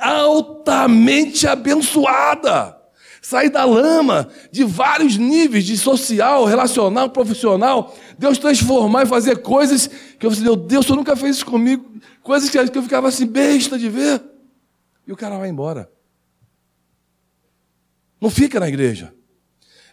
altamente 0.00 1.46
abençoada. 1.46 2.76
Sair 3.20 3.50
da 3.50 3.64
lama 3.64 4.28
de 4.52 4.62
vários 4.62 5.16
níveis 5.16 5.64
de 5.64 5.76
social, 5.76 6.44
relacional, 6.44 7.10
profissional. 7.10 7.94
Deus 8.16 8.38
transformar 8.38 9.02
e 9.02 9.06
fazer 9.06 9.42
coisas 9.42 9.88
que 10.18 10.24
eu 10.24 10.30
falei, 10.30 10.44
meu 10.44 10.56
Deus, 10.56 10.86
você 10.86 10.94
nunca 10.94 11.16
fez 11.16 11.36
isso 11.36 11.46
comigo. 11.46 11.84
Coisas 12.22 12.48
que 12.48 12.58
eu 12.58 12.82
ficava 12.82 13.08
assim, 13.08 13.26
besta 13.26 13.78
de 13.78 13.88
ver. 13.88 14.22
E 15.06 15.12
o 15.12 15.16
cara 15.16 15.38
vai 15.38 15.48
embora. 15.48 15.90
Não 18.20 18.30
fica 18.30 18.60
na 18.60 18.68
igreja. 18.68 19.12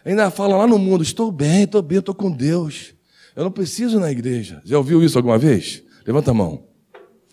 Ainda 0.04 0.30
fala 0.30 0.56
lá 0.56 0.66
no 0.66 0.78
mundo: 0.78 1.02
estou 1.02 1.32
bem, 1.32 1.64
estou 1.64 1.82
bem, 1.82 1.98
estou 1.98 2.14
com 2.14 2.30
Deus. 2.30 2.94
Eu 3.34 3.44
não 3.44 3.50
preciso 3.50 3.98
ir 3.98 4.00
na 4.00 4.10
igreja. 4.10 4.60
Já 4.64 4.78
ouviu 4.78 5.02
isso 5.02 5.18
alguma 5.18 5.38
vez? 5.38 5.82
Levanta 6.06 6.30
a 6.30 6.34
mão. 6.34 6.66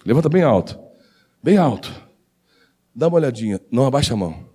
Levanta 0.06 0.30
bem 0.30 0.42
alto. 0.42 0.80
Bem 1.44 1.58
alto. 1.58 1.92
Dá 2.94 3.08
uma 3.08 3.18
olhadinha, 3.18 3.60
não 3.72 3.86
abaixa 3.86 4.14
a 4.14 4.18
mão. 4.18 4.50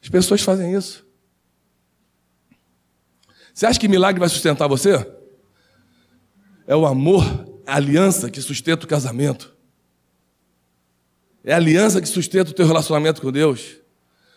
As 0.00 0.08
pessoas 0.08 0.40
fazem 0.40 0.72
isso. 0.74 1.04
Você 3.52 3.66
acha 3.66 3.80
que 3.80 3.88
milagre 3.88 4.20
vai 4.20 4.28
sustentar 4.28 4.68
você? 4.68 4.94
É 6.66 6.76
o 6.76 6.86
amor, 6.86 7.24
a 7.66 7.76
aliança 7.76 8.30
que 8.30 8.40
sustenta 8.40 8.84
o 8.84 8.88
casamento. 8.88 9.54
É 11.42 11.52
a 11.52 11.56
aliança 11.56 12.00
que 12.00 12.08
sustenta 12.08 12.50
o 12.50 12.54
teu 12.54 12.66
relacionamento 12.66 13.20
com 13.20 13.32
Deus. 13.32 13.76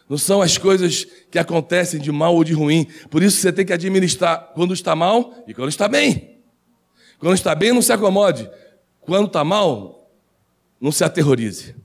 Não 0.07 0.17
são 0.17 0.41
as 0.41 0.57
coisas 0.57 1.05
que 1.30 1.38
acontecem 1.38 1.99
de 1.99 2.11
mal 2.11 2.36
ou 2.36 2.43
de 2.43 2.53
ruim. 2.53 2.88
Por 3.11 3.21
isso 3.21 3.38
você 3.38 3.51
tem 3.51 3.65
que 3.65 3.73
administrar 3.73 4.51
quando 4.55 4.73
está 4.73 4.95
mal 4.95 5.43
e 5.47 5.53
quando 5.53 5.69
está 5.69 5.88
bem. 5.88 6.39
Quando 7.19 7.36
está 7.36 7.53
bem, 7.53 7.73
não 7.73 7.82
se 7.82 7.93
acomode. 7.93 8.49
Quando 9.01 9.27
está 9.27 9.43
mal, 9.43 10.11
não 10.82 10.91
se 10.91 11.03
aterrorize 11.03 11.75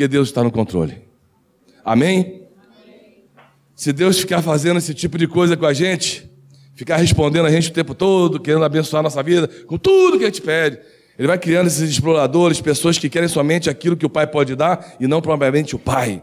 porque 0.00 0.08
Deus 0.08 0.28
está 0.28 0.42
no 0.42 0.50
controle. 0.50 0.96
Amém? 1.84 2.44
Se 3.76 3.92
Deus 3.92 4.18
ficar 4.18 4.40
fazendo 4.40 4.78
esse 4.78 4.94
tipo 4.94 5.18
de 5.18 5.26
coisa 5.26 5.58
com 5.58 5.66
a 5.66 5.74
gente, 5.74 6.26
ficar 6.74 6.96
respondendo 6.96 7.44
a 7.44 7.50
gente 7.50 7.68
o 7.68 7.72
tempo 7.72 7.94
todo, 7.94 8.40
querendo 8.40 8.64
abençoar 8.64 9.00
a 9.00 9.02
nossa 9.02 9.22
vida, 9.22 9.46
com 9.66 9.76
tudo 9.76 10.16
que 10.16 10.24
a 10.24 10.28
gente 10.28 10.40
pede, 10.40 10.78
Ele 11.18 11.28
vai 11.28 11.38
criando 11.38 11.66
esses 11.66 11.90
exploradores, 11.90 12.62
pessoas 12.62 12.96
que 12.96 13.10
querem 13.10 13.28
somente 13.28 13.68
aquilo 13.68 13.94
que 13.94 14.06
o 14.06 14.08
Pai 14.08 14.26
pode 14.26 14.56
dar 14.56 14.96
e 14.98 15.06
não 15.06 15.20
propriamente 15.20 15.76
o 15.76 15.78
Pai. 15.78 16.22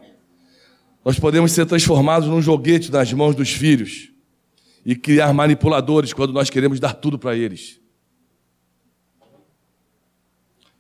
Nós 1.06 1.20
podemos 1.20 1.52
ser 1.52 1.68
transformados 1.68 2.28
num 2.28 2.42
joguete 2.42 2.92
nas 2.92 3.14
mãos 3.14 3.36
dos 3.36 3.52
filhos 3.52 4.10
e 4.84 4.96
criar 4.96 5.32
manipuladores 5.34 6.14
quando 6.14 6.34
nós 6.34 6.50
queremos 6.50 6.80
dar 6.80 6.96
tudo 6.96 7.20
para 7.20 7.36
eles 7.36 7.80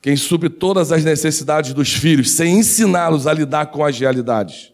quem 0.08 0.16
supre 0.16 0.47
todas 0.47 0.93
as 0.93 1.03
necessidades 1.03 1.74
dos 1.74 1.91
filhos, 1.91 2.32
sem 2.32 2.60
ensiná-los 2.60 3.28
a 3.28 3.34
lidar 3.34 3.66
com 3.66 3.84
as 3.84 3.99
realidades. 3.99 4.72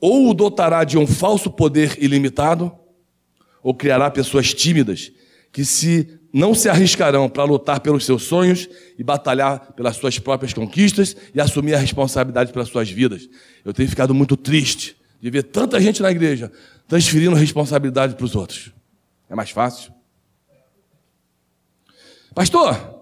Ou 0.00 0.30
o 0.30 0.32
dotará 0.32 0.82
de 0.82 0.96
um 0.96 1.06
falso 1.06 1.50
poder 1.50 2.02
ilimitado, 2.02 2.72
ou 3.62 3.74
criará 3.74 4.10
pessoas 4.10 4.54
tímidas 4.54 5.12
que 5.52 5.62
se 5.62 6.18
não 6.32 6.54
se 6.54 6.70
arriscarão 6.70 7.28
para 7.28 7.44
lutar 7.44 7.80
pelos 7.80 8.06
seus 8.06 8.22
sonhos 8.22 8.66
e 8.98 9.04
batalhar 9.04 9.74
pelas 9.74 9.96
suas 9.96 10.18
próprias 10.18 10.54
conquistas 10.54 11.14
e 11.34 11.38
assumir 11.38 11.74
a 11.74 11.78
responsabilidade 11.78 12.50
pelas 12.50 12.70
suas 12.70 12.88
vidas. 12.88 13.28
Eu 13.62 13.74
tenho 13.74 13.90
ficado 13.90 14.14
muito 14.14 14.38
triste 14.38 14.96
de 15.20 15.28
ver 15.28 15.42
tanta 15.42 15.78
gente 15.78 16.00
na 16.00 16.10
igreja 16.10 16.50
transferindo 16.88 17.36
responsabilidade 17.36 18.14
para 18.14 18.24
os 18.24 18.34
outros. 18.34 18.72
É 19.28 19.34
mais 19.34 19.50
fácil. 19.50 19.92
Pastor, 22.34 22.99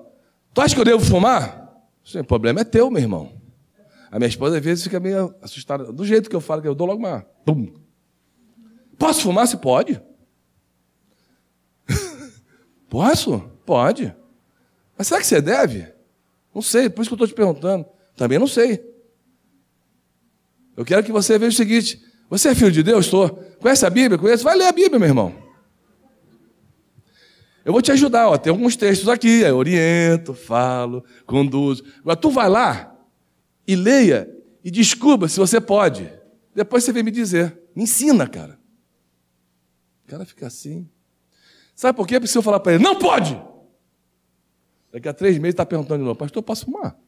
Tu 0.55 0.61
acha 0.61 0.75
que 0.75 0.81
eu 0.81 0.85
devo 0.85 1.05
fumar? 1.05 1.69
O 2.15 2.25
problema 2.25 2.61
é 2.61 2.65
teu, 2.65 2.91
meu 2.91 3.03
irmão. 3.03 3.33
A 4.11 4.19
minha 4.19 4.29
esposa 4.29 4.59
às 4.59 4.65
vezes 4.65 4.85
fica 4.85 4.99
meio 4.99 5.35
assustada. 5.43 5.93
Do 5.93 6.05
jeito 6.05 6.31
que 6.31 6.37
eu 6.37 6.41
falo, 6.41 6.63
que 6.63 6.69
eu 6.69 6.75
dou 6.75 6.87
logo 6.87 7.01
uma. 7.01 7.21
Pum. 7.45 7.73
Posso 8.99 9.23
fumar? 9.23 9.47
Se 9.47 9.57
pode. 9.59 10.01
Posso? 12.89 13.41
Pode. 13.67 14.15
Mas 14.97 15.07
será 15.07 15.21
que 15.21 15.27
você 15.27 15.41
deve? 15.41 15.87
Não 16.55 16.63
sei, 16.63 16.89
por 16.89 17.03
isso 17.03 17.11
que 17.11 17.15
eu 17.15 17.25
estou 17.25 17.29
te 17.29 17.35
perguntando. 17.35 17.87
Também 18.17 18.39
não 18.39 18.47
sei. 18.47 18.85
Eu 20.77 20.85
quero 20.85 21.05
que 21.05 21.13
você 21.13 21.39
veja 21.39 21.55
o 21.55 21.57
seguinte: 21.57 22.03
você 22.31 22.49
é 22.49 22.55
filho 22.55 22.73
de 22.73 22.83
Deus? 22.83 23.05
Estou. 23.05 23.31
Conhece 23.61 23.85
a 23.85 23.91
Bíblia? 23.91 24.19
Conhece? 24.19 24.43
Vai 24.43 24.57
ler 24.57 24.67
a 24.67 24.73
Bíblia, 24.73 24.99
meu 24.99 25.09
irmão. 25.09 25.48
Eu 27.69 27.73
vou 27.73 27.83
te 27.83 27.93
ajudar, 27.93 28.31
ó. 28.31 28.39
tem 28.39 28.51
alguns 28.51 28.77
textos 28.77 29.11
aqui, 29.11 29.43
eu 29.43 29.55
oriento, 29.55 30.33
falo, 30.33 31.05
conduzo. 31.27 31.85
Agora 32.01 32.17
tu 32.17 32.31
vai 32.31 32.49
lá 32.49 32.99
e 33.67 33.77
leia 33.77 34.35
e 34.65 34.71
descubra 34.71 35.29
se 35.29 35.39
você 35.39 35.61
pode. 35.61 36.11
Depois 36.55 36.83
você 36.83 36.95
vem 36.95 37.03
me 37.03 37.11
dizer. 37.11 37.61
Me 37.77 37.83
ensina, 37.83 38.27
cara. 38.27 38.59
O 40.03 40.09
cara 40.09 40.25
fica 40.25 40.47
assim. 40.47 40.89
Sabe 41.75 41.95
por 41.95 42.07
quê? 42.07 42.19
Porque 42.19 42.33
se 42.33 42.39
eu 42.39 42.43
falar 42.43 42.59
para 42.59 42.73
ele, 42.73 42.83
não 42.83 42.99
pode! 42.99 43.39
Daqui 44.91 45.07
a 45.07 45.13
três 45.13 45.37
meses 45.37 45.53
está 45.53 45.67
perguntando 45.67 45.99
de 45.99 46.05
novo, 46.07 46.19
pastor, 46.19 46.43
posso 46.43 46.65
fumar? 46.65 46.99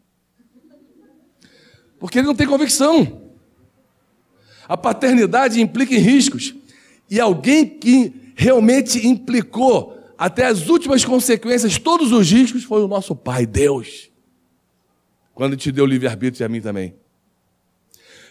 Porque 1.99 2.19
ele 2.19 2.27
não 2.27 2.35
tem 2.35 2.47
convicção. 2.47 3.31
A 4.69 4.77
paternidade 4.77 5.59
implica 5.59 5.95
em 5.95 6.01
riscos. 6.01 6.55
E 7.09 7.19
alguém 7.19 7.67
que 7.67 8.35
realmente 8.37 9.07
implicou 9.07 9.99
até 10.21 10.45
as 10.45 10.69
últimas 10.69 11.03
consequências, 11.03 11.79
todos 11.79 12.13
os 12.13 12.31
riscos, 12.31 12.63
foi 12.63 12.85
o 12.85 12.87
nosso 12.87 13.17
Pai, 13.17 13.47
Deus. 13.47 14.11
Quando 15.33 15.57
te 15.57 15.73
deu 15.73 15.87
livre-arbítrio 15.87 16.43
e 16.43 16.45
a 16.45 16.49
mim 16.49 16.61
também. 16.61 16.95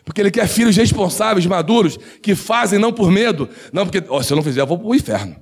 Porque 0.06 0.22
Ele 0.22 0.30
quer 0.30 0.48
filhos 0.48 0.78
responsáveis, 0.78 1.48
maduros, 1.48 1.98
que 2.22 2.36
fazem 2.36 2.78
não 2.78 2.94
por 2.94 3.10
medo, 3.10 3.50
não 3.74 3.88
porque, 3.88 4.04
oh, 4.08 4.22
se 4.22 4.32
eu 4.32 4.36
não 4.36 4.44
fizer, 4.44 4.62
eu 4.62 4.68
vou 4.68 4.78
para 4.78 4.88
o 4.88 4.94
inferno. 4.94 5.36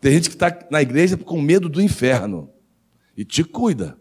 Tem 0.00 0.12
gente 0.12 0.28
que 0.28 0.36
está 0.36 0.56
na 0.70 0.80
igreja 0.80 1.16
com 1.16 1.42
medo 1.42 1.68
do 1.68 1.82
inferno. 1.82 2.48
E 3.16 3.24
te 3.24 3.42
cuida. 3.42 3.98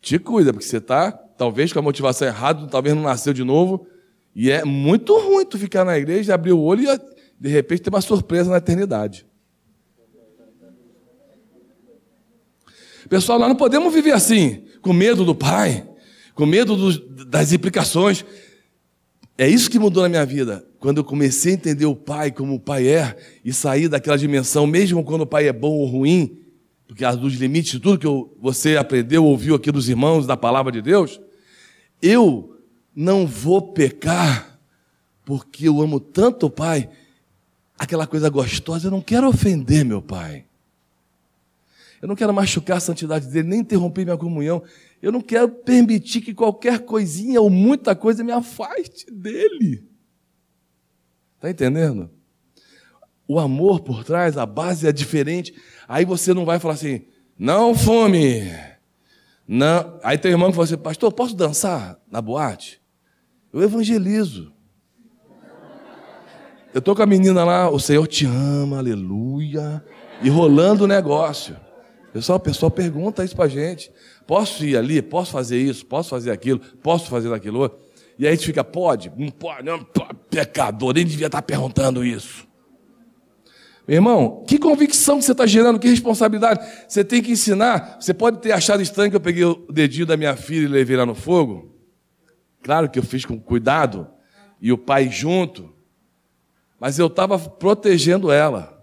Te 0.00 0.16
cuida, 0.20 0.52
porque 0.52 0.64
você 0.64 0.76
está, 0.76 1.10
talvez, 1.10 1.72
com 1.72 1.80
a 1.80 1.82
motivação 1.82 2.28
errada, 2.28 2.68
talvez 2.68 2.94
não 2.94 3.02
nasceu 3.02 3.32
de 3.32 3.42
novo. 3.42 3.84
E 4.32 4.48
é 4.48 4.64
muito 4.64 5.18
ruim 5.18 5.44
tu 5.44 5.58
ficar 5.58 5.84
na 5.84 5.98
igreja, 5.98 6.34
abrir 6.34 6.52
o 6.52 6.60
olho 6.60 6.88
e, 6.88 7.00
de 7.40 7.48
repente, 7.48 7.82
ter 7.82 7.90
uma 7.90 8.00
surpresa 8.00 8.48
na 8.48 8.58
eternidade. 8.58 9.26
Pessoal, 13.08 13.38
nós 13.38 13.48
não 13.48 13.56
podemos 13.56 13.92
viver 13.92 14.12
assim, 14.12 14.64
com 14.80 14.92
medo 14.92 15.24
do 15.24 15.34
Pai, 15.34 15.86
com 16.34 16.46
medo 16.46 16.76
dos, 16.76 16.98
das 17.26 17.52
implicações. 17.52 18.24
É 19.36 19.48
isso 19.48 19.70
que 19.70 19.78
mudou 19.78 20.02
na 20.02 20.08
minha 20.08 20.24
vida. 20.24 20.64
Quando 20.78 20.98
eu 20.98 21.04
comecei 21.04 21.52
a 21.52 21.54
entender 21.54 21.86
o 21.86 21.96
Pai 21.96 22.30
como 22.30 22.54
o 22.54 22.60
Pai 22.60 22.86
é 22.86 23.16
e 23.44 23.52
sair 23.52 23.88
daquela 23.88 24.16
dimensão, 24.16 24.66
mesmo 24.66 25.02
quando 25.04 25.22
o 25.22 25.26
Pai 25.26 25.48
é 25.48 25.52
bom 25.52 25.72
ou 25.72 25.86
ruim, 25.86 26.38
porque 26.86 27.04
dos 27.16 27.34
limites 27.34 27.72
de 27.72 27.80
tudo 27.80 27.98
que 27.98 28.06
eu, 28.06 28.36
você 28.40 28.76
aprendeu, 28.76 29.24
ouviu 29.24 29.54
aqui 29.54 29.72
dos 29.72 29.88
irmãos, 29.88 30.26
da 30.26 30.36
palavra 30.36 30.70
de 30.70 30.82
Deus, 30.82 31.20
eu 32.00 32.58
não 32.94 33.26
vou 33.26 33.72
pecar 33.72 34.58
porque 35.24 35.66
eu 35.66 35.80
amo 35.80 35.98
tanto 35.98 36.46
o 36.46 36.50
Pai, 36.50 36.88
aquela 37.78 38.06
coisa 38.06 38.28
gostosa, 38.28 38.88
eu 38.88 38.90
não 38.90 39.00
quero 39.00 39.26
ofender 39.26 39.84
meu 39.84 40.02
Pai. 40.02 40.44
Eu 42.04 42.08
não 42.08 42.14
quero 42.14 42.34
machucar 42.34 42.76
a 42.76 42.80
santidade 42.80 43.26
dele, 43.28 43.48
nem 43.48 43.60
interromper 43.60 44.04
minha 44.04 44.18
comunhão. 44.18 44.62
Eu 45.00 45.10
não 45.10 45.22
quero 45.22 45.48
permitir 45.48 46.20
que 46.20 46.34
qualquer 46.34 46.80
coisinha 46.80 47.40
ou 47.40 47.48
muita 47.48 47.96
coisa 47.96 48.22
me 48.22 48.30
afaste 48.30 49.10
dele. 49.10 49.88
Está 51.36 51.48
entendendo? 51.48 52.10
O 53.26 53.40
amor 53.40 53.80
por 53.80 54.04
trás, 54.04 54.36
a 54.36 54.44
base 54.44 54.86
é 54.86 54.92
diferente. 54.92 55.54
Aí 55.88 56.04
você 56.04 56.34
não 56.34 56.44
vai 56.44 56.58
falar 56.58 56.74
assim, 56.74 57.06
não 57.38 57.74
fome. 57.74 58.52
Não. 59.48 59.98
Aí 60.02 60.18
tem 60.18 60.30
irmão 60.30 60.50
que 60.50 60.56
fala 60.56 60.64
assim, 60.66 60.76
pastor, 60.76 61.10
posso 61.10 61.34
dançar 61.34 61.98
na 62.10 62.20
boate? 62.20 62.82
Eu 63.50 63.62
evangelizo. 63.62 64.52
Eu 66.74 66.80
estou 66.80 66.94
com 66.94 67.00
a 67.00 67.06
menina 67.06 67.46
lá, 67.46 67.70
o 67.70 67.80
Senhor 67.80 68.06
te 68.06 68.26
ama, 68.26 68.76
aleluia. 68.76 69.82
E 70.22 70.28
rolando 70.28 70.84
o 70.84 70.86
negócio. 70.86 71.63
Pessoal, 72.14 72.38
o 72.38 72.40
pessoal 72.40 72.70
pergunta 72.70 73.24
isso 73.24 73.34
para 73.34 73.46
a 73.46 73.48
gente. 73.48 73.90
Posso 74.24 74.64
ir 74.64 74.76
ali? 74.76 75.02
Posso 75.02 75.32
fazer 75.32 75.58
isso? 75.60 75.84
Posso 75.84 76.10
fazer 76.10 76.30
aquilo? 76.30 76.60
Posso 76.80 77.10
fazer 77.10 77.34
aquilo? 77.34 77.76
E 78.16 78.24
aí 78.24 78.32
a 78.32 78.36
gente 78.36 78.46
fica, 78.46 78.62
pode? 78.62 79.12
Não 79.16 79.30
pode, 79.30 79.64
não. 79.64 79.84
Pecador, 80.30 80.94
nem 80.94 81.04
devia 81.04 81.26
estar 81.26 81.42
perguntando 81.42 82.04
isso. 82.04 82.46
Meu 83.86 83.96
irmão, 83.96 84.44
que 84.46 84.60
convicção 84.60 85.18
que 85.18 85.24
você 85.24 85.32
está 85.32 85.44
gerando, 85.44 85.76
que 85.76 85.88
responsabilidade. 85.88 86.64
Você 86.86 87.02
tem 87.02 87.20
que 87.20 87.32
ensinar. 87.32 87.96
Você 87.98 88.14
pode 88.14 88.38
ter 88.38 88.52
achado 88.52 88.80
estranho 88.80 89.10
que 89.10 89.16
eu 89.16 89.20
peguei 89.20 89.44
o 89.44 89.66
dedinho 89.68 90.06
da 90.06 90.16
minha 90.16 90.36
filha 90.36 90.66
e 90.66 90.68
levei 90.68 90.96
lá 90.96 91.04
no 91.04 91.16
fogo. 91.16 91.74
Claro 92.62 92.88
que 92.88 93.00
eu 93.00 93.02
fiz 93.02 93.24
com 93.24 93.40
cuidado, 93.40 94.08
e 94.60 94.70
o 94.70 94.78
pai 94.78 95.10
junto. 95.10 95.74
Mas 96.78 96.96
eu 96.96 97.08
estava 97.08 97.36
protegendo 97.40 98.30
ela, 98.30 98.80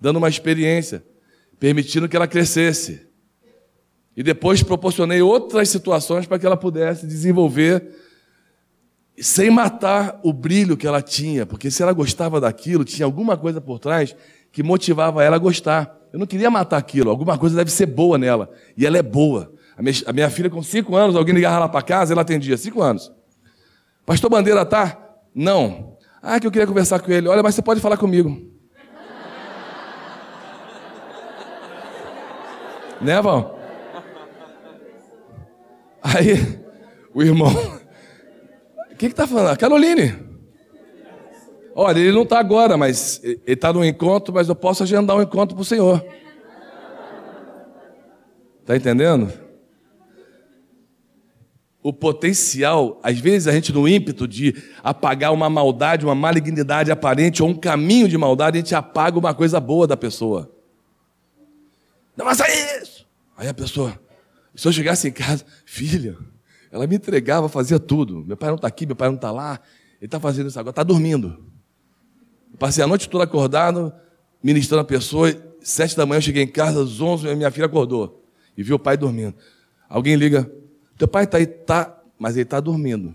dando 0.00 0.16
uma 0.16 0.30
experiência 0.30 1.04
permitindo 1.58 2.08
que 2.08 2.16
ela 2.16 2.26
crescesse. 2.26 3.06
E 4.16 4.22
depois 4.22 4.62
proporcionei 4.62 5.20
outras 5.22 5.68
situações 5.68 6.26
para 6.26 6.38
que 6.38 6.46
ela 6.46 6.56
pudesse 6.56 7.06
desenvolver 7.06 7.94
sem 9.18 9.50
matar 9.50 10.18
o 10.22 10.32
brilho 10.32 10.76
que 10.76 10.86
ela 10.86 11.00
tinha, 11.00 11.46
porque 11.46 11.70
se 11.70 11.82
ela 11.82 11.92
gostava 11.92 12.40
daquilo, 12.40 12.84
tinha 12.84 13.06
alguma 13.06 13.36
coisa 13.36 13.60
por 13.60 13.78
trás 13.78 14.14
que 14.50 14.62
motivava 14.62 15.22
ela 15.22 15.36
a 15.36 15.38
gostar. 15.38 15.96
Eu 16.12 16.18
não 16.18 16.26
queria 16.26 16.50
matar 16.50 16.78
aquilo, 16.78 17.10
alguma 17.10 17.38
coisa 17.38 17.56
deve 17.56 17.70
ser 17.70 17.86
boa 17.86 18.18
nela, 18.18 18.50
e 18.76 18.86
ela 18.86 18.98
é 18.98 19.02
boa. 19.02 19.52
A 19.76 19.82
minha, 19.82 19.94
a 20.06 20.12
minha 20.12 20.30
filha, 20.30 20.48
com 20.48 20.62
cinco 20.62 20.96
anos, 20.96 21.16
alguém 21.16 21.34
ligava 21.34 21.58
lá 21.58 21.68
para 21.68 21.82
casa, 21.82 22.12
ela 22.12 22.22
atendia, 22.22 22.56
cinco 22.56 22.82
anos. 22.82 23.12
Pastor 24.06 24.30
Bandeira 24.30 24.64
tá? 24.64 25.00
Não. 25.34 25.96
Ah, 26.22 26.38
que 26.38 26.46
eu 26.46 26.50
queria 26.50 26.66
conversar 26.66 27.00
com 27.00 27.10
ele. 27.10 27.28
Olha, 27.28 27.42
mas 27.42 27.54
você 27.54 27.62
pode 27.62 27.80
falar 27.80 27.96
comigo. 27.96 28.53
Né, 33.04 33.20
Val? 33.20 33.58
Aí, 36.02 36.58
o 37.14 37.22
irmão. 37.22 37.52
O 38.90 38.96
que 38.96 39.06
está 39.06 39.26
falando? 39.26 39.56
Caroline. 39.58 40.14
Olha, 41.74 41.98
ele 41.98 42.12
não 42.12 42.22
está 42.22 42.38
agora, 42.38 42.76
mas 42.76 43.20
ele 43.22 43.40
está 43.46 43.72
no 43.72 43.84
encontro, 43.84 44.32
mas 44.32 44.48
eu 44.48 44.54
posso 44.54 44.82
agendar 44.82 45.16
um 45.16 45.22
encontro 45.22 45.54
para 45.54 45.62
o 45.62 45.64
Senhor. 45.64 46.04
Está 48.60 48.76
entendendo? 48.76 49.30
O 51.82 51.92
potencial, 51.92 52.98
às 53.02 53.18
vezes 53.18 53.46
a 53.48 53.52
gente 53.52 53.70
no 53.70 53.86
ímpeto 53.86 54.26
de 54.26 54.54
apagar 54.82 55.32
uma 55.32 55.50
maldade, 55.50 56.06
uma 56.06 56.14
malignidade 56.14 56.90
aparente 56.90 57.42
ou 57.42 57.50
um 57.50 57.54
caminho 57.54 58.08
de 58.08 58.16
maldade, 58.16 58.56
a 58.56 58.60
gente 58.60 58.74
apaga 58.74 59.18
uma 59.18 59.34
coisa 59.34 59.60
boa 59.60 59.86
da 59.86 59.96
pessoa. 59.96 60.50
Não 62.16 62.24
faça 62.24 62.46
isso! 62.48 62.93
Aí 63.36 63.48
a 63.48 63.54
pessoa, 63.54 63.98
se 64.54 64.66
eu 64.66 64.72
chegasse 64.72 65.08
em 65.08 65.12
casa, 65.12 65.44
filha, 65.64 66.16
ela 66.70 66.86
me 66.86 66.96
entregava, 66.96 67.48
fazia 67.48 67.78
tudo. 67.78 68.24
Meu 68.24 68.36
pai 68.36 68.48
não 68.48 68.56
está 68.56 68.68
aqui, 68.68 68.86
meu 68.86 68.96
pai 68.96 69.08
não 69.08 69.16
está 69.16 69.30
lá, 69.30 69.60
ele 70.00 70.06
está 70.06 70.20
fazendo 70.20 70.48
isso 70.48 70.58
agora, 70.58 70.70
está 70.70 70.82
dormindo. 70.82 71.44
Eu 72.52 72.58
passei 72.58 72.82
a 72.82 72.86
noite 72.86 73.08
toda 73.08 73.24
acordado, 73.24 73.92
ministrando 74.42 74.82
a 74.82 74.84
pessoa, 74.84 75.34
sete 75.60 75.96
da 75.96 76.04
manhã 76.04 76.18
eu 76.18 76.22
cheguei 76.22 76.42
em 76.42 76.48
casa, 76.48 76.82
às 76.82 77.00
onze, 77.00 77.32
minha 77.34 77.50
filha 77.50 77.66
acordou 77.66 78.24
e 78.56 78.62
viu 78.62 78.76
o 78.76 78.78
pai 78.78 78.96
dormindo. 78.96 79.34
Alguém 79.88 80.14
liga, 80.16 80.50
teu 80.96 81.08
pai 81.08 81.24
está 81.24 81.38
aí, 81.38 81.46
tá, 81.46 82.00
mas 82.18 82.36
ele 82.36 82.42
está 82.42 82.60
dormindo. 82.60 83.14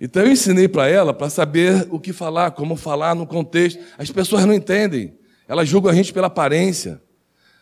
Então 0.00 0.22
eu 0.22 0.30
ensinei 0.30 0.68
para 0.68 0.88
ela 0.88 1.14
para 1.14 1.30
saber 1.30 1.86
o 1.90 1.98
que 1.98 2.12
falar, 2.12 2.50
como 2.50 2.76
falar 2.76 3.14
no 3.14 3.26
contexto. 3.26 3.82
As 3.96 4.10
pessoas 4.10 4.44
não 4.44 4.52
entendem. 4.52 5.18
Elas 5.48 5.68
julgam 5.68 5.90
a 5.90 5.94
gente 5.94 6.12
pela 6.12 6.26
aparência. 6.26 7.00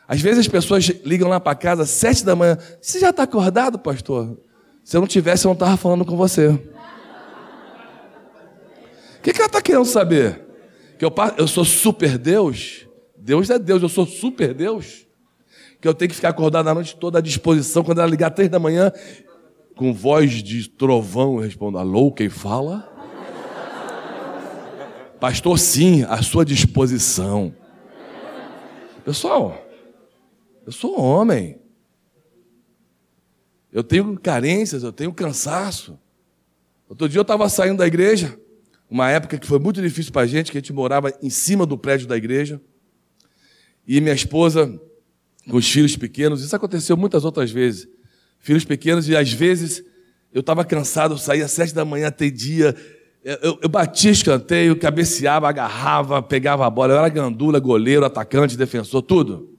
Às 0.07 0.21
vezes 0.21 0.41
as 0.41 0.49
pessoas 0.49 0.85
ligam 1.05 1.29
lá 1.29 1.41
para 1.41 1.55
casa 1.55 1.83
às 1.85 1.91
sete 1.91 2.25
da 2.25 2.37
manhã. 2.37 2.59
Você 2.81 3.01
já 3.01 3.11
está 3.11 3.23
acordado, 3.23 3.79
pastor? 3.79 4.39
Se 4.83 4.97
eu 4.97 5.01
não 5.01 5.09
tivesse, 5.09 5.47
eu 5.47 5.49
não 5.49 5.55
estava 5.55 5.77
falando 5.77 6.05
com 6.05 6.17
você. 6.17 6.49
O 6.49 6.61
que, 9.23 9.33
que 9.33 9.39
ela 9.39 9.47
está 9.47 9.63
querendo 9.63 9.87
saber? 9.87 10.43
Que 10.99 11.05
eu, 11.05 11.13
eu 11.39 11.49
sou 11.49 11.65
super 11.65 12.19
Deus? 12.19 12.87
Deus 13.17 13.49
é 13.49 13.59
Deus, 13.59 13.83
eu 13.83 13.89
sou 13.89 14.05
super 14.05 14.53
Deus? 14.53 15.07
Que 15.81 15.89
eu 15.89 15.95
tenho 15.95 16.11
que 16.11 16.15
ficar 16.15 16.29
acordado 16.29 16.69
a 16.69 16.75
noite 16.75 16.95
toda 16.97 17.19
à 17.19 17.23
disposição. 17.23 17.83
Quando 17.83 18.01
ela 18.01 18.11
ligar 18.11 18.31
três 18.31 18.51
da 18.51 18.59
manhã, 18.59 18.93
com 19.75 19.95
voz 19.95 20.43
de 20.43 20.69
trovão, 20.69 21.37
eu 21.37 21.41
respondo: 21.41 21.79
Alô, 21.79 22.13
quem 22.13 22.29
fala? 22.29 22.93
Pastor, 25.19 25.59
sim, 25.59 26.05
à 26.05 26.23
sua 26.23 26.45
disposição. 26.45 27.55
Pessoal, 29.05 29.64
eu 30.67 30.73
sou 30.73 30.99
homem. 30.99 31.59
Eu 33.73 33.83
tenho 33.83 34.19
carências, 34.19 34.83
eu 34.83 34.93
tenho 34.93 35.13
cansaço. 35.13 35.99
Outro 36.89 37.09
dia 37.09 37.19
eu 37.19 37.23
estava 37.23 37.49
saindo 37.49 37.79
da 37.79 37.87
igreja, 37.87 38.39
uma 38.89 39.11
época 39.11 39.39
que 39.39 39.47
foi 39.47 39.59
muito 39.59 39.83
difícil 39.83 40.13
para 40.13 40.23
a 40.23 40.27
gente, 40.27 40.53
que 40.53 40.59
a 40.59 40.61
gente 40.61 40.73
morava 40.73 41.13
em 41.23 41.31
cima 41.31 41.67
do 41.67 41.77
prédio 41.77 42.07
da 42.07 42.17
igreja. 42.17 42.61
E 43.87 44.01
minha 44.01 44.15
esposa, 44.15 44.81
com 45.51 45.57
os 45.57 45.69
filhos 45.69 45.97
pequenos, 45.97 46.43
isso 46.43 46.55
aconteceu 46.55 46.97
muitas 46.97 47.25
outras 47.25 47.51
vezes. 47.51 47.89
Filhos 48.39 48.65
pequenos, 48.65 49.09
e 49.09 49.17
às 49.17 49.33
vezes 49.33 49.83
eu 50.33 50.41
estava 50.41 50.65
cansado, 50.65 51.15
eu 51.15 51.19
saía 51.19 51.45
às 51.45 51.51
sete 51.51 51.75
da 51.75 51.85
manhã, 51.85 52.13
dia. 52.33 52.77
Eu, 53.23 53.59
eu 53.63 53.69
batia 53.69 54.11
escanteio, 54.11 54.79
cabeceava, 54.79 55.49
agarrava, 55.49 56.23
pegava 56.23 56.67
a 56.67 56.71
bola. 56.71 56.93
Eu 56.93 56.99
era 56.99 57.09
gandula, 57.09 57.59
goleiro, 57.59 58.05
atacante, 58.05 58.57
defensor, 58.57 59.03
tudo. 59.03 59.54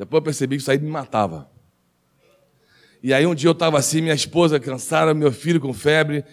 Depois 0.00 0.20
eu 0.20 0.24
percebi 0.24 0.56
que 0.56 0.62
isso 0.62 0.70
aí 0.70 0.78
me 0.78 0.88
matava. 0.88 1.46
E 3.02 3.12
aí 3.12 3.26
um 3.26 3.34
dia 3.34 3.48
eu 3.48 3.52
estava 3.52 3.78
assim, 3.78 4.00
minha 4.00 4.14
esposa 4.14 4.58
cansada, 4.58 5.12
meu 5.12 5.30
filho 5.30 5.60
com 5.60 5.74
febre, 5.74 6.24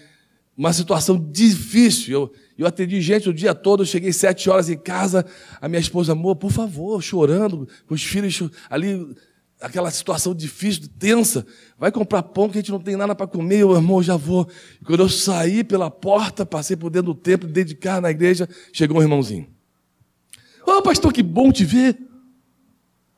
uma 0.55 0.71
situação 0.71 1.19
difícil. 1.19 2.13
Eu, 2.13 2.33
eu 2.57 2.65
atendi 2.65 3.01
gente 3.01 3.27
o 3.27 3.33
dia 3.33 3.53
todo, 3.53 3.83
eu 3.83 3.85
cheguei 3.85 4.13
sete 4.13 4.49
horas 4.49 4.69
em 4.69 4.77
casa, 4.77 5.25
a 5.59 5.67
minha 5.67 5.81
esposa, 5.81 6.13
amor, 6.13 6.37
por 6.37 6.49
favor, 6.49 7.03
chorando, 7.03 7.67
com 7.85 7.93
os 7.93 8.01
filhos 8.01 8.41
ali, 8.69 9.05
aquela 9.59 9.91
situação 9.91 10.33
difícil, 10.33 10.83
tensa. 10.97 11.45
Vai 11.77 11.91
comprar 11.91 12.23
pão 12.23 12.47
que 12.47 12.57
a 12.57 12.61
gente 12.61 12.71
não 12.71 12.79
tem 12.79 12.95
nada 12.95 13.13
para 13.13 13.27
comer, 13.27 13.59
eu, 13.59 13.75
irmão, 13.75 14.01
já 14.01 14.15
vou. 14.15 14.47
E 14.81 14.85
quando 14.85 15.01
eu 15.01 15.09
saí 15.09 15.61
pela 15.61 15.91
porta, 15.91 16.45
passei 16.45 16.77
por 16.77 16.89
dentro 16.89 17.13
do 17.13 17.19
templo, 17.19 17.49
dedicar 17.49 18.01
na 18.01 18.11
igreja, 18.11 18.47
chegou 18.71 18.99
um 18.99 19.01
irmãozinho. 19.01 19.45
Ô, 20.65 20.77
oh, 20.77 20.81
pastor, 20.81 21.11
que 21.11 21.21
bom 21.21 21.51
te 21.51 21.65
ver. 21.65 22.06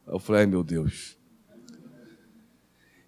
Eu 0.09 0.19
falei, 0.19 0.41
ai 0.41 0.47
meu 0.47 0.63
Deus. 0.63 1.17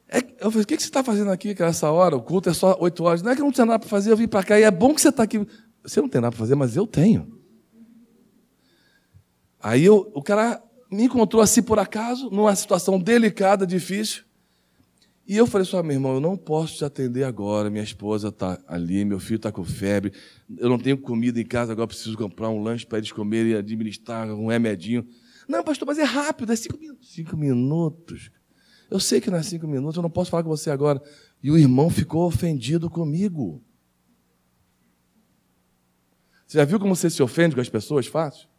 É, 0.07 0.19
eu 0.39 0.51
falei, 0.51 0.63
o 0.63 0.67
que 0.67 0.77
você 0.77 0.85
está 0.85 1.03
fazendo 1.03 1.31
aqui 1.31 1.55
essa 1.59 1.89
hora? 1.89 2.15
O 2.15 2.21
culto 2.21 2.49
é 2.49 2.53
só 2.53 2.77
oito 2.81 3.03
horas. 3.03 3.21
Não 3.21 3.31
é 3.31 3.35
que 3.35 3.41
eu 3.41 3.45
não 3.45 3.51
tinha 3.51 3.65
nada 3.65 3.79
para 3.79 3.89
fazer, 3.89 4.11
eu 4.11 4.17
vim 4.17 4.27
para 4.27 4.43
cá 4.43 4.59
e 4.59 4.63
é 4.63 4.71
bom 4.71 4.93
que 4.93 5.01
você 5.01 5.09
está 5.09 5.23
aqui. 5.23 5.45
Você 5.83 6.01
não 6.01 6.09
tem 6.09 6.19
nada 6.21 6.31
para 6.31 6.39
fazer, 6.39 6.55
mas 6.55 6.75
eu 6.75 6.85
tenho. 6.85 7.41
Aí 9.59 9.85
eu, 9.85 10.11
o 10.13 10.21
cara 10.21 10.61
me 10.91 11.03
encontrou 11.03 11.41
assim 11.41 11.63
por 11.63 11.79
acaso, 11.79 12.29
numa 12.29 12.53
situação 12.55 12.99
delicada, 12.99 13.65
difícil. 13.65 14.23
E 15.25 15.37
eu 15.37 15.47
falei 15.47 15.65
só, 15.65 15.81
meu 15.81 15.93
irmão, 15.93 16.15
eu 16.15 16.19
não 16.19 16.35
posso 16.35 16.75
te 16.75 16.83
atender 16.83 17.23
agora. 17.23 17.69
Minha 17.69 17.83
esposa 17.83 18.27
está 18.27 18.59
ali, 18.67 19.05
meu 19.05 19.19
filho 19.19 19.37
está 19.37 19.51
com 19.51 19.63
febre. 19.63 20.11
Eu 20.57 20.67
não 20.67 20.77
tenho 20.77 20.97
comida 20.97 21.39
em 21.39 21.45
casa, 21.45 21.71
agora 21.71 21.87
preciso 21.87 22.17
comprar 22.17 22.49
um 22.49 22.61
lanche 22.61 22.85
para 22.85 22.97
eles 22.97 23.13
comerem 23.13 23.53
e 23.53 23.55
administrar 23.55 24.27
um 24.29 24.47
remedinho. 24.47 25.07
Não, 25.47 25.63
pastor, 25.63 25.87
mas 25.87 25.97
é 25.97 26.03
rápido, 26.03 26.51
é 26.51 26.55
cinco 26.55 26.77
minutos. 26.77 27.13
Cinco 27.13 27.37
minutos. 27.37 28.31
Eu 28.89 28.99
sei 28.99 29.21
que 29.21 29.29
não 29.31 29.37
é 29.37 29.43
cinco 29.43 29.67
minutos, 29.67 29.95
eu 29.95 30.03
não 30.03 30.09
posso 30.09 30.29
falar 30.29 30.43
com 30.43 30.49
você 30.49 30.69
agora. 30.69 31.01
E 31.41 31.49
o 31.49 31.57
irmão 31.57 31.89
ficou 31.89 32.25
ofendido 32.25 32.89
comigo. 32.89 33.63
Você 36.45 36.57
já 36.57 36.65
viu 36.65 36.79
como 36.79 36.95
você 36.95 37.09
se 37.09 37.23
ofende 37.23 37.55
com 37.55 37.61
as 37.61 37.69
pessoas 37.69 38.07
fácil? 38.07 38.49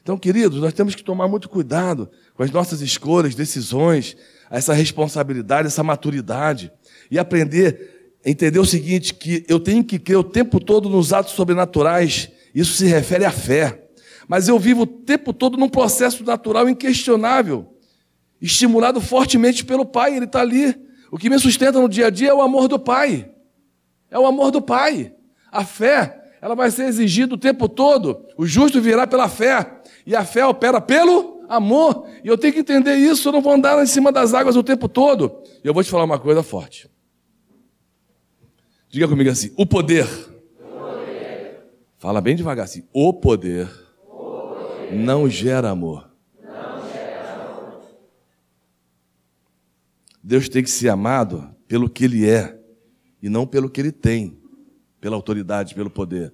Então, 0.00 0.18
queridos, 0.18 0.60
nós 0.60 0.72
temos 0.72 0.94
que 0.94 1.04
tomar 1.04 1.28
muito 1.28 1.48
cuidado 1.48 2.10
com 2.34 2.42
as 2.42 2.50
nossas 2.50 2.80
escolhas, 2.80 3.34
decisões, 3.34 4.16
essa 4.50 4.72
responsabilidade, 4.72 5.68
essa 5.68 5.82
maturidade 5.82 6.72
e 7.10 7.18
aprender 7.18 7.92
entender 8.24 8.58
o 8.58 8.64
seguinte: 8.64 9.14
que 9.14 9.44
eu 9.48 9.60
tenho 9.60 9.84
que 9.84 9.98
crer 9.98 10.16
o 10.16 10.24
tempo 10.24 10.58
todo 10.58 10.88
nos 10.88 11.12
atos 11.12 11.32
sobrenaturais. 11.34 12.30
Isso 12.54 12.74
se 12.74 12.86
refere 12.86 13.24
à 13.24 13.30
fé 13.30 13.81
mas 14.28 14.48
eu 14.48 14.58
vivo 14.58 14.82
o 14.82 14.86
tempo 14.86 15.32
todo 15.32 15.56
num 15.56 15.68
processo 15.68 16.24
natural 16.24 16.68
inquestionável, 16.68 17.76
estimulado 18.40 19.00
fortemente 19.00 19.64
pelo 19.64 19.84
Pai, 19.84 20.16
Ele 20.16 20.24
está 20.24 20.40
ali. 20.40 20.74
O 21.10 21.18
que 21.18 21.28
me 21.28 21.38
sustenta 21.38 21.80
no 21.80 21.88
dia 21.88 22.06
a 22.06 22.10
dia 22.10 22.30
é 22.30 22.34
o 22.34 22.42
amor 22.42 22.68
do 22.68 22.78
Pai. 22.78 23.30
É 24.10 24.18
o 24.18 24.26
amor 24.26 24.50
do 24.50 24.62
Pai. 24.62 25.14
A 25.50 25.64
fé, 25.64 26.22
ela 26.40 26.54
vai 26.54 26.70
ser 26.70 26.84
exigida 26.84 27.34
o 27.34 27.38
tempo 27.38 27.68
todo. 27.68 28.26
O 28.36 28.46
justo 28.46 28.80
virá 28.80 29.06
pela 29.06 29.28
fé. 29.28 29.80
E 30.06 30.16
a 30.16 30.24
fé 30.24 30.44
opera 30.46 30.80
pelo 30.80 31.44
amor. 31.48 32.06
E 32.24 32.28
eu 32.28 32.38
tenho 32.38 32.52
que 32.52 32.60
entender 32.60 32.96
isso. 32.96 33.28
Eu 33.28 33.32
não 33.32 33.42
vou 33.42 33.52
andar 33.52 33.80
em 33.82 33.86
cima 33.86 34.10
das 34.10 34.34
águas 34.34 34.56
o 34.56 34.62
tempo 34.62 34.88
todo. 34.88 35.42
E 35.62 35.68
eu 35.68 35.74
vou 35.74 35.84
te 35.84 35.90
falar 35.90 36.04
uma 36.04 36.18
coisa 36.18 36.42
forte. 36.42 36.90
Diga 38.88 39.06
comigo 39.06 39.30
assim: 39.30 39.52
o 39.56 39.64
poder. 39.64 40.06
O 40.58 40.78
poder. 40.78 41.60
Fala 41.98 42.20
bem 42.20 42.34
devagar 42.34 42.64
assim: 42.64 42.84
o 42.92 43.12
poder 43.12 43.81
não 44.92 45.28
gera 45.28 45.70
amor. 45.70 46.10
Deus 50.22 50.48
tem 50.48 50.62
que 50.62 50.70
ser 50.70 50.88
amado 50.88 51.52
pelo 51.66 51.88
que 51.88 52.04
Ele 52.04 52.28
é 52.28 52.56
e 53.20 53.28
não 53.28 53.46
pelo 53.46 53.68
que 53.68 53.80
Ele 53.80 53.90
tem, 53.90 54.38
pela 55.00 55.16
autoridade, 55.16 55.74
pelo 55.74 55.90
poder. 55.90 56.32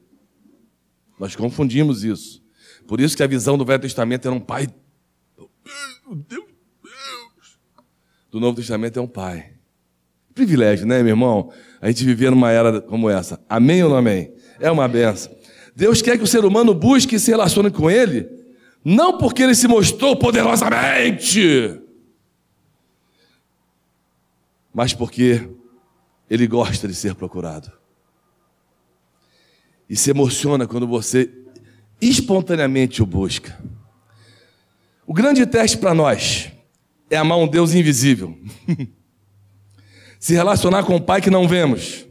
Nós 1.18 1.34
confundimos 1.34 2.04
isso. 2.04 2.42
Por 2.86 3.00
isso 3.00 3.16
que 3.16 3.22
a 3.22 3.26
visão 3.26 3.56
do 3.56 3.64
Velho 3.64 3.80
Testamento 3.80 4.26
era 4.26 4.34
um 4.34 4.40
pai. 4.40 4.68
Do 8.30 8.38
Novo 8.38 8.56
Testamento 8.56 8.98
é 8.98 9.02
um 9.02 9.08
pai. 9.08 9.52
Privilégio, 10.34 10.86
né, 10.86 11.02
meu 11.02 11.12
irmão? 11.12 11.50
A 11.80 11.88
gente 11.88 12.04
vivia 12.04 12.30
numa 12.30 12.50
era 12.50 12.80
como 12.80 13.08
essa. 13.08 13.42
Amém 13.48 13.82
ou 13.82 13.90
não 13.90 13.96
amém? 13.96 14.32
É 14.60 14.70
uma 14.70 14.86
benção. 14.86 15.34
Deus 15.74 16.02
quer 16.02 16.18
que 16.18 16.24
o 16.24 16.26
ser 16.26 16.44
humano 16.44 16.74
busque 16.74 17.16
e 17.16 17.20
se 17.20 17.30
relacione 17.30 17.70
com 17.70 17.90
Ele 17.90 18.37
não 18.90 19.18
porque 19.18 19.42
ele 19.42 19.54
se 19.54 19.68
mostrou 19.68 20.16
poderosamente, 20.16 21.78
mas 24.72 24.94
porque 24.94 25.46
ele 26.30 26.46
gosta 26.46 26.88
de 26.88 26.94
ser 26.94 27.14
procurado. 27.14 27.70
E 29.90 29.94
se 29.94 30.08
emociona 30.08 30.66
quando 30.66 30.86
você 30.86 31.30
espontaneamente 32.00 33.02
o 33.02 33.06
busca. 33.06 33.62
O 35.06 35.12
grande 35.12 35.44
teste 35.44 35.76
para 35.76 35.92
nós 35.92 36.50
é 37.10 37.16
amar 37.18 37.36
um 37.36 37.46
Deus 37.46 37.74
invisível. 37.74 38.38
se 40.18 40.32
relacionar 40.32 40.82
com 40.84 40.96
um 40.96 41.00
Pai 41.00 41.20
que 41.20 41.28
não 41.28 41.46
vemos, 41.46 42.06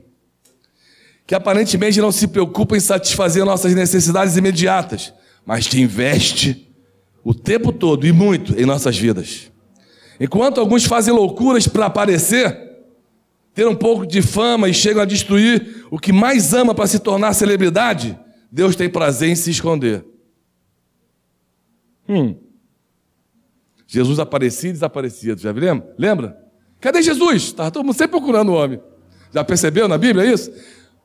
que 1.26 1.34
aparentemente 1.34 2.00
não 2.00 2.12
se 2.12 2.28
preocupa 2.28 2.78
em 2.78 2.80
satisfazer 2.80 3.44
nossas 3.44 3.74
necessidades 3.74 4.38
imediatas, 4.38 5.12
mas 5.44 5.66
que 5.66 5.82
investe 5.82 6.67
o 7.28 7.34
tempo 7.34 7.74
todo 7.74 8.08
e 8.08 8.14
muito 8.14 8.58
em 8.58 8.66
nossas 8.66 8.98
vidas. 8.98 9.52
Enquanto 10.18 10.62
alguns 10.62 10.86
fazem 10.86 11.14
loucuras 11.14 11.68
para 11.68 11.88
aparecer, 11.88 12.58
ter 13.54 13.68
um 13.68 13.76
pouco 13.76 14.08
de 14.08 14.22
fama 14.22 14.70
e 14.70 14.74
chegam 14.74 15.02
a 15.02 15.06
destruir 15.06 15.86
o 15.92 16.00
que 16.00 16.14
mais 16.14 16.54
ama 16.54 16.74
para 16.74 16.88
se 16.88 17.00
tornar 17.00 17.34
celebridade, 17.34 18.18
Deus 18.50 18.78
tem 18.78 18.90
prazer 18.90 19.28
em 19.28 19.36
se 19.36 19.52
esconder. 19.52 20.06
Hum. 22.08 22.34
Jesus 23.86 24.20
aparecia 24.20 24.70
e 24.70 24.74
desaparecia, 24.74 25.36
já 25.36 25.52
lembra? 25.52 25.94
Lembra? 25.98 26.38
Cadê 26.80 27.02
Jesus? 27.02 27.44
Estava 27.44 27.72
todo 27.72 27.84
mundo 27.84 27.98
sempre 27.98 28.18
procurando 28.18 28.54
o 28.54 28.56
homem. 28.56 28.80
Já 29.34 29.44
percebeu 29.44 29.90
na 29.90 29.98
Bíblia 29.98 30.26
isso? 30.32 30.50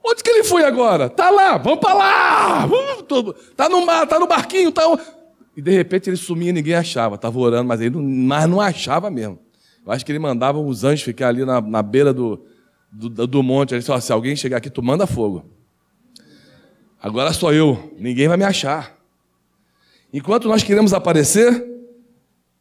Onde 0.04 0.22
que 0.22 0.30
ele 0.30 0.44
foi 0.44 0.62
agora? 0.62 1.08
Tá 1.08 1.30
lá, 1.30 1.58
vamos 1.58 1.80
para 1.80 1.94
lá. 1.94 2.68
Está 3.50 3.68
no 3.68 3.84
mar, 3.84 4.06
tá 4.06 4.20
no 4.20 4.28
barquinho, 4.28 4.70
tá 4.70 4.82
e 5.56 5.60
de 5.60 5.70
repente 5.70 6.08
ele 6.08 6.16
sumia 6.16 6.50
e 6.50 6.52
ninguém 6.52 6.74
achava. 6.74 7.16
Estava 7.16 7.38
orando, 7.38 7.68
mas 7.68 7.80
ele 7.80 7.90
não, 7.90 8.02
mas 8.02 8.48
não 8.48 8.60
achava 8.60 9.10
mesmo. 9.10 9.38
Eu 9.84 9.92
acho 9.92 10.04
que 10.04 10.12
ele 10.12 10.18
mandava 10.18 10.58
os 10.58 10.84
anjos 10.84 11.02
ficar 11.02 11.28
ali 11.28 11.44
na, 11.44 11.60
na 11.60 11.82
beira 11.82 12.12
do, 12.12 12.44
do, 12.90 13.26
do 13.26 13.42
monte. 13.42 13.72
Ele 13.74 13.80
disse: 13.80 14.00
se 14.00 14.12
alguém 14.12 14.36
chegar 14.36 14.58
aqui, 14.58 14.70
tu 14.70 14.82
manda 14.82 15.06
fogo. 15.06 15.44
Agora 17.00 17.32
sou 17.32 17.52
eu, 17.52 17.92
ninguém 17.98 18.28
vai 18.28 18.36
me 18.36 18.44
achar. 18.44 18.96
Enquanto 20.12 20.46
nós 20.46 20.62
queremos 20.62 20.94
aparecer, 20.94 21.66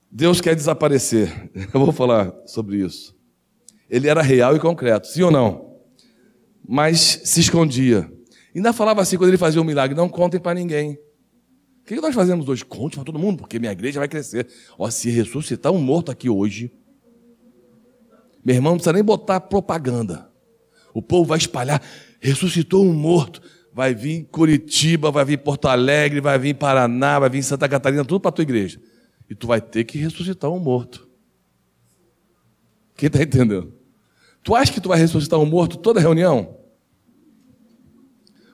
Deus 0.10 0.42
quer 0.42 0.56
desaparecer. 0.56 1.52
Eu 1.72 1.80
vou 1.80 1.92
falar 1.92 2.34
sobre 2.46 2.78
isso. 2.78 3.16
Ele 3.89 4.08
era 4.08 4.22
real 4.22 4.56
e 4.56 4.60
concreto, 4.60 5.08
sim 5.08 5.22
ou 5.22 5.32
não? 5.32 5.76
Mas 6.68 7.22
se 7.24 7.42
escondia. 7.42 8.12
Ainda 8.56 8.74
falava 8.74 9.02
assim 9.02 9.18
quando 9.18 9.30
ele 9.30 9.38
fazia 9.38 9.62
um 9.62 9.66
milagre: 9.66 9.96
não 9.96 10.10
contem 10.10 10.39
para 10.39 10.56
ninguém. 10.56 10.98
Que 11.96 12.00
nós 12.00 12.16
fazemos 12.16 12.48
hoje? 12.48 12.64
Conte 12.64 12.96
para 12.96 13.04
todo 13.04 13.20
mundo, 13.20 13.39
porque 13.39 13.60
minha 13.60 13.74
igreja 13.74 14.00
vai 14.00 14.08
crescer. 14.08 14.48
Ó, 14.78 14.89
se 14.89 15.10
ressuscitar 15.10 15.74
um 15.74 15.82
morto 15.82 16.10
aqui 16.10 16.30
hoje, 16.30 16.72
meu 18.46 18.56
irmão, 18.56 18.72
não 18.72 18.78
precisa 18.78 18.94
nem 18.94 19.04
botar 19.04 19.42
propaganda. 19.42 20.32
O 20.94 21.02
povo 21.02 21.26
vai 21.26 21.38
espalhar, 21.38 21.82
ressuscitou 22.22 22.86
um 22.86 22.94
morto. 22.94 23.42
Vai 23.74 23.94
vir 23.94 24.24
Curitiba, 24.32 25.12
vai 25.12 25.26
vir 25.26 25.39
Porto 25.39 25.68
Alegre, 25.68 26.22
vai 26.22 26.39
vir 26.39 26.54
Paraná, 26.54 27.20
vai 27.20 27.30
vir 27.30 27.44
Santa 27.44 27.68
Catarina, 27.68 28.06
tudo 28.06 28.22
para 28.22 28.30
a 28.30 28.32
tua 28.32 28.44
igreja. 28.44 28.82
E 29.30 29.36
tu 29.36 29.48
vai 29.48 29.60
ter 29.60 29.84
que 29.84 29.98
ressuscitar 29.98 30.50
um 30.50 30.60
morto. 30.60 31.10
Quem 32.96 33.08
está 33.08 33.22
entendendo? 33.22 33.74
Tu 34.42 34.56
acha 34.56 34.72
que 34.72 34.80
tu 34.80 34.88
vai 34.88 34.98
ressuscitar 34.98 35.39
um 35.39 35.46
morto 35.46 35.78
toda 35.78 36.00
reunião? 36.00 36.56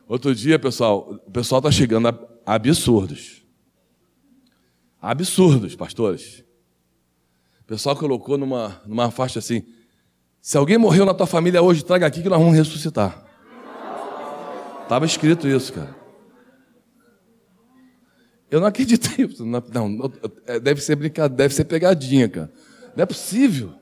Outro 0.08 0.34
dia, 0.34 0.58
pessoal, 0.58 1.22
o 1.28 1.32
pessoal 1.32 1.60
está 1.60 1.70
chegando 1.70 2.08
absurdos. 2.48 3.44
Absurdos, 5.02 5.76
pastores. 5.76 6.46
O 7.62 7.66
pessoal 7.66 7.96
colocou 7.96 8.38
numa, 8.38 8.82
numa 8.86 9.12
faixa 9.12 9.40
assim: 9.40 9.64
se 10.42 10.58
alguém 10.58 10.78
morreu 10.78 11.06
na 11.06 11.14
tua 11.14 11.28
família 11.28 11.62
hoje, 11.62 11.84
traga 11.84 12.08
aqui 12.08 12.24
que 12.24 12.30
nós 12.30 12.40
vamos 12.40 12.56
ressuscitar. 12.56 13.26
Estava 14.84 15.06
escrito 15.06 15.46
isso, 15.50 15.74
cara. 15.74 15.94
Eu 18.50 18.62
não 18.62 18.68
acreditei. 18.68 19.28
Não, 19.44 19.90
não, 19.90 20.14
é, 20.46 20.58
deve 20.58 20.80
ser 20.80 20.96
brincadeira, 20.96 21.36
deve 21.36 21.54
ser 21.54 21.66
pegadinha, 21.66 22.30
cara. 22.30 22.50
Não 22.96 23.04
é 23.04 23.06
possível. 23.06 23.74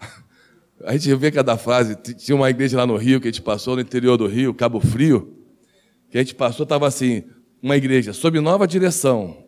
A 0.82 0.96
gente 0.96 1.14
vê 1.16 1.30
cada 1.30 1.58
frase. 1.58 1.94
Tinha 1.94 2.34
uma 2.34 2.48
igreja 2.48 2.78
lá 2.78 2.86
no 2.86 2.96
Rio 2.96 3.20
que 3.20 3.28
a 3.28 3.30
gente 3.30 3.42
passou, 3.42 3.74
no 3.76 3.82
interior 3.82 4.16
do 4.16 4.26
Rio, 4.26 4.54
Cabo 4.54 4.80
Frio, 4.80 5.35
que 6.10 6.18
a 6.18 6.20
gente 6.20 6.34
passou, 6.34 6.64
estava 6.64 6.86
assim, 6.86 7.24
uma 7.62 7.76
igreja 7.76 8.12
sob 8.12 8.38
nova 8.40 8.66
direção. 8.66 9.46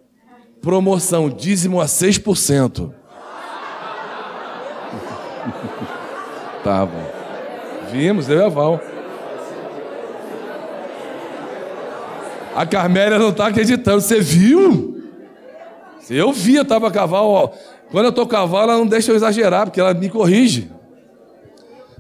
Promoção, 0.61 1.31
dízimo 1.31 1.81
a 1.81 1.87
6%. 1.87 2.93
Tava. 6.65 6.93
Vimos, 7.91 8.29
eu 8.29 8.39
e 8.39 8.43
a. 8.43 8.49
A 12.55 12.67
Carmélia 12.67 13.19
não 13.19 13.31
está 13.31 13.47
acreditando. 13.47 14.01
Você 14.01 14.21
viu? 14.21 15.03
Eu 16.11 16.33
vi, 16.33 16.57
eu 16.57 16.63
estava 16.63 16.91
cavalo. 16.91 17.53
Quando 17.91 18.07
eu 18.07 18.11
estou 18.11 18.27
cavalo, 18.27 18.73
ela 18.73 18.81
não 18.81 18.87
deixa 18.87 19.13
eu 19.13 19.17
exagerar, 19.17 19.67
porque 19.67 19.81
ela 19.81 19.95
me 19.95 20.11
corrige. 20.11 20.71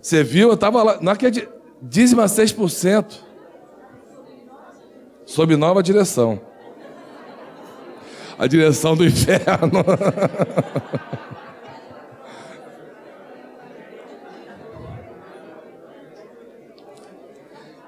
Você 0.02 0.24
viu? 0.24 0.48
Eu 0.48 0.54
estava 0.54 0.82
lá. 0.82 0.98
Não 1.00 1.12
acredito. 1.12 1.48
Dízima 1.80 2.24
6%. 2.24 3.27
Sob 5.28 5.54
nova 5.56 5.82
direção. 5.82 6.40
A 8.38 8.46
direção 8.46 8.96
do 8.96 9.04
inferno. 9.04 9.84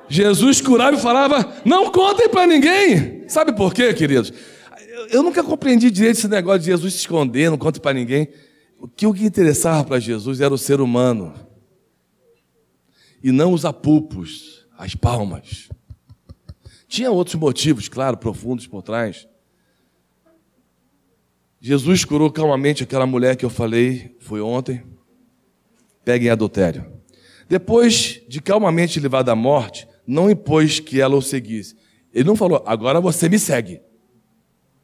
Jesus 0.06 0.60
curava 0.60 0.98
e 0.98 1.00
falava: 1.00 1.50
Não 1.64 1.90
contem 1.90 2.28
para 2.28 2.46
ninguém. 2.46 3.26
Sabe 3.26 3.54
por 3.54 3.72
quê, 3.72 3.94
queridos? 3.94 4.30
Eu 5.10 5.22
nunca 5.22 5.42
compreendi 5.42 5.90
direito 5.90 6.18
esse 6.18 6.28
negócio 6.28 6.60
de 6.60 6.66
Jesus 6.66 6.92
se 6.92 6.98
esconder, 7.00 7.48
não 7.50 7.56
conta 7.56 7.80
para 7.80 7.94
ninguém. 7.94 8.28
O 8.78 8.86
que 8.86 9.06
o 9.06 9.14
que 9.14 9.24
interessava 9.24 9.82
para 9.82 9.98
Jesus 9.98 10.42
era 10.42 10.52
o 10.52 10.58
ser 10.58 10.78
humano. 10.78 11.32
E 13.24 13.32
não 13.32 13.54
os 13.54 13.64
apupos, 13.64 14.66
as 14.76 14.94
palmas. 14.94 15.70
Tinha 16.90 17.08
outros 17.08 17.36
motivos, 17.36 17.88
claro, 17.88 18.16
profundos 18.16 18.66
por 18.66 18.82
trás. 18.82 19.28
Jesus 21.60 22.04
curou 22.04 22.32
calmamente 22.32 22.82
aquela 22.82 23.06
mulher 23.06 23.36
que 23.36 23.44
eu 23.44 23.48
falei, 23.48 24.16
foi 24.18 24.40
ontem, 24.40 24.82
pega 26.04 26.26
em 26.26 26.30
adultério. 26.30 26.84
Depois 27.48 28.20
de 28.26 28.40
calmamente 28.40 28.98
levada 28.98 29.30
à 29.30 29.36
morte, 29.36 29.86
não 30.04 30.28
impôs 30.28 30.80
que 30.80 31.00
ela 31.00 31.14
o 31.14 31.22
seguisse. 31.22 31.76
Ele 32.12 32.24
não 32.24 32.34
falou, 32.34 32.60
agora 32.66 33.00
você 33.00 33.28
me 33.28 33.38
segue. 33.38 33.80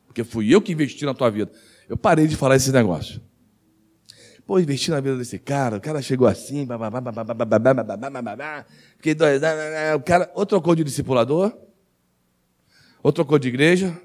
Porque 0.07 0.23
fui 0.23 0.55
eu 0.55 0.63
que 0.63 0.71
investi 0.71 1.05
na 1.05 1.13
tua 1.13 1.29
vida. 1.29 1.51
Eu 1.89 1.97
parei 1.97 2.29
de 2.29 2.37
falar 2.37 2.55
esse 2.55 2.71
negócio. 2.71 3.21
Pô, 4.47 4.61
investi 4.61 4.93
na 4.93 5.01
vida 5.01 5.17
desse 5.17 5.41
cara, 5.41 5.79
o 5.79 5.81
cara 5.81 6.01
chegou 6.01 6.29
assim, 6.29 6.69
fiquei 8.97 9.13
dois, 9.13 9.43
o 9.97 10.01
cara, 10.05 10.31
ou 10.37 10.47
trocou 10.47 10.77
de 10.77 10.85
discipulador, 10.85 11.66
ou 13.07 13.13
trocou 13.13 13.39
de 13.39 13.47
igreja, 13.47 13.97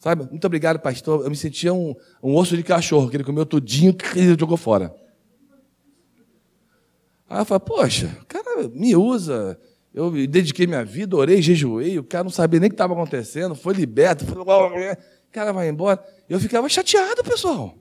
sabe? 0.00 0.28
Muito 0.28 0.44
obrigado, 0.44 0.80
pastor. 0.80 1.22
Eu 1.22 1.30
me 1.30 1.36
sentia 1.36 1.72
um, 1.72 1.94
um 2.20 2.34
osso 2.34 2.56
de 2.56 2.64
cachorro, 2.64 3.08
que 3.08 3.16
ele 3.16 3.22
comeu 3.22 3.46
tudinho 3.46 3.96
ele 4.16 4.36
jogou 4.36 4.56
fora. 4.56 4.92
Aí 7.30 7.40
eu 7.40 7.44
falei, 7.44 7.62
poxa, 7.64 8.18
o 8.20 8.26
cara 8.26 8.66
me 8.70 8.96
usa, 8.96 9.56
eu 9.94 10.10
dediquei 10.26 10.66
minha 10.66 10.84
vida, 10.84 11.14
orei, 11.14 11.40
jejuei, 11.40 12.00
o 12.00 12.02
cara 12.02 12.24
não 12.24 12.32
sabia 12.32 12.58
nem 12.58 12.66
o 12.66 12.70
que 12.70 12.74
estava 12.74 12.94
acontecendo, 12.94 13.54
foi 13.54 13.74
liberto, 13.74 14.26
foi... 14.26 14.42
o 14.42 14.96
cara 15.30 15.52
vai 15.52 15.68
embora. 15.68 16.04
Eu 16.28 16.40
ficava 16.40 16.68
chateado, 16.68 17.22
pessoal. 17.22 17.78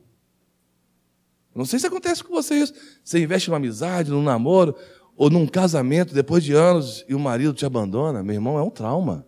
Não 1.56 1.66
sei 1.66 1.80
se 1.80 1.88
acontece 1.88 2.24
com 2.24 2.32
vocês. 2.32 2.72
Você 3.04 3.18
investe 3.18 3.50
numa 3.50 3.58
amizade, 3.58 4.12
num 4.12 4.22
namoro, 4.22 4.76
ou 5.16 5.32
num 5.32 5.48
casamento 5.48 6.14
depois 6.14 6.44
de 6.44 6.54
anos 6.54 7.04
e 7.10 7.16
o 7.16 7.20
marido 7.20 7.52
te 7.52 7.66
abandona. 7.66 8.22
Meu 8.22 8.36
irmão, 8.36 8.60
é 8.60 8.62
um 8.62 8.70
trauma. 8.70 9.27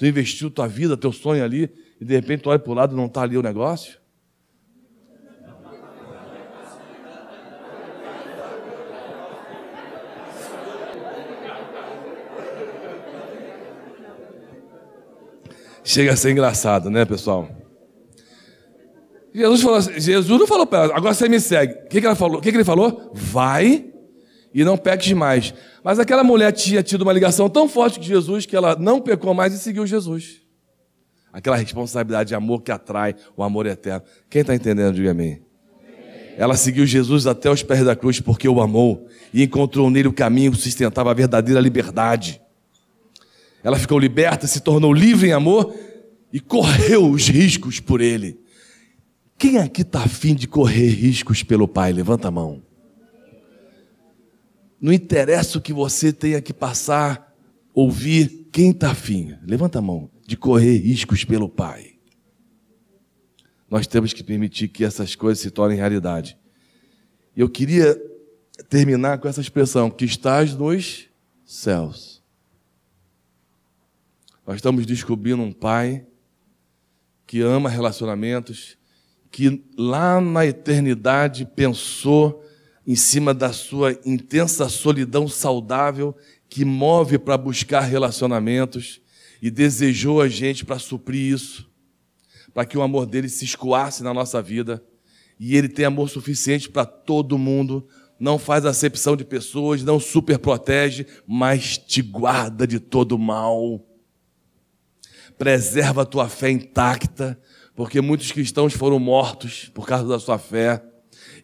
Tu 0.00 0.06
investiu 0.06 0.50
tua 0.50 0.66
vida, 0.66 0.96
teu 0.96 1.12
sonho 1.12 1.44
ali, 1.44 1.70
e 2.00 2.04
de 2.06 2.14
repente 2.14 2.44
tu 2.44 2.48
olha 2.48 2.58
para 2.58 2.72
o 2.72 2.74
lado 2.74 2.94
e 2.94 2.96
não 2.96 3.04
está 3.04 3.20
ali 3.20 3.36
o 3.36 3.42
negócio. 3.42 4.00
Chega 15.84 16.12
a 16.12 16.16
ser 16.16 16.30
engraçado, 16.30 16.88
né, 16.88 17.04
pessoal? 17.04 17.50
Jesus, 19.34 19.60
falou 19.60 19.76
assim, 19.76 20.00
Jesus 20.00 20.40
não 20.40 20.46
falou 20.46 20.66
para 20.66 20.84
ela, 20.84 20.96
agora 20.96 21.12
você 21.12 21.28
me 21.28 21.38
segue. 21.38 21.74
O 21.74 21.88
que, 21.88 22.00
que 22.00 22.06
ela 22.06 22.16
falou? 22.16 22.38
O 22.38 22.40
que, 22.40 22.50
que 22.50 22.56
ele 22.56 22.64
falou? 22.64 23.12
Vai 23.12 23.92
e 24.52 24.64
não 24.64 24.76
peques 24.76 25.12
mais. 25.12 25.54
Mas 25.82 25.98
aquela 25.98 26.24
mulher 26.24 26.52
tinha 26.52 26.82
tido 26.82 27.02
uma 27.02 27.12
ligação 27.12 27.48
tão 27.48 27.68
forte 27.68 27.98
com 27.98 28.04
Jesus 28.04 28.46
que 28.46 28.56
ela 28.56 28.76
não 28.76 29.00
pecou 29.00 29.32
mais 29.32 29.52
e 29.54 29.58
seguiu 29.58 29.86
Jesus. 29.86 30.40
Aquela 31.32 31.56
responsabilidade 31.56 32.28
de 32.28 32.34
amor 32.34 32.62
que 32.62 32.72
atrai 32.72 33.14
o 33.36 33.42
amor 33.42 33.66
eterno. 33.66 34.02
Quem 34.28 34.40
está 34.40 34.54
entendendo, 34.54 34.94
diga 34.94 35.12
amém. 35.12 35.42
Ela 36.36 36.56
seguiu 36.56 36.86
Jesus 36.86 37.26
até 37.26 37.50
os 37.50 37.62
pés 37.62 37.84
da 37.84 37.94
cruz 37.94 38.20
porque 38.20 38.48
o 38.48 38.60
amou 38.60 39.06
e 39.32 39.42
encontrou 39.42 39.90
nele 39.90 40.08
o 40.08 40.12
caminho 40.12 40.52
que 40.52 40.58
sustentava 40.58 41.10
a 41.10 41.14
verdadeira 41.14 41.60
liberdade. 41.60 42.40
Ela 43.62 43.78
ficou 43.78 43.98
liberta, 43.98 44.46
se 44.46 44.60
tornou 44.60 44.92
livre 44.92 45.28
em 45.28 45.32
amor 45.32 45.74
e 46.32 46.40
correu 46.40 47.10
os 47.10 47.28
riscos 47.28 47.78
por 47.78 48.00
ele. 48.00 48.40
Quem 49.38 49.58
aqui 49.58 49.82
está 49.82 50.02
afim 50.02 50.34
de 50.34 50.48
correr 50.48 50.88
riscos 50.88 51.42
pelo 51.42 51.68
Pai? 51.68 51.92
Levanta 51.92 52.28
a 52.28 52.30
mão. 52.30 52.62
Não 54.80 54.92
interessa 54.92 55.58
o 55.58 55.60
que 55.60 55.72
você 55.72 56.12
tenha 56.12 56.40
que 56.40 56.54
passar, 56.54 57.36
ouvir, 57.74 58.48
quem 58.50 58.70
está 58.70 58.92
afim? 58.92 59.36
Levanta 59.42 59.78
a 59.78 59.82
mão, 59.82 60.10
de 60.26 60.36
correr 60.36 60.78
riscos 60.78 61.24
pelo 61.24 61.48
Pai. 61.48 61.96
Nós 63.70 63.86
temos 63.86 64.12
que 64.12 64.24
permitir 64.24 64.68
que 64.68 64.84
essas 64.84 65.14
coisas 65.14 65.40
se 65.40 65.50
tornem 65.50 65.78
realidade. 65.78 66.36
Eu 67.36 67.48
queria 67.48 67.96
terminar 68.68 69.18
com 69.18 69.28
essa 69.28 69.40
expressão: 69.40 69.90
que 69.90 70.04
estás 70.04 70.54
nos 70.54 71.08
céus. 71.44 72.20
Nós 74.46 74.56
estamos 74.56 74.84
descobrindo 74.84 75.42
um 75.42 75.52
pai 75.52 76.04
que 77.24 77.40
ama 77.40 77.68
relacionamentos, 77.68 78.76
que 79.30 79.64
lá 79.78 80.20
na 80.20 80.44
eternidade 80.44 81.46
pensou 81.46 82.44
em 82.86 82.96
cima 82.96 83.32
da 83.34 83.52
sua 83.52 83.98
intensa 84.04 84.68
solidão 84.68 85.28
saudável 85.28 86.16
que 86.48 86.64
move 86.64 87.18
para 87.18 87.36
buscar 87.36 87.80
relacionamentos 87.80 89.00
e 89.40 89.50
desejou 89.50 90.20
a 90.20 90.28
gente 90.28 90.64
para 90.64 90.78
suprir 90.78 91.32
isso, 91.32 91.70
para 92.52 92.64
que 92.64 92.76
o 92.76 92.82
amor 92.82 93.06
dele 93.06 93.28
se 93.28 93.44
escoasse 93.44 94.02
na 94.02 94.12
nossa 94.12 94.42
vida 94.42 94.82
e 95.38 95.56
ele 95.56 95.68
tem 95.68 95.84
amor 95.84 96.10
suficiente 96.10 96.68
para 96.68 96.84
todo 96.84 97.38
mundo, 97.38 97.86
não 98.18 98.38
faz 98.38 98.66
acepção 98.66 99.16
de 99.16 99.24
pessoas, 99.24 99.82
não 99.82 99.98
super 99.98 100.38
protege, 100.38 101.06
mas 101.26 101.78
te 101.78 102.02
guarda 102.02 102.66
de 102.66 102.78
todo 102.78 103.18
mal 103.18 103.86
preserva 105.40 106.02
a 106.02 106.04
tua 106.04 106.28
fé 106.28 106.50
intacta, 106.50 107.40
porque 107.74 108.02
muitos 108.02 108.30
cristãos 108.30 108.74
foram 108.74 108.98
mortos 108.98 109.70
por 109.72 109.86
causa 109.86 110.06
da 110.06 110.18
sua 110.18 110.38
fé. 110.38 110.84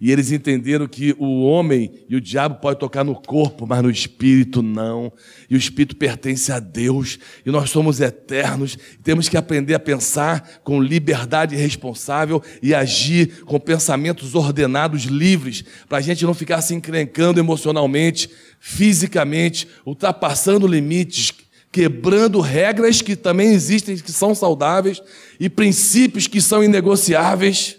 E 0.00 0.12
eles 0.12 0.32
entenderam 0.32 0.86
que 0.86 1.14
o 1.18 1.42
homem 1.44 1.90
e 2.08 2.16
o 2.16 2.20
diabo 2.20 2.56
pode 2.56 2.78
tocar 2.78 3.04
no 3.04 3.14
corpo, 3.14 3.66
mas 3.66 3.82
no 3.82 3.90
espírito 3.90 4.62
não. 4.62 5.12
E 5.48 5.54
o 5.54 5.58
espírito 5.58 5.96
pertence 5.96 6.52
a 6.52 6.58
Deus. 6.58 7.18
E 7.44 7.50
nós 7.50 7.70
somos 7.70 8.00
eternos. 8.00 8.76
Temos 9.02 9.28
que 9.28 9.36
aprender 9.36 9.74
a 9.74 9.80
pensar 9.80 10.60
com 10.62 10.80
liberdade 10.80 11.56
responsável 11.56 12.42
e 12.62 12.74
agir 12.74 13.44
com 13.44 13.58
pensamentos 13.58 14.34
ordenados, 14.34 15.04
livres, 15.04 15.64
para 15.88 15.98
a 15.98 16.02
gente 16.02 16.24
não 16.24 16.34
ficar 16.34 16.60
se 16.60 16.74
encrencando 16.74 17.40
emocionalmente, 17.40 18.28
fisicamente, 18.60 19.68
ultrapassando 19.84 20.66
limites, 20.66 21.32
quebrando 21.72 22.40
regras 22.40 23.02
que 23.02 23.14
também 23.14 23.48
existem, 23.48 23.96
que 23.96 24.12
são 24.12 24.34
saudáveis, 24.34 25.02
e 25.38 25.48
princípios 25.48 26.26
que 26.26 26.40
são 26.40 26.64
inegociáveis, 26.64 27.76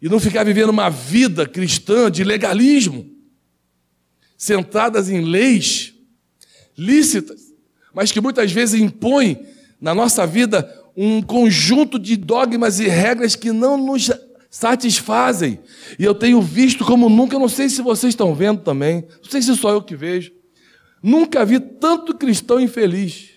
e 0.00 0.08
não 0.08 0.20
ficar 0.20 0.44
vivendo 0.44 0.70
uma 0.70 0.88
vida 0.88 1.46
cristã 1.46 2.10
de 2.10 2.24
legalismo, 2.24 3.10
centradas 4.36 5.10
em 5.10 5.20
leis 5.20 5.94
lícitas, 6.76 7.52
mas 7.92 8.12
que 8.12 8.20
muitas 8.20 8.52
vezes 8.52 8.80
impõem 8.80 9.44
na 9.80 9.94
nossa 9.94 10.26
vida 10.26 10.72
um 10.96 11.20
conjunto 11.20 11.98
de 11.98 12.16
dogmas 12.16 12.78
e 12.78 12.86
regras 12.86 13.34
que 13.34 13.52
não 13.52 13.76
nos 13.76 14.10
satisfazem. 14.50 15.58
E 15.98 16.04
eu 16.04 16.14
tenho 16.14 16.40
visto 16.40 16.84
como 16.84 17.08
nunca, 17.08 17.38
não 17.38 17.48
sei 17.48 17.68
se 17.68 17.82
vocês 17.82 18.12
estão 18.12 18.34
vendo 18.34 18.62
também, 18.62 19.04
não 19.22 19.30
sei 19.30 19.42
se 19.42 19.54
só 19.56 19.70
eu 19.70 19.82
que 19.82 19.96
vejo, 19.96 20.32
Nunca 21.02 21.44
vi 21.44 21.60
tanto 21.60 22.16
cristão 22.16 22.60
infeliz. 22.60 23.30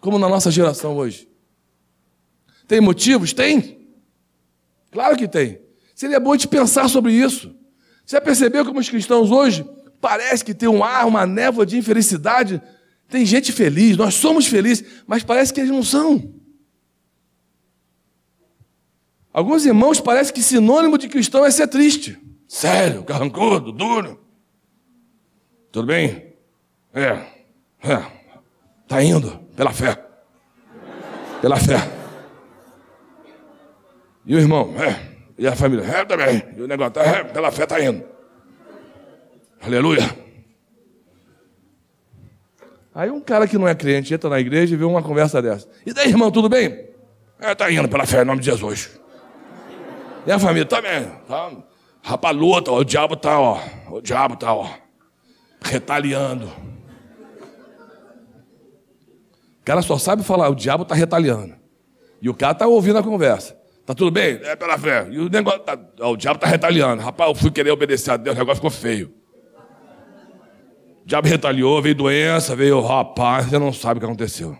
como 0.00 0.18
na 0.18 0.28
nossa 0.28 0.50
geração 0.50 0.96
hoje? 0.96 1.28
Tem 2.68 2.80
motivos? 2.80 3.32
Tem. 3.32 3.75
Claro 4.96 5.14
que 5.14 5.28
tem. 5.28 5.60
Seria 5.94 6.18
bom 6.18 6.34
de 6.34 6.48
pensar 6.48 6.88
sobre 6.88 7.12
isso. 7.12 7.54
Você 8.02 8.18
percebeu 8.18 8.64
como 8.64 8.80
os 8.80 8.88
cristãos 8.88 9.30
hoje 9.30 9.62
parece 10.00 10.42
que 10.42 10.54
tem 10.54 10.70
um 10.70 10.82
ar, 10.82 11.06
uma 11.06 11.26
névoa 11.26 11.66
de 11.66 11.76
infelicidade? 11.76 12.62
Tem 13.06 13.26
gente 13.26 13.52
feliz, 13.52 13.94
nós 13.94 14.14
somos 14.14 14.46
felizes, 14.46 15.02
mas 15.06 15.22
parece 15.22 15.52
que 15.52 15.60
eles 15.60 15.70
não 15.70 15.82
são. 15.82 16.32
Alguns 19.34 19.66
irmãos 19.66 20.00
parece 20.00 20.32
que 20.32 20.42
sinônimo 20.42 20.96
de 20.96 21.08
cristão 21.08 21.44
é 21.44 21.50
ser 21.50 21.66
triste. 21.66 22.18
Sério, 22.48 23.04
carrancudo, 23.04 23.72
duro. 23.72 24.18
Tudo 25.70 25.88
bem? 25.88 26.32
É. 26.94 27.22
É. 27.82 28.02
Tá 28.88 29.02
indo 29.02 29.40
pela 29.54 29.74
fé. 29.74 30.02
Pela 31.42 31.58
fé. 31.58 31.95
E 34.26 34.34
o 34.34 34.38
irmão? 34.38 34.74
É. 34.76 35.16
E 35.38 35.46
a 35.46 35.54
família? 35.54 35.84
É 35.84 36.04
também. 36.04 36.42
E 36.56 36.62
o 36.62 36.66
negócio? 36.66 37.00
É, 37.00 37.22
pela 37.24 37.52
fé 37.52 37.64
tá 37.64 37.80
indo. 37.80 38.02
Aleluia. 39.62 40.26
Aí 42.94 43.10
um 43.10 43.20
cara 43.20 43.46
que 43.46 43.58
não 43.58 43.68
é 43.68 43.74
crente 43.74 44.14
entra 44.14 44.30
na 44.30 44.40
igreja 44.40 44.74
e 44.74 44.76
vê 44.76 44.84
uma 44.84 45.02
conversa 45.02 45.40
dessa. 45.40 45.68
E 45.84 45.92
daí, 45.92 46.08
irmão, 46.08 46.30
tudo 46.30 46.48
bem? 46.48 46.88
É, 47.38 47.54
tá 47.54 47.70
indo 47.70 47.88
pela 47.88 48.06
fé, 48.06 48.22
em 48.22 48.24
nome 48.24 48.40
de 48.40 48.46
Jesus. 48.46 48.98
E 50.26 50.32
a 50.32 50.38
família 50.38 50.66
também. 50.66 51.06
Tá, 51.28 51.52
rapaz, 52.02 52.36
luta, 52.36 52.72
ó, 52.72 52.78
o 52.78 52.84
diabo 52.84 53.14
tá, 53.14 53.38
ó. 53.38 53.60
O 53.90 54.00
diabo 54.00 54.36
tá, 54.36 54.54
ó. 54.54 54.68
Retaliando. 55.62 56.46
O 59.60 59.64
cara 59.64 59.82
só 59.82 59.98
sabe 59.98 60.22
falar, 60.22 60.48
o 60.48 60.54
diabo 60.54 60.84
tá 60.84 60.94
retaliando. 60.94 61.54
E 62.22 62.30
o 62.30 62.34
cara 62.34 62.54
tá 62.54 62.66
ouvindo 62.66 62.98
a 62.98 63.02
conversa. 63.02 63.55
Tá 63.86 63.94
tudo 63.94 64.10
bem? 64.10 64.40
É 64.42 64.56
pela 64.56 64.76
fé. 64.76 65.06
E 65.08 65.18
o 65.20 65.28
negócio, 65.28 65.60
tá, 65.60 65.78
ó, 66.00 66.12
o 66.12 66.16
diabo 66.16 66.40
tá 66.40 66.48
retaliando. 66.48 67.00
Rapaz, 67.00 67.30
eu 67.30 67.36
fui 67.36 67.52
querer 67.52 67.70
obedecer 67.70 68.10
a 68.10 68.16
Deus, 68.16 68.34
o 68.34 68.38
negócio 68.38 68.56
ficou 68.56 68.70
feio. 68.70 69.14
O 71.04 71.06
diabo 71.06 71.28
retaliou, 71.28 71.80
veio 71.80 71.94
doença, 71.94 72.56
veio, 72.56 72.80
rapaz, 72.80 73.46
você 73.46 73.58
não 73.60 73.72
sabe 73.72 73.98
o 73.98 74.00
que 74.00 74.06
aconteceu. 74.06 74.58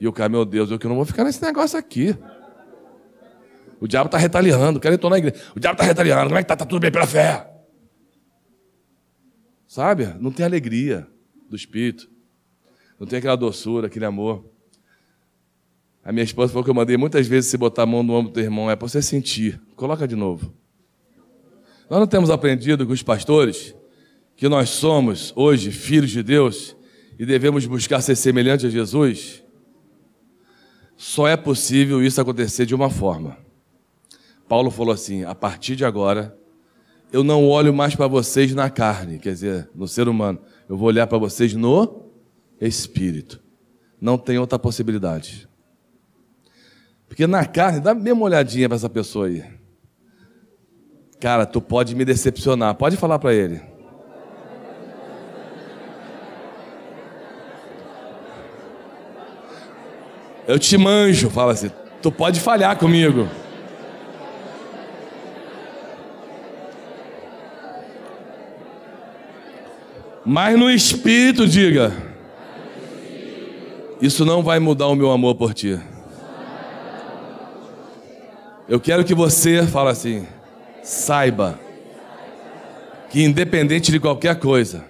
E 0.00 0.08
o 0.08 0.12
cara, 0.12 0.30
meu 0.30 0.46
Deus, 0.46 0.70
eu 0.70 0.78
que 0.78 0.88
não 0.88 0.96
vou 0.96 1.04
ficar 1.04 1.24
nesse 1.24 1.42
negócio 1.42 1.78
aqui. 1.78 2.16
O 3.78 3.86
diabo 3.86 4.06
está 4.06 4.16
retaliando, 4.16 4.78
o 4.78 4.80
cara 4.80 4.94
entrou 4.94 5.10
na 5.10 5.18
igreja. 5.18 5.36
O 5.54 5.60
diabo 5.60 5.74
está 5.74 5.84
retaliando, 5.84 6.24
como 6.24 6.38
é 6.38 6.42
que 6.42 6.48
tá? 6.48 6.56
Tá 6.56 6.64
tudo 6.64 6.80
bem 6.80 6.90
pela 6.90 7.06
fé. 7.06 7.46
Sabe? 9.66 10.06
Não 10.18 10.30
tem 10.30 10.46
alegria 10.46 11.06
do 11.50 11.54
espírito. 11.54 12.08
Não 12.98 13.06
tem 13.06 13.18
aquela 13.18 13.36
doçura, 13.36 13.88
aquele 13.88 14.06
amor. 14.06 14.53
A 16.04 16.12
minha 16.12 16.24
esposa 16.24 16.52
falou 16.52 16.62
que 16.62 16.70
eu 16.70 16.74
mandei 16.74 16.96
muitas 16.98 17.26
vezes 17.26 17.50
você 17.50 17.56
botar 17.56 17.84
a 17.84 17.86
mão 17.86 18.02
no 18.02 18.12
ombro 18.12 18.30
do 18.32 18.40
irmão, 18.40 18.70
é 18.70 18.76
para 18.76 18.86
você 18.86 19.00
sentir. 19.00 19.58
Coloca 19.74 20.06
de 20.06 20.14
novo. 20.14 20.52
Nós 21.88 21.98
não 21.98 22.06
temos 22.06 22.28
aprendido 22.28 22.86
com 22.86 22.92
os 22.92 23.02
pastores 23.02 23.74
que 24.36 24.48
nós 24.48 24.68
somos 24.70 25.32
hoje 25.34 25.70
filhos 25.70 26.10
de 26.10 26.22
Deus 26.22 26.76
e 27.18 27.24
devemos 27.24 27.64
buscar 27.66 28.00
ser 28.00 28.16
semelhantes 28.16 28.66
a 28.66 28.68
Jesus? 28.68 29.42
Só 30.96 31.26
é 31.26 31.36
possível 31.36 32.02
isso 32.02 32.20
acontecer 32.20 32.66
de 32.66 32.74
uma 32.74 32.90
forma. 32.90 33.38
Paulo 34.48 34.70
falou 34.70 34.92
assim: 34.92 35.24
a 35.24 35.34
partir 35.34 35.74
de 35.76 35.84
agora, 35.84 36.36
eu 37.12 37.24
não 37.24 37.48
olho 37.48 37.72
mais 37.72 37.94
para 37.94 38.06
vocês 38.06 38.54
na 38.54 38.68
carne, 38.68 39.18
quer 39.18 39.32
dizer, 39.32 39.70
no 39.74 39.86
ser 39.88 40.08
humano, 40.08 40.38
eu 40.68 40.76
vou 40.76 40.88
olhar 40.88 41.06
para 41.06 41.18
vocês 41.18 41.54
no 41.54 42.10
espírito. 42.60 43.42
Não 44.00 44.18
tem 44.18 44.38
outra 44.38 44.58
possibilidade. 44.58 45.48
Porque 47.14 47.28
na 47.28 47.46
carne, 47.46 47.78
dá 47.78 47.94
mesmo 47.94 48.22
uma 48.22 48.26
olhadinha 48.26 48.68
para 48.68 48.74
essa 48.74 48.90
pessoa 48.90 49.28
aí. 49.28 49.44
Cara, 51.20 51.46
tu 51.46 51.60
pode 51.60 51.94
me 51.94 52.04
decepcionar. 52.04 52.74
Pode 52.74 52.96
falar 52.96 53.20
para 53.20 53.32
ele. 53.32 53.60
Eu 60.48 60.58
te 60.58 60.76
manjo, 60.76 61.30
fala 61.30 61.52
assim. 61.52 61.70
Tu 62.02 62.10
pode 62.10 62.40
falhar 62.40 62.76
comigo. 62.76 63.28
Mas 70.26 70.58
no 70.58 70.68
espírito, 70.68 71.46
diga. 71.46 71.92
Isso 74.02 74.24
não 74.24 74.42
vai 74.42 74.58
mudar 74.58 74.88
o 74.88 74.96
meu 74.96 75.12
amor 75.12 75.36
por 75.36 75.54
ti. 75.54 75.78
Eu 78.66 78.80
quero 78.80 79.04
que 79.04 79.14
você, 79.14 79.66
fala 79.66 79.90
assim, 79.90 80.26
saiba 80.82 81.60
que 83.10 83.22
independente 83.22 83.92
de 83.92 84.00
qualquer 84.00 84.38
coisa, 84.38 84.84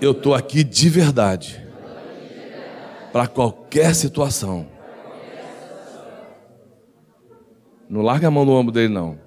eu 0.00 0.12
estou 0.12 0.32
aqui 0.32 0.62
de 0.62 0.88
verdade 0.88 1.66
para 3.12 3.26
qualquer 3.26 3.94
situação. 3.96 4.66
Não 7.88 8.02
larga 8.02 8.28
a 8.28 8.30
mão 8.30 8.44
no 8.44 8.52
ombro 8.52 8.72
dele, 8.72 8.92
não. 8.92 9.18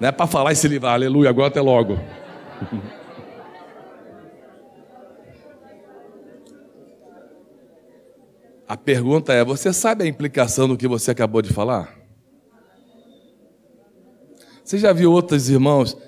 Não 0.00 0.08
é 0.08 0.12
para 0.12 0.26
falar 0.26 0.52
e 0.52 0.56
se 0.56 0.66
livrar, 0.66 0.94
aleluia, 0.94 1.28
agora 1.28 1.48
até 1.48 1.60
logo. 1.60 1.98
A 8.70 8.76
pergunta 8.76 9.32
é: 9.32 9.44
você 9.44 9.72
sabe 9.72 10.04
a 10.04 10.06
implicação 10.06 10.68
do 10.68 10.76
que 10.76 10.86
você 10.86 11.10
acabou 11.10 11.42
de 11.42 11.52
falar? 11.52 11.92
Você 14.62 14.78
já 14.78 14.92
viu 14.92 15.10
outros 15.10 15.50
irmãos 15.50 15.98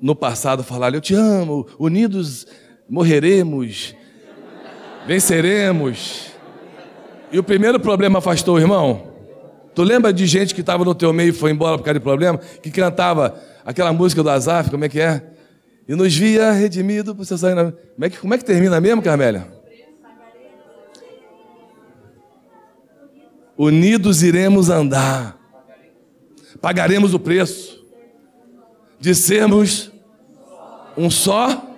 no 0.00 0.16
passado 0.16 0.64
falar: 0.64 0.92
Eu 0.92 1.00
te 1.00 1.14
amo, 1.14 1.64
unidos 1.78 2.44
morreremos, 2.90 3.94
venceremos. 5.06 6.32
E 7.30 7.38
o 7.38 7.44
primeiro 7.44 7.78
problema 7.78 8.18
afastou 8.18 8.56
o 8.56 8.58
irmão? 8.58 9.12
Tu 9.72 9.84
lembra 9.84 10.12
de 10.12 10.26
gente 10.26 10.56
que 10.56 10.60
estava 10.60 10.84
no 10.84 10.96
teu 10.96 11.12
meio 11.12 11.28
e 11.28 11.32
foi 11.32 11.52
embora 11.52 11.78
por 11.78 11.84
causa 11.84 12.00
de 12.00 12.04
problema? 12.04 12.36
Que 12.36 12.72
cantava 12.72 13.40
aquela 13.64 13.92
música 13.92 14.24
do 14.24 14.28
Azaf, 14.28 14.72
como 14.72 14.84
é 14.84 14.88
que 14.88 15.00
é? 15.00 15.22
E 15.86 15.94
nos 15.94 16.16
via 16.16 16.50
redimido 16.50 17.14
por 17.14 17.24
sair 17.24 17.54
na... 17.54 17.70
Como 17.70 18.04
é 18.04 18.10
que, 18.10 18.18
como 18.18 18.34
é 18.34 18.38
que 18.38 18.44
termina 18.44 18.80
mesmo, 18.80 19.00
Carmélia? 19.00 19.61
Unidos 23.56 24.22
iremos 24.22 24.70
andar, 24.70 25.38
pagaremos 26.60 27.12
o 27.14 27.18
preço 27.18 27.84
de 28.98 29.14
sermos 29.14 29.90
um 30.96 31.10
só 31.10 31.70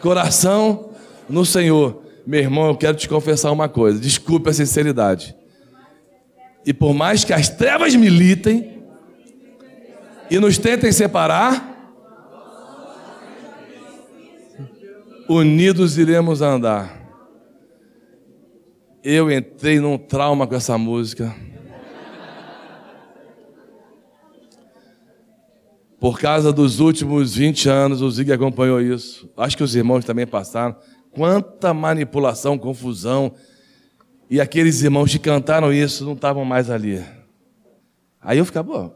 coração 0.00 0.90
no 1.28 1.44
Senhor. 1.44 2.02
Meu 2.26 2.40
irmão, 2.40 2.68
eu 2.68 2.76
quero 2.76 2.96
te 2.96 3.08
confessar 3.08 3.50
uma 3.50 3.68
coisa, 3.68 3.98
desculpe 3.98 4.50
a 4.50 4.52
sinceridade. 4.52 5.34
E 6.64 6.72
por 6.72 6.94
mais 6.94 7.24
que 7.24 7.32
as 7.32 7.48
trevas 7.48 7.94
militem 7.94 8.82
e 10.30 10.38
nos 10.38 10.58
tentem 10.58 10.92
separar, 10.92 11.72
unidos 15.28 15.98
iremos 15.98 16.40
andar. 16.40 17.01
Eu 19.04 19.32
entrei 19.32 19.80
num 19.80 19.98
trauma 19.98 20.46
com 20.46 20.54
essa 20.54 20.78
música. 20.78 21.34
Por 25.98 26.20
causa 26.20 26.52
dos 26.52 26.78
últimos 26.78 27.34
20 27.34 27.68
anos, 27.68 28.00
o 28.00 28.08
Zig 28.08 28.32
acompanhou 28.32 28.80
isso. 28.80 29.28
Acho 29.36 29.56
que 29.56 29.64
os 29.64 29.74
irmãos 29.74 30.04
também 30.04 30.24
passaram. 30.24 30.76
Quanta 31.10 31.74
manipulação, 31.74 32.56
confusão 32.56 33.34
e 34.30 34.40
aqueles 34.40 34.82
irmãos 34.82 35.10
que 35.10 35.18
cantaram 35.18 35.72
isso 35.72 36.04
não 36.04 36.12
estavam 36.12 36.44
mais 36.44 36.70
ali. 36.70 37.04
Aí 38.20 38.38
eu 38.38 38.44
ficava, 38.44 38.72
pô, 38.72 38.90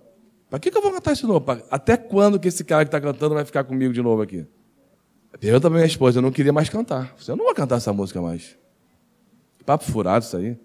para 0.48 0.61
que, 0.61 0.70
que 0.70 0.78
eu 0.78 0.82
vou 0.82 0.92
cantar 0.92 1.12
isso 1.12 1.22
de 1.22 1.28
novo? 1.32 1.44
Até 1.68 1.96
quando 1.96 2.38
que 2.38 2.46
esse 2.46 2.62
cara 2.62 2.84
que 2.84 2.88
está 2.88 3.00
cantando 3.00 3.34
vai 3.34 3.44
ficar 3.44 3.64
comigo 3.64 3.92
de 3.92 4.02
novo 4.02 4.22
aqui? 4.22 4.46
Pergunta 5.40 5.68
para 5.68 5.78
minha 5.78 5.86
esposa, 5.86 6.18
eu 6.18 6.22
não 6.22 6.30
queria 6.30 6.52
mais 6.52 6.68
cantar. 6.68 7.12
Eu 7.26 7.36
não 7.36 7.44
vou 7.44 7.54
cantar 7.54 7.76
essa 7.76 7.92
música 7.92 8.22
mais. 8.22 8.57
Papo 9.66 9.84
furado 9.84 10.24
isso 10.24 10.36
aí. 10.36 10.56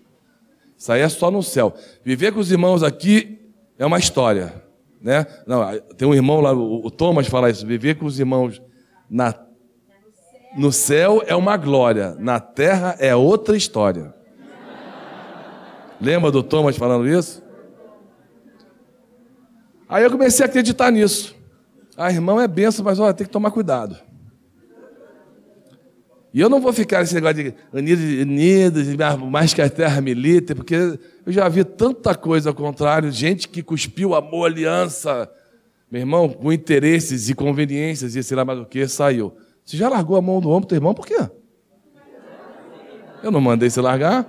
Isso 0.78 0.92
aí 0.92 1.02
é 1.02 1.10
só 1.10 1.30
no 1.30 1.44
céu. 1.44 1.74
Viver 2.04 2.32
com 2.32 2.40
os 2.40 2.52
irmãos 2.52 2.84
aqui 2.84 3.40
é 3.78 3.86
uma 3.86 4.00
história. 4.00 4.64
Né? 5.02 5.26
Não, 5.48 5.64
tem 5.98 6.08
um 6.08 6.14
irmão 6.14 6.40
lá, 6.40 6.54
o 6.54 6.90
Thomas 6.92 7.28
fala 7.28 7.50
isso. 7.50 7.66
Viver 7.66 7.96
com 7.96 8.06
os 8.06 8.20
irmãos 8.20 8.62
na, 9.10 9.34
no 10.56 10.72
céu 10.72 11.24
é 11.26 11.36
uma 11.36 11.58
glória, 11.58 12.16
na 12.20 12.40
terra 12.40 12.96
é 13.00 13.16
outra 13.16 13.58
história. 13.58 14.14
Lembra 16.00 16.32
do 16.32 16.44
Thomas 16.44 16.78
falando 16.78 17.08
isso? 17.08 17.44
Aí 19.90 20.04
eu 20.04 20.12
comecei 20.12 20.46
a 20.46 20.50
acreditar 20.50 20.90
nisso. 20.92 21.36
Ah, 21.98 22.12
irmão 22.12 22.40
é 22.40 22.48
benção, 22.48 22.86
mas 22.86 22.98
olha, 23.00 23.14
tem 23.14 23.28
que 23.28 23.34
tomar 23.34 23.52
cuidado. 23.52 23.98
E 26.34 26.40
eu 26.40 26.50
não 26.50 26.62
vou 26.62 26.72
ficar 26.72 27.00
nesse 27.00 27.14
negócio 27.14 27.44
de 27.44 27.54
unidos, 27.74 28.04
unidos, 28.04 28.88
mais 29.30 29.54
que 29.54 29.62
a 29.62 29.70
terra 29.70 30.00
milita, 30.00 30.56
porque 30.56 30.76
eu 30.76 31.32
já 31.32 31.50
vi 31.50 31.64
tanta 31.64 32.16
coisa 32.16 32.50
ao 32.50 32.56
contrário, 32.56 33.12
gente 33.12 33.50
que 33.50 33.62
cuspiu 33.62 34.16
amor, 34.16 34.46
aliança, 34.46 35.30
meu 35.92 36.02
irmão, 36.02 36.30
com 36.30 36.54
interesses 36.54 37.30
e 37.30 37.36
conveniências 37.36 38.16
e 38.16 38.24
sei 38.24 38.38
lá 38.38 38.46
mais 38.46 38.60
o 38.60 38.66
que, 38.66 38.88
saiu. 38.88 39.34
Você 39.66 39.76
já 39.76 39.90
largou 39.90 40.16
a 40.16 40.22
mão 40.22 40.40
do 40.40 40.50
ombro 40.50 40.70
do 40.70 40.76
irmão, 40.76 40.94
por 40.94 41.06
quê? 41.06 41.30
Eu 43.22 43.30
não 43.30 43.42
mandei 43.42 43.70
você 43.70 43.82
largar. 43.82 44.26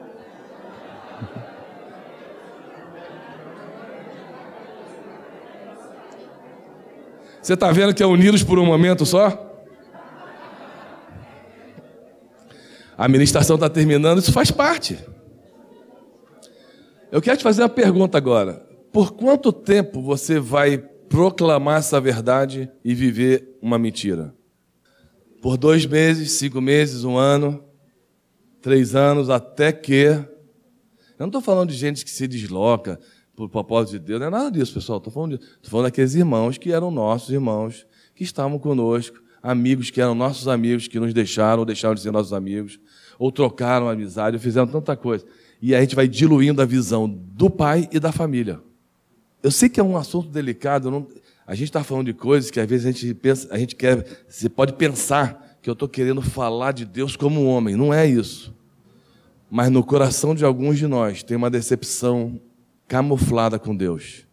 Você 7.40 7.54
está 7.54 7.70
vendo 7.70 7.94
que 7.94 8.02
é 8.02 8.06
unidos 8.06 8.42
por 8.42 8.58
um 8.58 8.66
momento 8.66 9.06
só? 9.06 9.51
A 13.02 13.08
ministração 13.08 13.56
está 13.56 13.68
terminando, 13.68 14.20
isso 14.20 14.30
faz 14.30 14.52
parte. 14.52 14.96
Eu 17.10 17.20
quero 17.20 17.36
te 17.36 17.42
fazer 17.42 17.62
uma 17.62 17.68
pergunta 17.68 18.16
agora. 18.16 18.64
Por 18.92 19.14
quanto 19.14 19.52
tempo 19.52 20.00
você 20.00 20.38
vai 20.38 20.78
proclamar 20.78 21.80
essa 21.80 22.00
verdade 22.00 22.70
e 22.84 22.94
viver 22.94 23.58
uma 23.60 23.76
mentira? 23.76 24.32
Por 25.40 25.56
dois 25.56 25.84
meses, 25.84 26.30
cinco 26.30 26.60
meses, 26.60 27.02
um 27.02 27.16
ano, 27.16 27.64
três 28.60 28.94
anos, 28.94 29.28
até 29.30 29.72
que. 29.72 30.04
Eu 30.04 30.28
não 31.18 31.26
estou 31.26 31.42
falando 31.42 31.70
de 31.70 31.76
gente 31.76 32.04
que 32.04 32.10
se 32.12 32.28
desloca 32.28 33.00
por 33.34 33.48
propósito 33.48 33.98
de 33.98 34.06
Deus, 34.06 34.20
não 34.20 34.28
é 34.28 34.30
nada 34.30 34.52
disso, 34.52 34.74
pessoal. 34.74 34.98
Estou 34.98 35.12
falando, 35.12 35.40
falando 35.64 35.86
daqueles 35.86 36.14
irmãos 36.14 36.56
que 36.56 36.70
eram 36.70 36.88
nossos 36.88 37.30
irmãos, 37.30 37.84
que 38.14 38.22
estavam 38.22 38.60
conosco, 38.60 39.20
amigos 39.42 39.90
que 39.90 40.00
eram 40.00 40.14
nossos 40.14 40.46
amigos, 40.46 40.86
que 40.86 41.00
nos 41.00 41.12
deixaram 41.12 41.60
ou 41.60 41.64
deixaram 41.64 41.94
de 41.94 42.00
ser 42.00 42.12
nossos 42.12 42.32
amigos, 42.32 42.78
ou 43.18 43.32
trocaram 43.32 43.88
amizade, 43.88 44.36
ou 44.36 44.40
fizeram 44.40 44.66
tanta 44.66 44.96
coisa. 44.96 45.24
E 45.60 45.74
a 45.74 45.80
gente 45.80 45.96
vai 45.96 46.06
diluindo 46.06 46.62
a 46.62 46.64
visão 46.64 47.08
do 47.08 47.50
pai 47.50 47.88
e 47.92 47.98
da 47.98 48.12
família. 48.12 48.60
Eu 49.42 49.50
sei 49.50 49.68
que 49.68 49.80
é 49.80 49.82
um 49.82 49.96
assunto 49.96 50.28
delicado, 50.28 50.90
não... 50.90 51.06
a 51.46 51.54
gente 51.54 51.68
está 51.68 51.82
falando 51.82 52.06
de 52.06 52.14
coisas 52.14 52.50
que 52.50 52.60
às 52.60 52.68
vezes 52.68 52.86
a 52.86 52.92
gente 52.92 53.14
pensa, 53.14 53.48
a 53.50 53.58
gente 53.58 53.74
quer, 53.74 54.06
você 54.28 54.48
pode 54.48 54.74
pensar 54.74 55.58
que 55.60 55.68
eu 55.68 55.72
estou 55.72 55.88
querendo 55.88 56.22
falar 56.22 56.72
de 56.72 56.84
Deus 56.84 57.16
como 57.16 57.40
um 57.40 57.46
homem, 57.46 57.76
não 57.76 57.92
é 57.92 58.06
isso. 58.06 58.54
Mas 59.50 59.70
no 59.70 59.84
coração 59.84 60.34
de 60.34 60.44
alguns 60.44 60.78
de 60.78 60.86
nós 60.86 61.22
tem 61.22 61.36
uma 61.36 61.50
decepção 61.50 62.40
camuflada 62.88 63.58
com 63.58 63.74
Deus. 63.76 64.26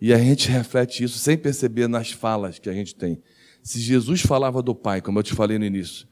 E 0.00 0.12
a 0.12 0.18
gente 0.18 0.50
reflete 0.50 1.02
isso 1.02 1.18
sem 1.18 1.36
perceber 1.36 1.88
nas 1.88 2.10
falas 2.10 2.58
que 2.58 2.68
a 2.68 2.72
gente 2.72 2.94
tem. 2.94 3.20
Se 3.66 3.80
Jesus 3.80 4.20
falava 4.20 4.62
do 4.62 4.76
Pai, 4.76 5.02
como 5.02 5.18
eu 5.18 5.24
te 5.24 5.34
falei 5.34 5.58
no 5.58 5.64
início, 5.64 6.06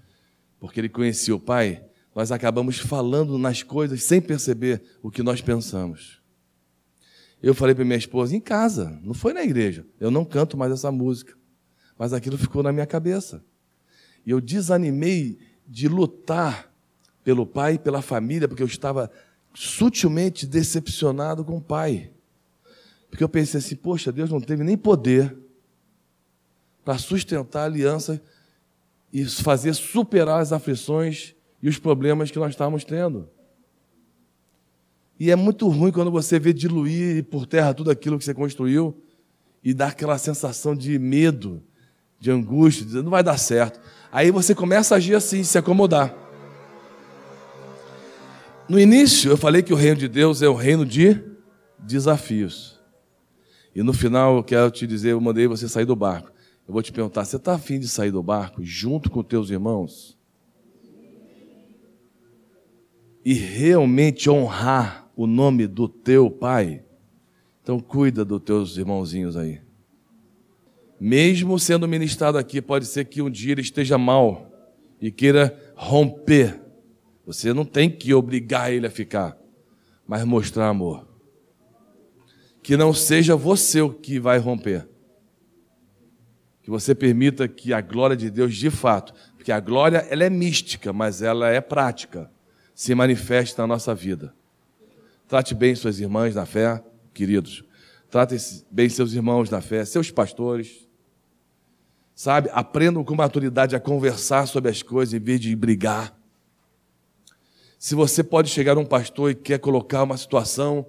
porque 0.58 0.80
ele 0.80 0.88
conhecia 0.88 1.32
o 1.32 1.38
Pai, 1.38 1.84
nós 2.12 2.32
acabamos 2.32 2.80
falando 2.80 3.38
nas 3.38 3.62
coisas 3.62 4.02
sem 4.02 4.20
perceber 4.20 4.82
o 5.00 5.08
que 5.08 5.22
nós 5.22 5.40
pensamos. 5.40 6.20
Eu 7.40 7.54
falei 7.54 7.72
para 7.72 7.84
minha 7.84 7.96
esposa, 7.96 8.34
em 8.34 8.40
casa, 8.40 8.98
não 9.04 9.14
foi 9.14 9.32
na 9.32 9.44
igreja. 9.44 9.86
Eu 10.00 10.10
não 10.10 10.24
canto 10.24 10.56
mais 10.56 10.72
essa 10.72 10.90
música. 10.90 11.36
Mas 11.96 12.12
aquilo 12.12 12.36
ficou 12.36 12.60
na 12.60 12.72
minha 12.72 12.86
cabeça. 12.86 13.40
E 14.26 14.32
eu 14.32 14.40
desanimei 14.40 15.38
de 15.64 15.86
lutar 15.86 16.74
pelo 17.22 17.46
pai 17.46 17.74
e 17.74 17.78
pela 17.78 18.02
família, 18.02 18.48
porque 18.48 18.64
eu 18.64 18.66
estava 18.66 19.08
sutilmente 19.54 20.44
decepcionado 20.44 21.44
com 21.44 21.58
o 21.58 21.62
pai. 21.62 22.10
Porque 23.08 23.22
eu 23.22 23.28
pensei 23.28 23.58
assim, 23.58 23.76
poxa, 23.76 24.10
Deus 24.10 24.28
não 24.28 24.40
teve 24.40 24.64
nem 24.64 24.76
poder 24.76 25.43
para 26.84 26.98
sustentar 26.98 27.62
a 27.62 27.64
aliança 27.64 28.20
e 29.12 29.24
fazer 29.24 29.74
superar 29.74 30.40
as 30.40 30.52
aflições 30.52 31.34
e 31.62 31.68
os 31.68 31.78
problemas 31.78 32.30
que 32.30 32.38
nós 32.38 32.50
estávamos 32.50 32.84
tendo. 32.84 33.28
E 35.18 35.30
é 35.30 35.36
muito 35.36 35.68
ruim 35.68 35.92
quando 35.92 36.10
você 36.10 36.38
vê 36.38 36.52
diluir 36.52 37.24
por 37.24 37.46
terra 37.46 37.72
tudo 37.72 37.90
aquilo 37.90 38.18
que 38.18 38.24
você 38.24 38.34
construiu 38.34 39.00
e 39.62 39.72
dá 39.72 39.86
aquela 39.86 40.18
sensação 40.18 40.74
de 40.74 40.98
medo, 40.98 41.62
de 42.18 42.30
angústia, 42.30 42.84
de 42.84 43.00
não 43.02 43.10
vai 43.10 43.22
dar 43.22 43.38
certo. 43.38 43.80
Aí 44.12 44.30
você 44.30 44.54
começa 44.54 44.94
a 44.94 44.98
agir 44.98 45.14
assim, 45.14 45.42
se 45.42 45.56
acomodar. 45.56 46.14
No 48.68 48.78
início, 48.80 49.30
eu 49.30 49.36
falei 49.36 49.62
que 49.62 49.72
o 49.72 49.76
reino 49.76 49.96
de 49.96 50.08
Deus 50.08 50.42
é 50.42 50.48
o 50.48 50.54
reino 50.54 50.84
de 50.84 51.22
desafios. 51.78 52.80
E 53.74 53.82
no 53.82 53.92
final, 53.92 54.36
eu 54.36 54.42
quero 54.42 54.70
te 54.70 54.86
dizer, 54.86 55.10
eu 55.10 55.20
mandei 55.20 55.46
você 55.46 55.68
sair 55.68 55.84
do 55.84 55.94
barco. 55.94 56.33
Eu 56.66 56.72
vou 56.72 56.82
te 56.82 56.92
perguntar: 56.92 57.24
você 57.24 57.36
está 57.36 57.54
afim 57.54 57.78
de 57.78 57.88
sair 57.88 58.10
do 58.10 58.22
barco 58.22 58.62
junto 58.62 59.10
com 59.10 59.22
teus 59.22 59.50
irmãos? 59.50 60.18
E 63.24 63.32
realmente 63.32 64.28
honrar 64.28 65.10
o 65.16 65.26
nome 65.26 65.66
do 65.66 65.88
teu 65.88 66.30
pai? 66.30 66.84
Então, 67.62 67.80
cuida 67.80 68.24
dos 68.24 68.42
teus 68.42 68.76
irmãozinhos 68.76 69.36
aí. 69.36 69.60
Mesmo 71.00 71.58
sendo 71.58 71.88
ministrado 71.88 72.36
aqui, 72.36 72.60
pode 72.60 72.84
ser 72.86 73.06
que 73.06 73.22
um 73.22 73.30
dia 73.30 73.52
ele 73.52 73.62
esteja 73.62 73.96
mal 73.96 74.50
e 75.00 75.10
queira 75.10 75.58
romper. 75.74 76.60
Você 77.26 77.54
não 77.54 77.64
tem 77.64 77.90
que 77.90 78.12
obrigar 78.12 78.70
ele 78.70 78.86
a 78.86 78.90
ficar, 78.90 79.38
mas 80.06 80.24
mostrar 80.24 80.68
amor. 80.68 81.08
Que 82.62 82.76
não 82.76 82.92
seja 82.92 83.34
você 83.34 83.80
o 83.80 83.90
que 83.90 84.20
vai 84.20 84.38
romper 84.38 84.86
que 86.64 86.70
você 86.70 86.94
permita 86.94 87.46
que 87.46 87.74
a 87.74 87.82
glória 87.82 88.16
de 88.16 88.30
Deus, 88.30 88.56
de 88.56 88.70
fato, 88.70 89.12
porque 89.36 89.52
a 89.52 89.60
glória 89.60 89.98
ela 90.08 90.24
é 90.24 90.30
mística, 90.30 90.94
mas 90.94 91.20
ela 91.20 91.50
é 91.50 91.60
prática, 91.60 92.30
se 92.74 92.94
manifeste 92.94 93.58
na 93.58 93.66
nossa 93.66 93.94
vida. 93.94 94.34
Trate 95.28 95.54
bem 95.54 95.74
suas 95.74 96.00
irmãs 96.00 96.34
na 96.34 96.46
fé, 96.46 96.82
queridos. 97.12 97.62
Trate 98.10 98.34
bem 98.70 98.88
seus 98.88 99.12
irmãos 99.12 99.50
na 99.50 99.60
fé, 99.60 99.84
seus 99.84 100.10
pastores. 100.10 100.88
Sabe? 102.14 102.48
Aprendam 102.50 103.04
com 103.04 103.14
maturidade 103.14 103.76
a 103.76 103.80
conversar 103.80 104.46
sobre 104.46 104.70
as 104.70 104.82
coisas 104.82 105.12
em 105.12 105.20
vez 105.20 105.40
de 105.40 105.54
brigar. 105.54 106.18
Se 107.78 107.94
você 107.94 108.24
pode 108.24 108.48
chegar 108.48 108.78
a 108.78 108.80
um 108.80 108.86
pastor 108.86 109.32
e 109.32 109.34
quer 109.34 109.58
colocar 109.58 110.02
uma 110.02 110.16
situação 110.16 110.86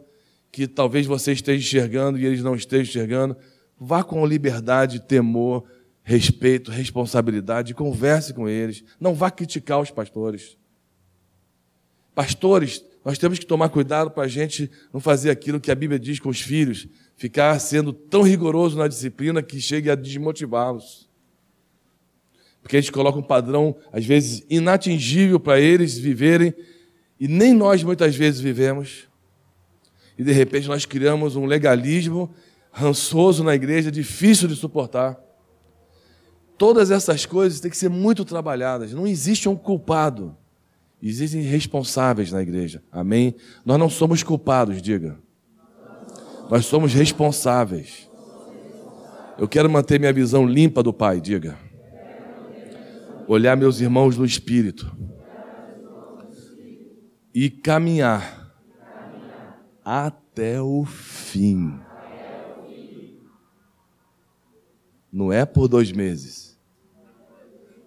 que 0.54 0.68
talvez 0.68 1.06
você 1.06 1.34
esteja 1.34 1.60
enxergando 1.60 2.18
e 2.18 2.26
eles 2.26 2.42
não 2.42 2.56
estejam 2.56 2.84
enxergando, 2.84 3.36
Vá 3.80 4.04
com 4.04 4.26
liberdade, 4.26 5.00
temor, 5.00 5.66
respeito, 6.04 6.72
responsabilidade, 6.72 7.74
converse 7.74 8.34
com 8.34 8.48
eles. 8.48 8.84
Não 9.00 9.14
vá 9.14 9.32
criticar 9.32 9.80
os 9.80 9.92
pastores. 9.92 10.58
Pastores, 12.14 12.86
nós 13.04 13.18
temos 13.18 13.38
que 13.38 13.46
tomar 13.46 13.70
cuidado 13.70 14.10
para 14.12 14.24
a 14.24 14.28
gente 14.28 14.72
não 14.94 15.00
fazer 15.00 15.30
aquilo 15.30 15.60
que 15.60 15.72
a 15.72 15.76
Bíblia 15.76 16.00
diz 16.00 16.20
com 16.20 16.30
os 16.30 16.42
filhos, 16.42 16.88
ficar 17.18 17.60
sendo 17.60 17.92
tão 17.92 18.22
rigoroso 18.22 18.78
na 18.78 18.88
disciplina 18.88 19.44
que 19.44 19.60
chegue 19.60 19.90
a 19.90 19.96
desmotivá-los. 19.96 21.10
Porque 22.62 22.78
a 22.78 22.82
gente 22.82 22.92
coloca 22.92 23.20
um 23.20 23.24
padrão, 23.24 23.76
às 23.92 24.04
vezes, 24.06 24.44
inatingível 24.50 25.40
para 25.40 25.60
eles 25.60 25.98
viverem, 25.98 26.54
e 27.20 27.28
nem 27.28 27.54
nós 27.54 27.84
muitas 27.84 28.16
vezes 28.16 28.40
vivemos. 28.40 29.08
E 30.18 30.24
de 30.24 30.32
repente 30.32 30.68
nós 30.68 30.86
criamos 30.86 31.36
um 31.36 31.46
legalismo 31.46 32.34
rançoso 32.76 33.42
na 33.42 33.56
igreja, 33.56 33.90
difícil 33.90 34.50
de 34.50 34.56
suportar. 34.56 35.18
Todas 36.58 36.92
essas 36.92 37.26
coisas 37.26 37.62
têm 37.62 37.72
que 37.72 37.78
ser 37.78 37.90
muito 37.90 38.26
trabalhadas. 38.26 38.94
Não 38.94 39.08
existe 39.08 39.48
um 39.48 39.56
culpado. 39.56 40.36
Existem 41.02 41.42
responsáveis 41.42 42.34
na 42.34 42.42
igreja. 42.42 42.84
Amém? 42.92 43.36
Nós 43.66 43.80
não 43.80 43.90
somos 43.90 44.24
culpados, 44.24 44.82
diga. 44.82 45.18
Nós 46.50 46.66
somos 46.66 46.94
responsáveis. 46.94 48.10
Eu 49.38 49.48
quero 49.48 49.70
manter 49.70 49.98
minha 49.98 50.14
visão 50.14 50.46
limpa 50.46 50.84
do 50.84 50.92
Pai, 50.92 51.22
diga. 51.22 51.58
Olhar 53.26 53.56
meus 53.56 53.80
irmãos 53.80 54.18
no 54.18 54.26
espírito. 54.26 54.92
E 57.34 57.50
caminhar 57.50 58.54
até 59.84 60.62
o 60.62 60.84
fim. 60.86 61.85
Não 65.16 65.32
é 65.32 65.46
por 65.46 65.70
dois 65.70 65.94
meses, 65.94 66.60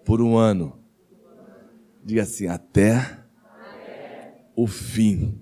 por 0.03 0.19
um 0.19 0.35
ano. 0.35 0.79
Diga 2.03 2.23
assim, 2.23 2.47
até 2.47 3.19
o 4.55 4.65
fim. 4.65 5.39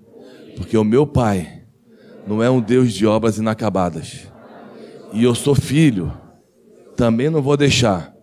Porque 0.54 0.76
o 0.76 0.84
meu 0.84 1.06
Pai 1.06 1.64
não 2.26 2.42
é 2.42 2.50
um 2.50 2.60
Deus 2.60 2.92
de 2.92 3.06
obras 3.06 3.38
inacabadas. 3.38 4.28
E 5.14 5.24
eu 5.24 5.34
sou 5.34 5.54
filho, 5.54 6.12
também 6.94 7.30
não 7.30 7.40
vou 7.40 7.56
deixar 7.56 8.14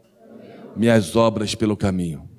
minhas 0.76 1.16
obras 1.16 1.56
pelo 1.56 1.76
caminho. 1.76 2.30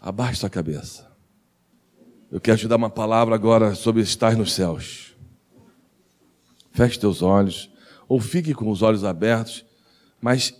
Abaixe 0.00 0.40
sua 0.40 0.48
cabeça. 0.48 1.12
Eu 2.30 2.40
quero 2.40 2.56
te 2.56 2.66
dar 2.66 2.76
uma 2.76 2.88
palavra 2.88 3.34
agora 3.34 3.74
sobre 3.74 4.00
estar 4.00 4.34
nos 4.34 4.54
céus. 4.54 5.14
Feche 6.70 6.98
teus 6.98 7.20
olhos 7.20 7.70
ou 8.08 8.20
fique 8.20 8.54
com 8.54 8.70
os 8.70 8.82
olhos 8.82 9.04
abertos, 9.04 9.64
mas 10.20 10.54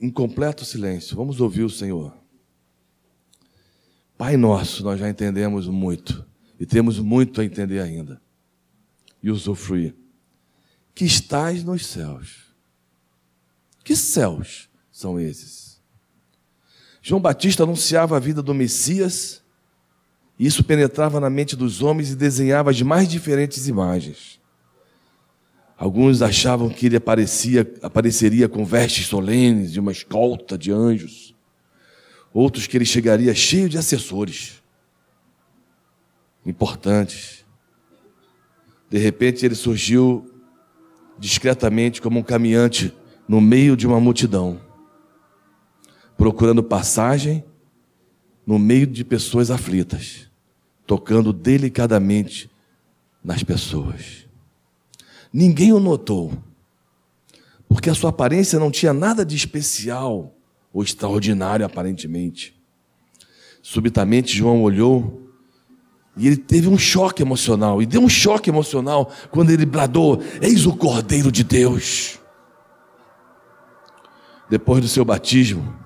em 0.00 0.10
completo 0.10 0.64
silêncio. 0.64 1.16
Vamos 1.16 1.40
ouvir 1.40 1.62
o 1.62 1.70
Senhor. 1.70 2.14
Pai 4.16 4.36
nosso, 4.36 4.84
nós 4.84 5.00
já 5.00 5.08
entendemos 5.08 5.66
muito 5.66 6.24
e 6.58 6.66
temos 6.66 6.98
muito 6.98 7.40
a 7.40 7.44
entender 7.44 7.80
ainda 7.80 8.20
e 9.22 9.30
usufruir. 9.30 9.94
Que 10.94 11.04
estás 11.04 11.64
nos 11.64 11.86
céus. 11.86 12.54
Que 13.82 13.96
céus 13.96 14.68
são 14.92 15.18
esses? 15.18 15.80
João 17.02 17.20
Batista 17.20 17.64
anunciava 17.64 18.16
a 18.16 18.20
vida 18.20 18.42
do 18.42 18.54
Messias, 18.54 19.42
e 20.38 20.46
isso 20.46 20.64
penetrava 20.64 21.20
na 21.20 21.28
mente 21.28 21.54
dos 21.54 21.82
homens 21.82 22.10
e 22.10 22.16
desenhava 22.16 22.70
as 22.70 22.80
mais 22.80 23.08
diferentes 23.08 23.68
imagens. 23.68 24.40
Alguns 25.76 26.22
achavam 26.22 26.68
que 26.68 26.86
ele 26.86 26.96
aparecia, 26.96 27.70
apareceria 27.82 28.48
com 28.48 28.64
vestes 28.64 29.06
solenes 29.06 29.72
de 29.72 29.80
uma 29.80 29.92
escolta 29.92 30.56
de 30.56 30.70
anjos. 30.70 31.34
Outros 32.32 32.66
que 32.66 32.76
ele 32.76 32.84
chegaria 32.84 33.34
cheio 33.34 33.68
de 33.68 33.76
assessores 33.76 34.62
importantes. 36.44 37.44
De 38.90 38.98
repente 38.98 39.44
ele 39.44 39.54
surgiu 39.54 40.30
discretamente 41.18 42.00
como 42.02 42.20
um 42.20 42.22
caminhante 42.22 42.94
no 43.26 43.40
meio 43.40 43.76
de 43.76 43.86
uma 43.86 43.98
multidão, 43.98 44.60
procurando 46.16 46.62
passagem 46.62 47.42
no 48.46 48.58
meio 48.58 48.86
de 48.86 49.04
pessoas 49.04 49.50
aflitas, 49.50 50.30
tocando 50.86 51.32
delicadamente 51.32 52.50
nas 53.24 53.42
pessoas. 53.42 54.23
Ninguém 55.36 55.72
o 55.72 55.80
notou, 55.80 56.32
porque 57.68 57.90
a 57.90 57.94
sua 57.94 58.10
aparência 58.10 58.56
não 58.56 58.70
tinha 58.70 58.92
nada 58.92 59.26
de 59.26 59.34
especial 59.34 60.32
ou 60.72 60.80
extraordinário, 60.80 61.66
aparentemente. 61.66 62.56
Subitamente, 63.60 64.36
João 64.36 64.62
olhou 64.62 65.28
e 66.16 66.28
ele 66.28 66.36
teve 66.36 66.68
um 66.68 66.78
choque 66.78 67.20
emocional, 67.20 67.82
e 67.82 67.86
deu 67.86 68.00
um 68.00 68.08
choque 68.08 68.48
emocional 68.48 69.10
quando 69.32 69.50
ele 69.50 69.66
bradou: 69.66 70.22
Eis 70.40 70.66
o 70.66 70.76
Cordeiro 70.76 71.32
de 71.32 71.42
Deus. 71.42 72.20
Depois 74.48 74.80
do 74.80 74.86
seu 74.86 75.04
batismo, 75.04 75.76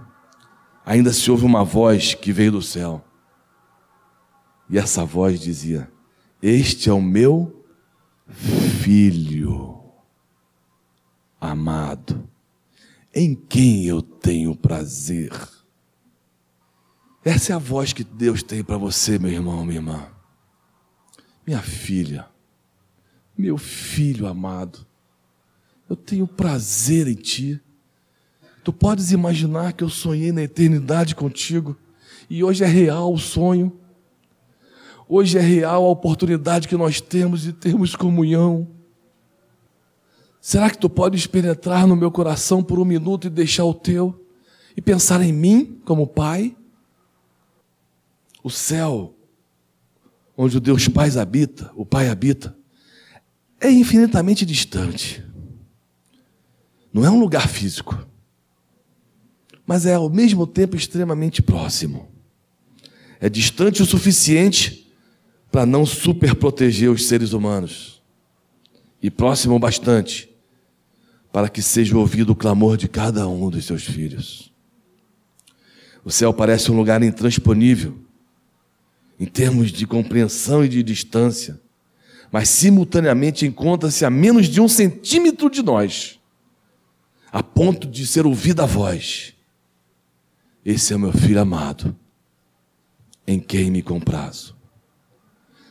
ainda 0.85 1.11
se 1.11 1.31
ouve 1.31 1.47
uma 1.47 1.65
voz 1.65 2.13
que 2.13 2.35
veio 2.35 2.53
do 2.53 2.61
céu. 2.61 3.03
E 4.69 4.77
essa 4.77 5.07
voz 5.07 5.41
dizia: 5.41 5.91
Este 6.43 6.91
é 6.91 6.93
o 6.93 7.01
meu 7.01 7.65
Filho 8.91 9.83
amado, 11.39 12.27
em 13.15 13.35
quem 13.35 13.85
eu 13.85 14.01
tenho 14.01 14.57
prazer. 14.57 15.31
Essa 17.23 17.53
é 17.53 17.55
a 17.55 17.59
voz 17.59 17.93
que 17.93 18.03
Deus 18.03 18.43
tem 18.43 18.65
para 18.65 18.79
você, 18.79 19.19
meu 19.19 19.31
irmão, 19.31 19.63
minha 19.63 19.77
irmã. 19.77 20.09
Minha 21.47 21.61
filha, 21.61 22.31
meu 23.37 23.59
filho 23.59 24.27
amado, 24.27 24.87
eu 25.87 25.95
tenho 25.95 26.27
prazer 26.27 27.09
em 27.09 27.15
ti. 27.15 27.61
Tu 28.65 28.73
podes 28.73 29.13
imaginar 29.13 29.75
que 29.75 29.85
eu 29.85 29.91
sonhei 29.91 30.33
na 30.33 30.45
eternidade 30.45 31.15
contigo 31.15 31.77
e 32.31 32.43
hoje 32.43 32.65
é 32.65 32.67
real 32.67 33.13
o 33.13 33.19
sonho. 33.19 33.79
Hoje 35.07 35.37
é 35.37 35.43
real 35.43 35.85
a 35.85 35.91
oportunidade 35.91 36.67
que 36.67 36.77
nós 36.77 37.03
temos 37.03 37.43
de 37.43 37.53
termos 37.53 37.95
comunhão. 37.95 38.78
Será 40.49 40.71
que 40.71 40.79
tu 40.79 40.89
podes 40.89 41.27
penetrar 41.27 41.87
no 41.87 41.95
meu 41.95 42.11
coração 42.11 42.65
por 42.65 42.79
um 42.79 42.85
minuto 42.87 43.27
e 43.27 43.31
deixar 43.31 43.67
o 43.67 43.75
teu 43.75 44.27
e 44.75 44.81
pensar 44.81 45.21
em 45.21 45.31
mim 45.31 45.79
como 45.85 46.07
Pai? 46.07 46.57
O 48.43 48.49
céu, 48.49 49.15
onde 50.35 50.57
o 50.57 50.61
Deus 50.61 50.89
Pai 50.89 51.11
habita, 51.19 51.71
o 51.77 51.85
Pai 51.85 52.09
habita, 52.09 52.57
é 53.61 53.71
infinitamente 53.71 54.47
distante. 54.47 55.23
Não 56.95 57.05
é 57.05 57.11
um 57.11 57.21
lugar 57.21 57.47
físico, 57.47 58.09
mas 59.67 59.85
é 59.85 59.97
ao 59.97 60.09
mesmo 60.09 60.47
tempo 60.47 60.77
extremamente 60.77 61.43
próximo. 61.43 62.09
É 63.21 63.29
distante 63.29 63.83
o 63.83 63.87
suficiente 63.87 64.91
para 65.53 65.67
não 65.67 65.85
superproteger 65.85 66.91
os 66.91 67.07
seres 67.07 67.35
humanos 67.35 68.03
e 69.03 69.11
próximo 69.11 69.59
bastante 69.59 70.28
para 71.33 71.49
que 71.49 71.63
seja 71.63 71.97
ouvido 71.97 72.31
o 72.31 72.37
clamor 72.37 72.77
de 72.77 72.89
cada 72.89 73.29
um 73.29 73.51
dos 73.51 73.65
seus 73.65 73.85
filhos. 73.85 74.53
O 76.05 76.11
céu 76.11 76.33
parece 76.33 76.71
um 76.71 76.77
lugar 76.77 77.03
intransponível 77.03 77.99
em 79.21 79.27
termos 79.27 79.73
de 79.73 79.87
compreensão 79.87 80.65
e 80.65 80.69
de 80.69 80.83
distância, 80.83 81.61
mas 82.31 82.49
simultaneamente 82.49 83.45
encontra-se 83.47 84.05
a 84.05 84.11
menos 84.11 84.47
de 84.47 84.61
um 84.61 84.69
centímetro 84.69 85.51
de 85.51 85.63
nós, 85.63 86.21
a 87.33 87.43
ponto 87.43 87.87
de 87.87 88.07
ser 88.07 88.27
ouvida 88.27 88.63
a 88.63 88.67
voz. 88.67 89.35
Esse 90.65 90.93
é 90.93 90.97
o 90.97 91.01
meu 91.01 91.13
filho 91.13 91.41
amado, 91.41 91.97
em 93.27 93.41
quem 93.41 93.71
me 93.71 93.83
comprazo. 93.83 94.57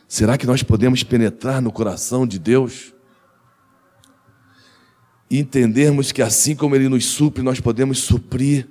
Será 0.06 0.38
que 0.38 0.46
nós 0.46 0.62
podemos 0.62 1.02
penetrar 1.02 1.60
no 1.60 1.72
coração 1.72 2.26
de 2.26 2.38
Deus? 2.38 2.94
E 5.30 5.38
entendermos 5.38 6.12
que 6.12 6.22
assim 6.22 6.56
como 6.56 6.74
Ele 6.74 6.88
nos 6.88 7.04
supre, 7.06 7.42
nós 7.42 7.60
podemos 7.60 7.98
suprir 7.98 8.68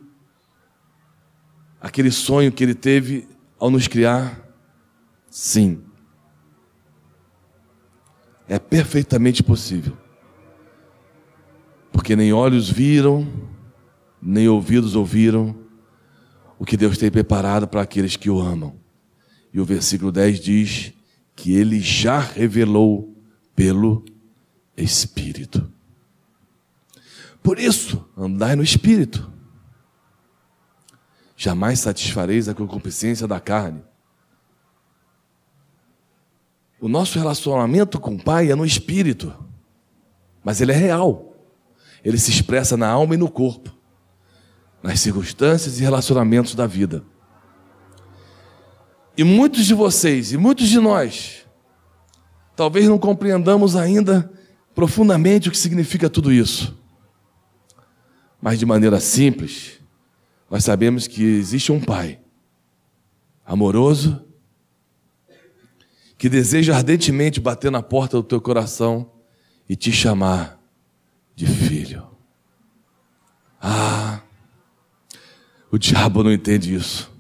aquele 1.80 2.12
sonho 2.12 2.52
que 2.52 2.64
Ele 2.64 2.74
teve 2.74 3.28
ao 3.60 3.70
nos 3.70 3.88
criar? 3.88 4.44
Sim. 5.30 5.82
É 8.48 8.58
perfeitamente 8.58 9.44
possível. 9.44 9.96
Porque 11.92 12.16
nem 12.16 12.34
olhos 12.34 12.70
viram, 12.70 13.28
nem 14.22 14.48
ouvidos 14.48 14.96
ouviram 14.96 15.56
o 16.58 16.66
que 16.66 16.78
Deus 16.78 16.98
tem 16.98 17.12
preparado 17.12 17.68
para 17.68 17.82
aqueles 17.82 18.16
que 18.16 18.30
o 18.30 18.40
amam. 18.40 18.76
E 19.54 19.60
o 19.60 19.66
versículo 19.66 20.12
10 20.12 20.40
diz: 20.40 20.94
que 21.38 21.54
ele 21.54 21.80
já 21.80 22.20
revelou 22.20 23.16
pelo 23.56 24.04
Espírito. 24.76 25.72
Por 27.48 27.60
isso, 27.60 28.06
andai 28.18 28.58
no 28.58 28.62
Espírito. 28.62 29.32
Jamais 31.38 31.80
satisfareis 31.80 32.50
a 32.50 32.54
concupiscência 32.54 33.26
da 33.26 33.40
carne. 33.40 33.82
O 36.78 36.90
nosso 36.90 37.18
relacionamento 37.18 38.02
com 38.02 38.16
o 38.16 38.22
Pai 38.22 38.52
é 38.52 38.56
no 38.56 38.66
Espírito, 38.66 39.34
mas 40.44 40.60
ele 40.60 40.74
é 40.74 40.76
real. 40.76 41.38
Ele 42.04 42.18
se 42.18 42.32
expressa 42.32 42.76
na 42.76 42.90
alma 42.90 43.14
e 43.14 43.18
no 43.18 43.32
corpo, 43.32 43.74
nas 44.84 45.00
circunstâncias 45.00 45.80
e 45.80 45.84
relacionamentos 45.84 46.54
da 46.54 46.68
vida. 46.68 47.02
E 49.18 49.24
muitos 49.24 49.66
de 49.66 49.74
vocês 49.74 50.34
e 50.34 50.38
muitos 50.38 50.68
de 50.68 50.82
nós, 50.82 51.46
talvez 52.58 52.90
não 52.90 53.00
compreendamos 53.00 53.78
ainda 53.78 54.30
profundamente 54.76 55.48
o 55.48 55.52
que 55.54 55.58
significa 55.58 56.10
tudo 56.10 56.30
isso. 56.30 56.76
Mas 58.42 58.60
de 58.60 58.66
maneira 58.66 59.00
simples, 59.00 59.80
nós 60.50 60.64
sabemos 60.64 61.08
que 61.08 61.24
existe 61.24 61.72
um 61.72 61.80
Pai 61.80 62.20
amoroso, 63.46 64.24
que 66.18 66.28
deseja 66.28 66.76
ardentemente 66.76 67.40
bater 67.40 67.72
na 67.72 67.82
porta 67.82 68.18
do 68.18 68.24
teu 68.24 68.42
coração 68.42 69.12
e 69.70 69.76
te 69.76 69.92
chamar 69.92 70.60
de 71.36 71.46
filho. 71.46 72.08
Ah, 73.62 74.22
o 75.72 75.78
diabo 75.78 76.24
não 76.24 76.32
entende 76.32 76.74
isso. 76.74 77.12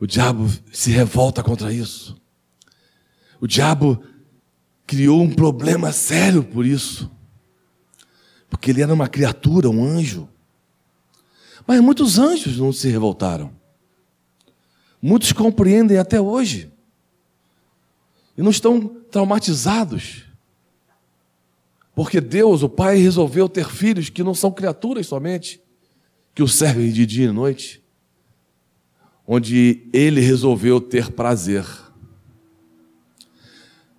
O 0.00 0.06
diabo 0.06 0.48
se 0.72 0.90
revolta 0.90 1.42
contra 1.42 1.72
isso. 1.72 2.20
O 3.40 3.46
diabo 3.46 4.02
criou 4.86 5.22
um 5.22 5.30
problema 5.32 5.92
sério 5.92 6.42
por 6.42 6.64
isso. 6.64 7.10
Porque 8.58 8.70
ele 8.70 8.82
era 8.82 8.92
uma 8.92 9.08
criatura, 9.08 9.70
um 9.70 9.84
anjo. 9.84 10.28
Mas 11.66 11.80
muitos 11.80 12.18
anjos 12.18 12.58
não 12.58 12.72
se 12.72 12.88
revoltaram. 12.88 13.52
Muitos 15.00 15.32
compreendem 15.32 15.98
até 15.98 16.20
hoje. 16.20 16.70
E 18.36 18.42
não 18.42 18.50
estão 18.50 18.88
traumatizados. 19.10 20.24
Porque 21.94 22.20
Deus, 22.20 22.62
o 22.62 22.68
Pai, 22.68 22.96
resolveu 22.96 23.48
ter 23.48 23.68
filhos 23.68 24.08
que 24.08 24.22
não 24.22 24.34
são 24.34 24.50
criaturas 24.50 25.06
somente, 25.06 25.60
que 26.34 26.42
o 26.42 26.48
servem 26.48 26.92
de 26.92 27.06
dia 27.06 27.26
e 27.26 27.32
noite 27.32 27.82
onde 29.30 29.86
ele 29.92 30.22
resolveu 30.22 30.80
ter 30.80 31.12
prazer. 31.12 31.66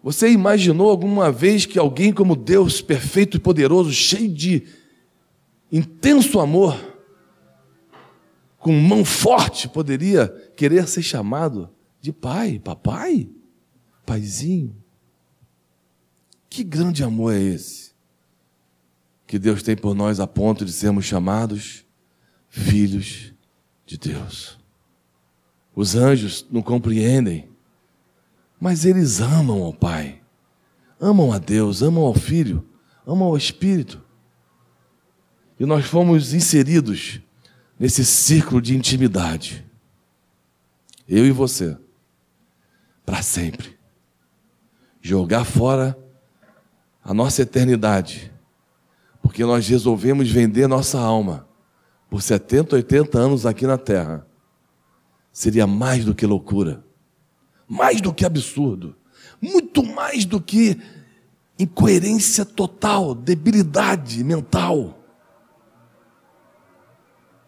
Você 0.01 0.31
imaginou 0.31 0.89
alguma 0.89 1.31
vez 1.31 1.65
que 1.65 1.77
alguém 1.77 2.13
como 2.13 2.35
Deus, 2.35 2.81
perfeito 2.81 3.37
e 3.37 3.39
poderoso, 3.39 3.91
cheio 3.91 4.33
de 4.33 4.65
intenso 5.71 6.39
amor, 6.39 6.77
com 8.57 8.71
mão 8.73 9.03
forte, 9.05 9.67
poderia 9.67 10.27
querer 10.55 10.87
ser 10.87 11.01
chamado 11.01 11.69
de 12.01 12.11
pai, 12.11 12.59
papai, 12.59 13.29
paizinho. 14.05 14.75
Que 16.49 16.63
grande 16.63 17.03
amor 17.03 17.33
é 17.33 17.39
esse 17.39 17.89
que 19.29 19.37
Deus 19.37 19.61
tem 19.61 19.77
por 19.77 19.93
nós 19.93 20.19
a 20.19 20.25
ponto 20.25 20.65
de 20.65 20.73
sermos 20.73 21.05
chamados 21.05 21.85
filhos 22.49 23.31
de 23.85 23.95
Deus. 23.95 24.57
Os 25.75 25.95
anjos 25.95 26.47
não 26.49 26.63
compreendem, 26.63 27.47
mas 28.59 28.85
eles 28.85 29.21
amam 29.21 29.63
ao 29.63 29.73
Pai, 29.73 30.21
amam 30.99 31.31
a 31.31 31.37
Deus, 31.37 31.81
amam 31.81 32.03
ao 32.03 32.13
Filho, 32.13 32.67
amam 33.05 33.27
ao 33.27 33.37
Espírito. 33.37 34.01
E 35.59 35.65
nós 35.65 35.85
fomos 35.85 36.33
inseridos 36.33 37.21
nesse 37.79 38.03
círculo 38.03 38.61
de 38.61 38.75
intimidade. 38.75 39.65
Eu 41.07 41.25
e 41.25 41.31
você, 41.31 41.77
para 43.05 43.21
sempre. 43.21 43.77
Jogar 45.01 45.45
fora 45.45 45.97
a 47.03 47.13
nossa 47.13 47.41
eternidade, 47.41 48.31
porque 49.21 49.43
nós 49.43 49.67
resolvemos 49.67 50.29
vender 50.29 50.67
nossa 50.67 50.99
alma 50.99 51.47
por 52.09 52.21
70, 52.21 52.75
80 52.75 53.17
anos 53.17 53.45
aqui 53.45 53.65
na 53.65 53.77
terra. 53.77 54.25
Seria 55.31 55.65
mais 55.65 56.03
do 56.03 56.13
que 56.13 56.25
loucura, 56.25 56.83
mais 57.69 58.01
do 58.01 58.13
que 58.13 58.25
absurdo, 58.25 58.95
muito 59.39 59.83
mais 59.83 60.25
do 60.25 60.41
que 60.41 60.81
incoerência 61.57 62.43
total, 62.43 63.13
debilidade 63.13 64.23
mental 64.23 64.99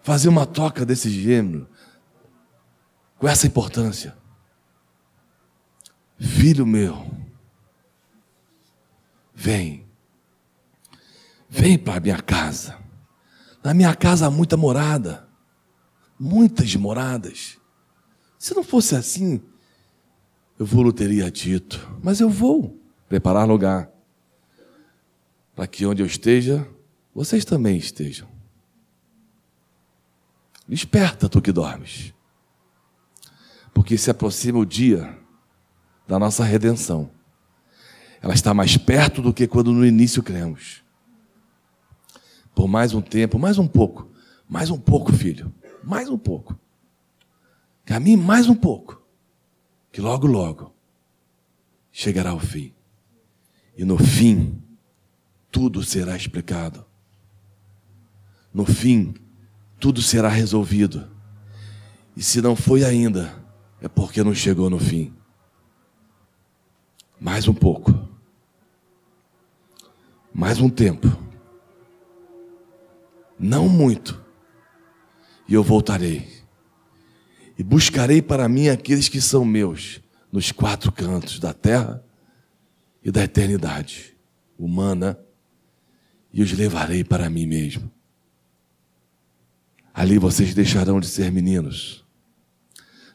fazer 0.02 0.30
uma 0.30 0.45
troca 0.45 0.85
desse 0.85 1.10
gênero 1.10 1.68
com 3.18 3.27
essa 3.27 3.48
importância. 3.48 4.18
Filho 6.19 6.65
meu, 6.65 7.10
vem, 9.34 9.88
vem 11.49 11.77
para 11.77 11.98
a 11.98 11.99
minha 11.99 12.22
casa. 12.22 12.77
Na 13.64 13.73
minha 13.73 13.95
casa 13.95 14.27
há 14.27 14.31
muita 14.31 14.57
morada, 14.57 15.27
muitas 16.19 16.76
moradas. 16.76 17.57
Se 18.39 18.56
não 18.56 18.64
fosse 18.64 18.95
assim, 18.95 19.41
eu 20.62 20.66
vou 20.66 20.94
teria 20.94 21.32
dito, 21.32 21.92
mas 22.04 22.20
eu 22.20 22.30
vou 22.30 22.80
preparar 23.10 23.48
lugar 23.48 23.90
para 25.56 25.66
que 25.66 25.88
onde 25.88 26.04
eu 26.04 26.06
esteja, 26.06 26.68
vocês 27.16 27.44
também 27.44 27.78
estejam. 27.78 28.28
Desperta, 30.68 31.28
tu 31.28 31.42
que 31.42 31.52
dormes. 31.52 32.14
Porque 33.74 33.98
se 33.98 34.12
aproxima 34.12 34.60
o 34.60 34.66
dia 34.66 35.18
da 36.08 36.20
nossa 36.20 36.44
redenção. 36.44 37.10
Ela 38.22 38.36
está 38.36 38.54
mais 38.54 38.78
perto 38.78 39.20
do 39.20 39.34
que 39.34 39.48
quando 39.48 39.74
no 39.74 39.84
início 39.84 40.22
cremos. 40.22 40.84
Por 42.54 42.68
mais 42.68 42.94
um 42.94 43.02
tempo, 43.02 43.40
mais 43.40 43.58
um 43.58 43.68
pouco, 43.68 44.08
mais 44.48 44.70
um 44.70 44.78
pouco, 44.78 45.12
filho, 45.12 45.52
mais 45.84 46.08
um 46.08 46.20
pouco. 46.20 46.56
Caminhe 47.84 48.16
mais 48.16 48.48
um 48.48 48.54
pouco, 48.54 49.01
que 49.92 50.00
logo, 50.00 50.26
logo 50.28 50.74
chegará 51.92 52.34
o 52.34 52.40
fim. 52.40 52.74
E 53.78 53.84
no 53.84 53.98
fim, 53.98 54.62
tudo 55.52 55.84
será 55.84 56.16
explicado. 56.16 56.86
No 58.54 58.66
fim, 58.66 59.14
tudo 59.80 60.02
será 60.02 60.30
resolvido. 60.30 61.10
E 62.16 62.24
se 62.24 62.42
não 62.42 62.56
foi 62.56 62.84
ainda, 62.84 63.34
é 63.82 63.88
porque 63.88 64.24
não 64.24 64.34
chegou 64.34 64.70
no 64.70 64.80
fim. 64.80 65.14
Mais 67.20 67.48
um 67.48 67.54
pouco. 67.54 67.94
Mais 70.34 70.60
um 70.60 70.70
tempo. 70.70 71.08
Não 73.38 73.68
muito. 73.68 74.24
E 75.48 75.54
eu 75.54 75.64
voltarei. 75.64 76.41
E 77.62 77.64
buscarei 77.64 78.24
para 78.24 78.50
mim 78.50 78.70
aqueles 78.70 79.08
que 79.08 79.22
são 79.22 79.46
meus 79.46 80.02
nos 80.32 80.52
quatro 80.52 80.92
cantos 80.92 81.38
da 81.38 81.54
terra 81.54 82.04
e 83.04 83.12
da 83.12 83.24
eternidade 83.24 84.18
humana 84.58 85.16
e 86.34 86.42
os 86.42 86.52
levarei 86.54 87.04
para 87.04 87.30
mim 87.30 87.46
mesmo. 87.46 87.92
Ali 89.94 90.18
vocês 90.18 90.56
deixarão 90.56 91.00
de 91.00 91.06
ser 91.06 91.32
meninos, 91.32 92.04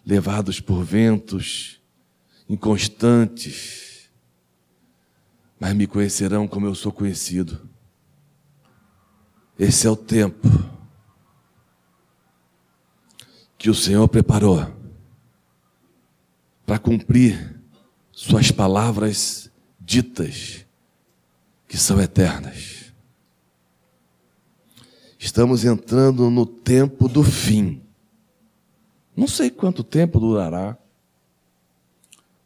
levados 0.05 0.61
por 0.61 0.85
ventos 0.85 1.83
inconstantes, 2.49 4.09
mas 5.59 5.75
me 5.75 5.89
conhecerão 5.89 6.47
como 6.47 6.67
eu 6.67 6.75
sou 6.77 6.93
conhecido. 6.93 7.69
Esse 9.59 9.89
é 9.89 9.91
o 9.91 9.97
tempo 9.97 10.49
que 13.67 13.71
o 13.71 13.75
Senhor 13.75 14.07
preparou 14.07 14.65
para 16.65 16.79
cumprir 16.79 17.61
Suas 18.13 18.53
palavras 18.53 19.51
ditas, 19.81 20.65
que 21.67 21.77
são 21.77 22.01
eternas. 22.01 22.95
Estamos 25.19 25.65
entrando 25.65 26.31
no 26.31 26.47
tempo 26.47 27.09
do 27.09 27.25
fim. 27.25 27.83
Não 29.17 29.27
sei 29.27 29.51
quanto 29.51 29.83
tempo 29.83 30.21
durará, 30.21 30.79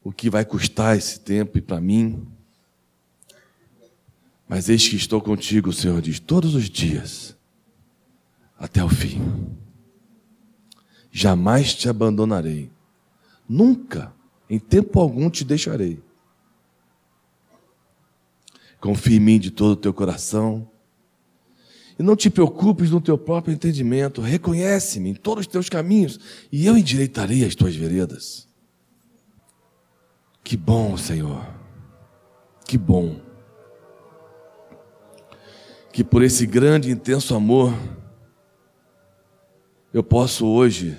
o 0.03 0.11
que 0.11 0.31
vai 0.31 0.47
custar 0.47 0.97
esse 0.97 1.21
tempo 1.21 1.59
e 1.59 1.61
para 1.61 1.83
mim. 1.83 2.27
Mas 4.49 4.71
eis 4.71 4.89
que 4.89 4.97
estou 4.97 5.21
contigo, 5.21 5.71
Senhor 5.71 6.01
diz, 6.01 6.19
todos 6.19 6.55
os 6.55 6.71
dias, 6.71 7.37
até 8.59 8.83
o 8.83 8.89
fim. 8.89 9.60
Jamais 11.11 11.75
te 11.75 11.89
abandonarei. 11.89 12.71
Nunca, 13.49 14.13
em 14.49 14.59
tempo 14.59 15.01
algum, 15.01 15.29
te 15.29 15.45
deixarei. 15.45 16.03
Confie 18.81 19.17
em 19.17 19.21
mim 19.21 19.39
de 19.39 19.51
todo 19.51 19.73
o 19.73 19.77
teu 19.77 19.93
coração 19.93 20.69
e 21.99 22.03
não 22.03 22.17
te 22.17 22.31
preocupes 22.31 22.91
no 22.91 22.99
teu 22.99 23.19
próprio 23.19 23.53
entendimento. 23.53 24.23
Reconhece-me 24.23 25.11
em 25.11 25.15
todos 25.15 25.43
os 25.43 25.47
teus 25.47 25.69
caminhos 25.69 26.19
e 26.51 26.65
eu 26.65 26.79
endireitarei 26.79 27.45
as 27.45 27.55
tuas 27.55 27.77
veredas. 27.77 28.49
Que 30.43 30.57
bom, 30.57 30.97
Senhor. 30.97 31.47
Que 32.65 32.79
bom. 32.79 33.21
Que 35.93 36.03
por 36.03 36.23
esse 36.23 36.47
grande 36.47 36.89
e 36.89 36.93
intenso 36.93 37.35
amor 37.35 37.75
eu 39.93 40.03
posso 40.03 40.47
hoje 40.47 40.97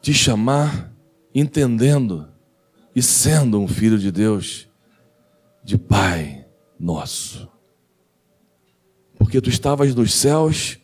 te 0.00 0.12
chamar 0.12 0.92
entendendo 1.34 2.28
e 2.94 3.02
sendo 3.02 3.60
um 3.60 3.68
filho 3.68 3.98
de 3.98 4.10
Deus, 4.10 4.68
de 5.64 5.78
Pai 5.78 6.46
nosso 6.78 7.52
porque 9.22 9.40
tu 9.40 9.48
estavas 9.48 9.94
nos 9.94 10.12
céus, 10.12 10.80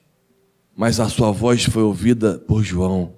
mas 0.77 1.01
a 1.01 1.09
sua 1.09 1.33
voz 1.33 1.65
foi 1.65 1.83
ouvida 1.83 2.39
por 2.39 2.63
João 2.63 3.17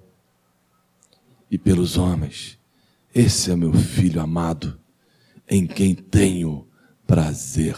e 1.49 1.59
pelos 1.59 1.95
homens. 1.95 2.57
Esse 3.13 3.51
é 3.51 3.55
meu 3.55 3.71
filho 3.71 4.19
amado, 4.19 4.79
em 5.47 5.67
quem 5.67 5.93
tenho 5.93 6.67
prazer. 7.05 7.77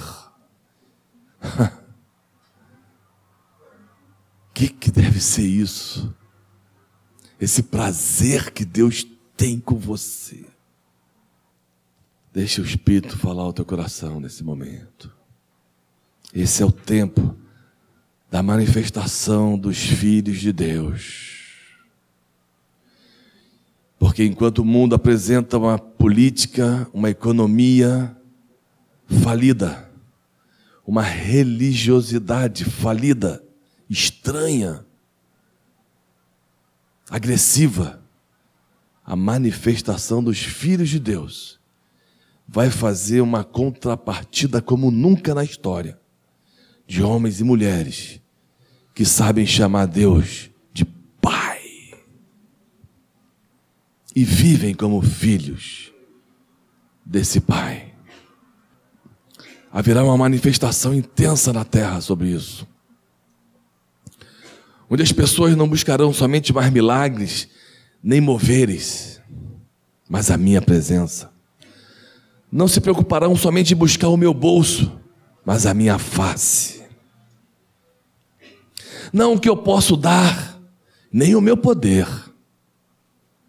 Que, 4.54 4.70
que 4.70 4.92
deve 4.92 5.20
ser 5.20 5.48
isso? 5.48 6.14
Esse 7.40 7.64
prazer 7.64 8.52
que 8.52 8.64
Deus 8.64 9.06
tem 9.36 9.60
com 9.60 9.76
você. 9.76 10.46
Deixa 12.32 12.62
o 12.62 12.66
Espírito 12.66 13.18
falar 13.18 13.44
ao 13.44 13.54
teu 13.54 13.66
coração 13.66 14.20
nesse 14.20 14.44
momento. 14.44 15.12
Esse 16.34 16.64
é 16.64 16.66
o 16.66 16.72
tempo 16.72 17.36
da 18.32 18.42
manifestação 18.42 19.58
dos 19.58 19.78
filhos 19.78 20.40
de 20.40 20.52
Deus. 20.52 21.34
Porque 24.00 24.24
enquanto 24.24 24.60
o 24.60 24.66
mundo 24.66 24.96
apresenta 24.96 25.58
uma 25.58 25.78
política, 25.78 26.90
uma 26.92 27.10
economia 27.10 28.16
falida, 29.22 29.90
uma 30.86 31.04
religiosidade 31.04 32.66
falida, 32.66 33.44
estranha, 33.94 34.84
agressiva, 37.10 38.02
a 39.06 39.16
manifestação 39.16 40.24
dos 40.24 40.40
filhos 40.40 40.90
de 40.90 41.00
Deus 41.00 41.60
vai 42.48 42.72
fazer 42.72 43.22
uma 43.22 43.44
contrapartida 43.44 44.62
como 44.62 44.90
nunca 44.90 45.36
na 45.36 45.44
história 45.44 46.00
de 46.88 47.04
homens 47.04 47.40
e 47.40 47.44
mulheres 47.44 48.20
que 48.96 49.06
sabem 49.06 49.46
chamar 49.46 49.86
Deus 49.86 50.50
de 50.74 50.86
Pai 50.86 51.62
e 54.16 54.24
vivem 54.24 54.74
como 54.74 55.02
filhos 55.02 55.94
desse 57.06 57.40
Pai. 57.40 57.94
Haverá 59.72 60.04
uma 60.04 60.18
manifestação 60.18 60.94
intensa 60.94 61.54
na 61.54 61.64
terra 61.64 62.02
sobre 62.02 62.30
isso. 62.30 62.73
Onde 64.94 65.02
as 65.02 65.12
pessoas 65.12 65.56
não 65.56 65.68
buscarão 65.68 66.14
somente 66.14 66.54
mais 66.54 66.72
milagres, 66.72 67.48
nem 68.04 68.22
moveres, 68.22 69.20
mas 70.08 70.30
a 70.30 70.38
minha 70.38 70.62
presença. 70.62 71.32
Não 72.52 72.68
se 72.68 72.80
preocuparão 72.80 73.36
somente 73.36 73.74
em 73.74 73.76
buscar 73.76 74.10
o 74.10 74.16
meu 74.16 74.36
bolso, 74.36 75.02
mas 75.44 75.66
a 75.66 75.74
minha 75.74 75.98
face. 75.98 76.84
Não 79.12 79.34
o 79.34 79.40
que 79.40 79.50
eu 79.50 79.58
posso 79.58 79.98
dar, 79.98 80.62
nem 81.12 81.34
o 81.34 81.42
meu 81.42 81.58
poder, 81.58 82.08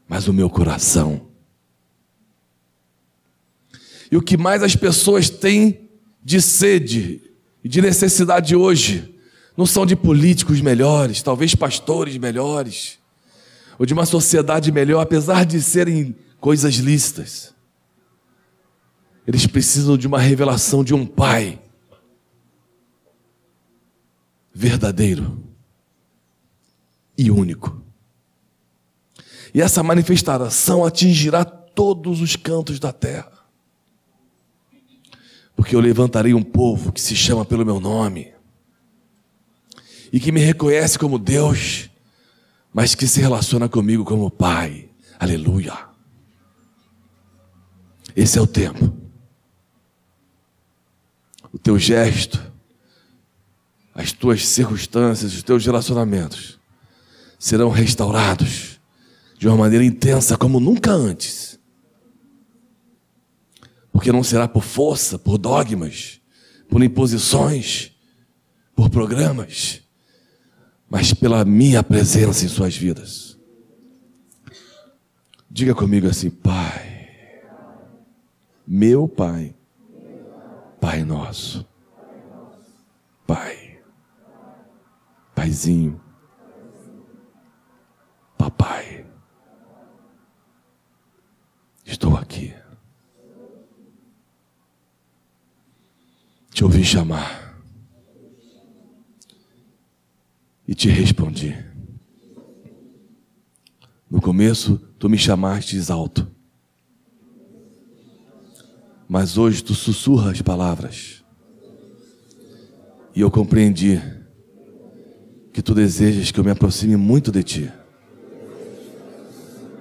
mas 0.09 0.27
o 0.27 0.33
meu 0.33 0.49
coração. 0.49 1.27
E 4.11 4.16
o 4.16 4.23
que 4.23 4.39
mais 4.39 4.62
as 4.62 4.75
pessoas 4.75 5.29
têm 5.29 5.91
de 6.25 6.41
sede 6.41 7.21
e 7.62 7.69
de 7.69 7.83
necessidade 7.83 8.57
hoje 8.57 9.14
não 9.56 9.66
são 9.66 9.86
de 9.86 9.94
políticos 9.94 10.60
melhores, 10.60 11.22
talvez 11.22 11.55
pastores 11.55 12.16
melhores, 12.16 12.98
ou 13.78 13.86
de 13.86 13.94
uma 13.94 14.06
sociedade 14.06 14.72
melhor, 14.72 15.01
apesar 15.01 15.44
de 15.44 15.60
serem 15.62 16.16
coisas 16.40 16.74
lícitas. 16.74 17.55
Eles 19.26 19.47
precisam 19.47 19.97
de 19.97 20.06
uma 20.06 20.18
revelação 20.18 20.85
de 20.85 20.94
um 20.94 21.06
Pai 21.06 21.60
verdadeiro 24.52 25.43
e 27.16 27.31
único. 27.31 27.82
E 29.52 29.60
essa 29.60 29.82
manifestação 29.82 30.85
atingirá 30.85 31.44
todos 31.44 32.20
os 32.20 32.36
cantos 32.36 32.78
da 32.78 32.93
terra. 32.93 33.32
Porque 35.56 35.74
eu 35.74 35.81
levantarei 35.81 36.35
um 36.35 36.43
povo 36.43 36.93
que 36.93 37.01
se 37.01 37.14
chama 37.14 37.44
pelo 37.44 37.64
meu 37.64 37.81
nome 37.81 38.35
e 40.12 40.20
que 40.20 40.32
me 40.32 40.40
reconhece 40.40 40.98
como 40.98 41.18
Deus, 41.18 41.90
mas 42.72 42.94
que 42.94 43.06
se 43.06 43.20
relaciona 43.20 43.68
comigo 43.68 44.05
como 44.05 44.31
Pai. 44.31 44.89
Aleluia. 45.18 45.94
Esse 48.16 48.39
é 48.39 48.43
o 48.43 48.47
tempo. 48.47 48.94
O 51.52 51.59
teu 51.59 51.78
gesto, 51.78 52.52
as 53.94 54.12
tuas 54.12 54.47
circunstâncias, 54.47 55.35
os 55.35 55.43
teus 55.43 55.64
relacionamentos 55.64 56.59
serão 57.39 57.70
restaurados 57.70 58.81
de 59.39 59.47
uma 59.47 59.56
maneira 59.56 59.85
intensa 59.85 60.36
como 60.36 60.59
nunca 60.59 60.90
antes. 60.93 61.59
Porque 63.93 64.10
não 64.10 64.24
será 64.24 64.48
por 64.48 64.64
força, 64.64 65.18
por 65.18 65.39
dogmas, 65.39 66.20
por 66.68 66.82
imposições, 66.82 67.93
por 68.74 68.90
programas, 68.90 69.84
mas 70.95 71.12
pela 71.12 71.45
minha 71.45 71.83
presença 71.83 72.45
em 72.45 72.49
suas 72.49 72.77
vidas. 72.77 73.37
Diga 75.51 75.75
comigo 75.75 76.07
assim, 76.07 76.31
Pai, 76.31 77.43
meu 78.65 79.09
Pai, 79.09 79.57
Pai 80.81 81.03
nosso, 81.03 81.66
Pai, 83.27 83.81
Paizinho, 85.35 86.01
Papai, 88.39 89.05
estou 91.85 92.16
aqui. 92.16 92.55
Te 96.53 96.62
ouvi 96.62 96.85
chamar. 96.85 97.53
E 100.66 100.74
te 100.74 100.89
respondi. 100.89 101.57
No 104.11 104.20
começo, 104.20 104.78
tu 104.99 105.09
me 105.09 105.19
chamaste 105.19 105.81
alto, 105.91 106.27
mas 109.09 109.36
hoje 109.36 109.62
tu 109.62 109.74
sussurras 109.74 110.32
as 110.32 110.43
palavras, 110.43 111.24
e 113.15 113.20
eu 113.20 113.31
compreendi 113.31 114.01
que 115.53 115.62
tu 115.62 115.74
desejas 115.74 116.31
que 116.31 116.41
eu 116.41 116.45
me 116.45 116.51
aproxime 116.51 116.97
muito 116.97 117.31
de 117.31 117.43
ti, 117.43 117.73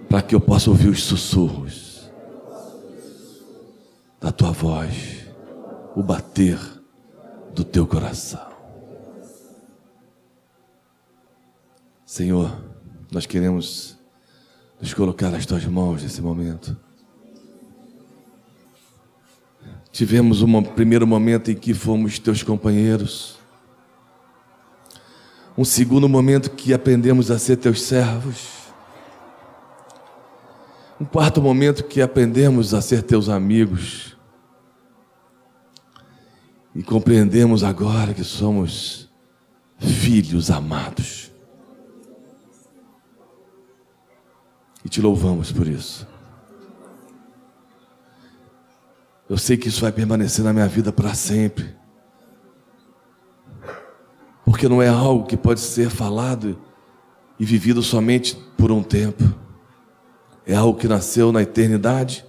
para 0.07 0.21
que 0.21 0.35
eu 0.35 0.41
possa 0.41 0.69
ouvir 0.69 0.89
os 0.89 1.03
sussurros 1.03 2.11
da 4.21 4.31
tua 4.31 4.51
voz, 4.51 5.25
o 5.95 6.03
bater 6.03 6.59
do 7.53 7.63
teu 7.63 7.87
coração. 7.87 8.52
Senhor, 12.13 12.55
nós 13.11 13.25
queremos 13.25 13.97
nos 14.79 14.93
colocar 14.93 15.31
nas 15.31 15.47
tuas 15.47 15.65
mãos 15.65 16.03
nesse 16.03 16.21
momento. 16.21 16.77
Tivemos 19.91 20.43
um 20.43 20.61
primeiro 20.61 21.07
momento 21.07 21.49
em 21.49 21.55
que 21.55 21.73
fomos 21.73 22.19
teus 22.19 22.43
companheiros. 22.43 23.39
Um 25.57 25.65
segundo 25.65 26.07
momento 26.07 26.51
que 26.51 26.71
aprendemos 26.71 27.31
a 27.31 27.39
ser 27.39 27.57
teus 27.57 27.81
servos. 27.81 28.47
Um 31.01 31.05
quarto 31.05 31.41
momento 31.41 31.83
que 31.83 31.99
aprendemos 31.99 32.75
a 32.75 32.81
ser 32.83 33.01
teus 33.01 33.27
amigos. 33.27 34.15
E 36.75 36.83
compreendemos 36.83 37.63
agora 37.63 38.13
que 38.13 38.23
somos 38.23 39.09
filhos 39.79 40.51
amados. 40.51 41.22
E 44.83 44.89
te 44.89 45.01
louvamos 45.01 45.51
por 45.51 45.67
isso. 45.67 46.07
Eu 49.29 49.37
sei 49.37 49.57
que 49.57 49.69
isso 49.69 49.81
vai 49.81 49.91
permanecer 49.91 50.43
na 50.43 50.53
minha 50.53 50.67
vida 50.67 50.91
para 50.91 51.13
sempre, 51.13 51.73
porque 54.45 54.67
não 54.67 54.81
é 54.81 54.89
algo 54.89 55.25
que 55.25 55.37
pode 55.37 55.61
ser 55.61 55.89
falado 55.89 56.59
e 57.39 57.45
vivido 57.45 57.81
somente 57.81 58.35
por 58.57 58.71
um 58.71 58.83
tempo, 58.83 59.23
é 60.45 60.55
algo 60.55 60.77
que 60.77 60.87
nasceu 60.87 61.31
na 61.31 61.41
eternidade, 61.41 62.25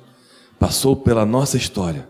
passou 0.59 0.97
pela 0.97 1.26
nossa 1.26 1.56
história 1.56 2.09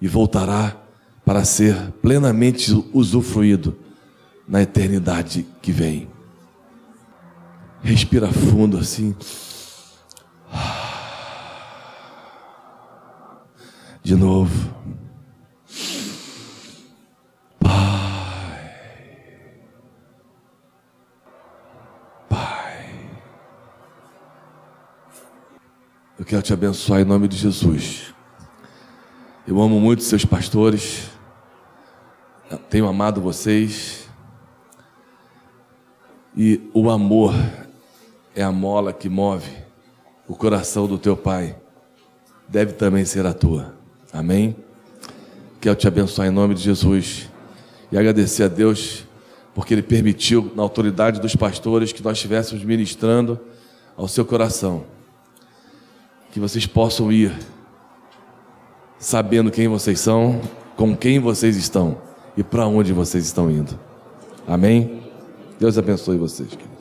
e 0.00 0.08
voltará 0.08 0.76
para 1.24 1.44
ser 1.44 1.92
plenamente 2.02 2.72
usufruído 2.92 3.78
na 4.46 4.60
eternidade 4.60 5.46
que 5.62 5.72
vem. 5.72 6.08
Respira 7.82 8.30
fundo 8.30 8.76
assim. 8.78 9.14
De 14.02 14.14
novo. 14.14 14.74
Pai. 17.58 18.74
Pai. 22.28 23.10
Eu 26.18 26.24
quero 26.24 26.42
te 26.42 26.52
abençoar 26.52 27.00
em 27.00 27.04
nome 27.04 27.28
de 27.28 27.36
Jesus. 27.36 28.14
Eu 29.46 29.60
amo 29.60 29.80
muito 29.80 30.02
seus 30.02 30.24
pastores. 30.24 31.10
Tenho 32.70 32.86
amado 32.86 33.20
vocês. 33.20 34.08
E 36.36 36.68
o 36.74 36.90
amor 36.90 37.32
é 38.34 38.42
a 38.42 38.50
mola 38.50 38.92
que 38.92 39.08
move 39.08 39.63
o 40.26 40.34
coração 40.34 40.86
do 40.86 40.98
teu 40.98 41.16
pai 41.16 41.56
deve 42.48 42.72
também 42.72 43.04
ser 43.04 43.26
a 43.26 43.32
tua. 43.32 43.74
Amém? 44.12 44.56
Quero 45.60 45.76
te 45.76 45.88
abençoar 45.88 46.28
em 46.28 46.30
nome 46.30 46.54
de 46.54 46.62
Jesus 46.62 47.30
e 47.90 47.98
agradecer 47.98 48.44
a 48.44 48.48
Deus 48.48 49.04
porque 49.54 49.72
Ele 49.72 49.82
permitiu, 49.82 50.52
na 50.56 50.62
autoridade 50.62 51.20
dos 51.20 51.36
pastores, 51.36 51.92
que 51.92 52.02
nós 52.02 52.16
estivéssemos 52.16 52.64
ministrando 52.64 53.38
ao 53.96 54.08
seu 54.08 54.24
coração. 54.24 54.84
Que 56.32 56.40
vocês 56.40 56.66
possam 56.66 57.12
ir 57.12 57.32
sabendo 58.98 59.50
quem 59.50 59.68
vocês 59.68 60.00
são, 60.00 60.40
com 60.76 60.96
quem 60.96 61.20
vocês 61.20 61.56
estão 61.56 61.98
e 62.36 62.42
para 62.42 62.66
onde 62.66 62.92
vocês 62.92 63.24
estão 63.24 63.48
indo. 63.48 63.78
Amém? 64.46 65.02
Deus 65.58 65.78
abençoe 65.78 66.18
vocês. 66.18 66.73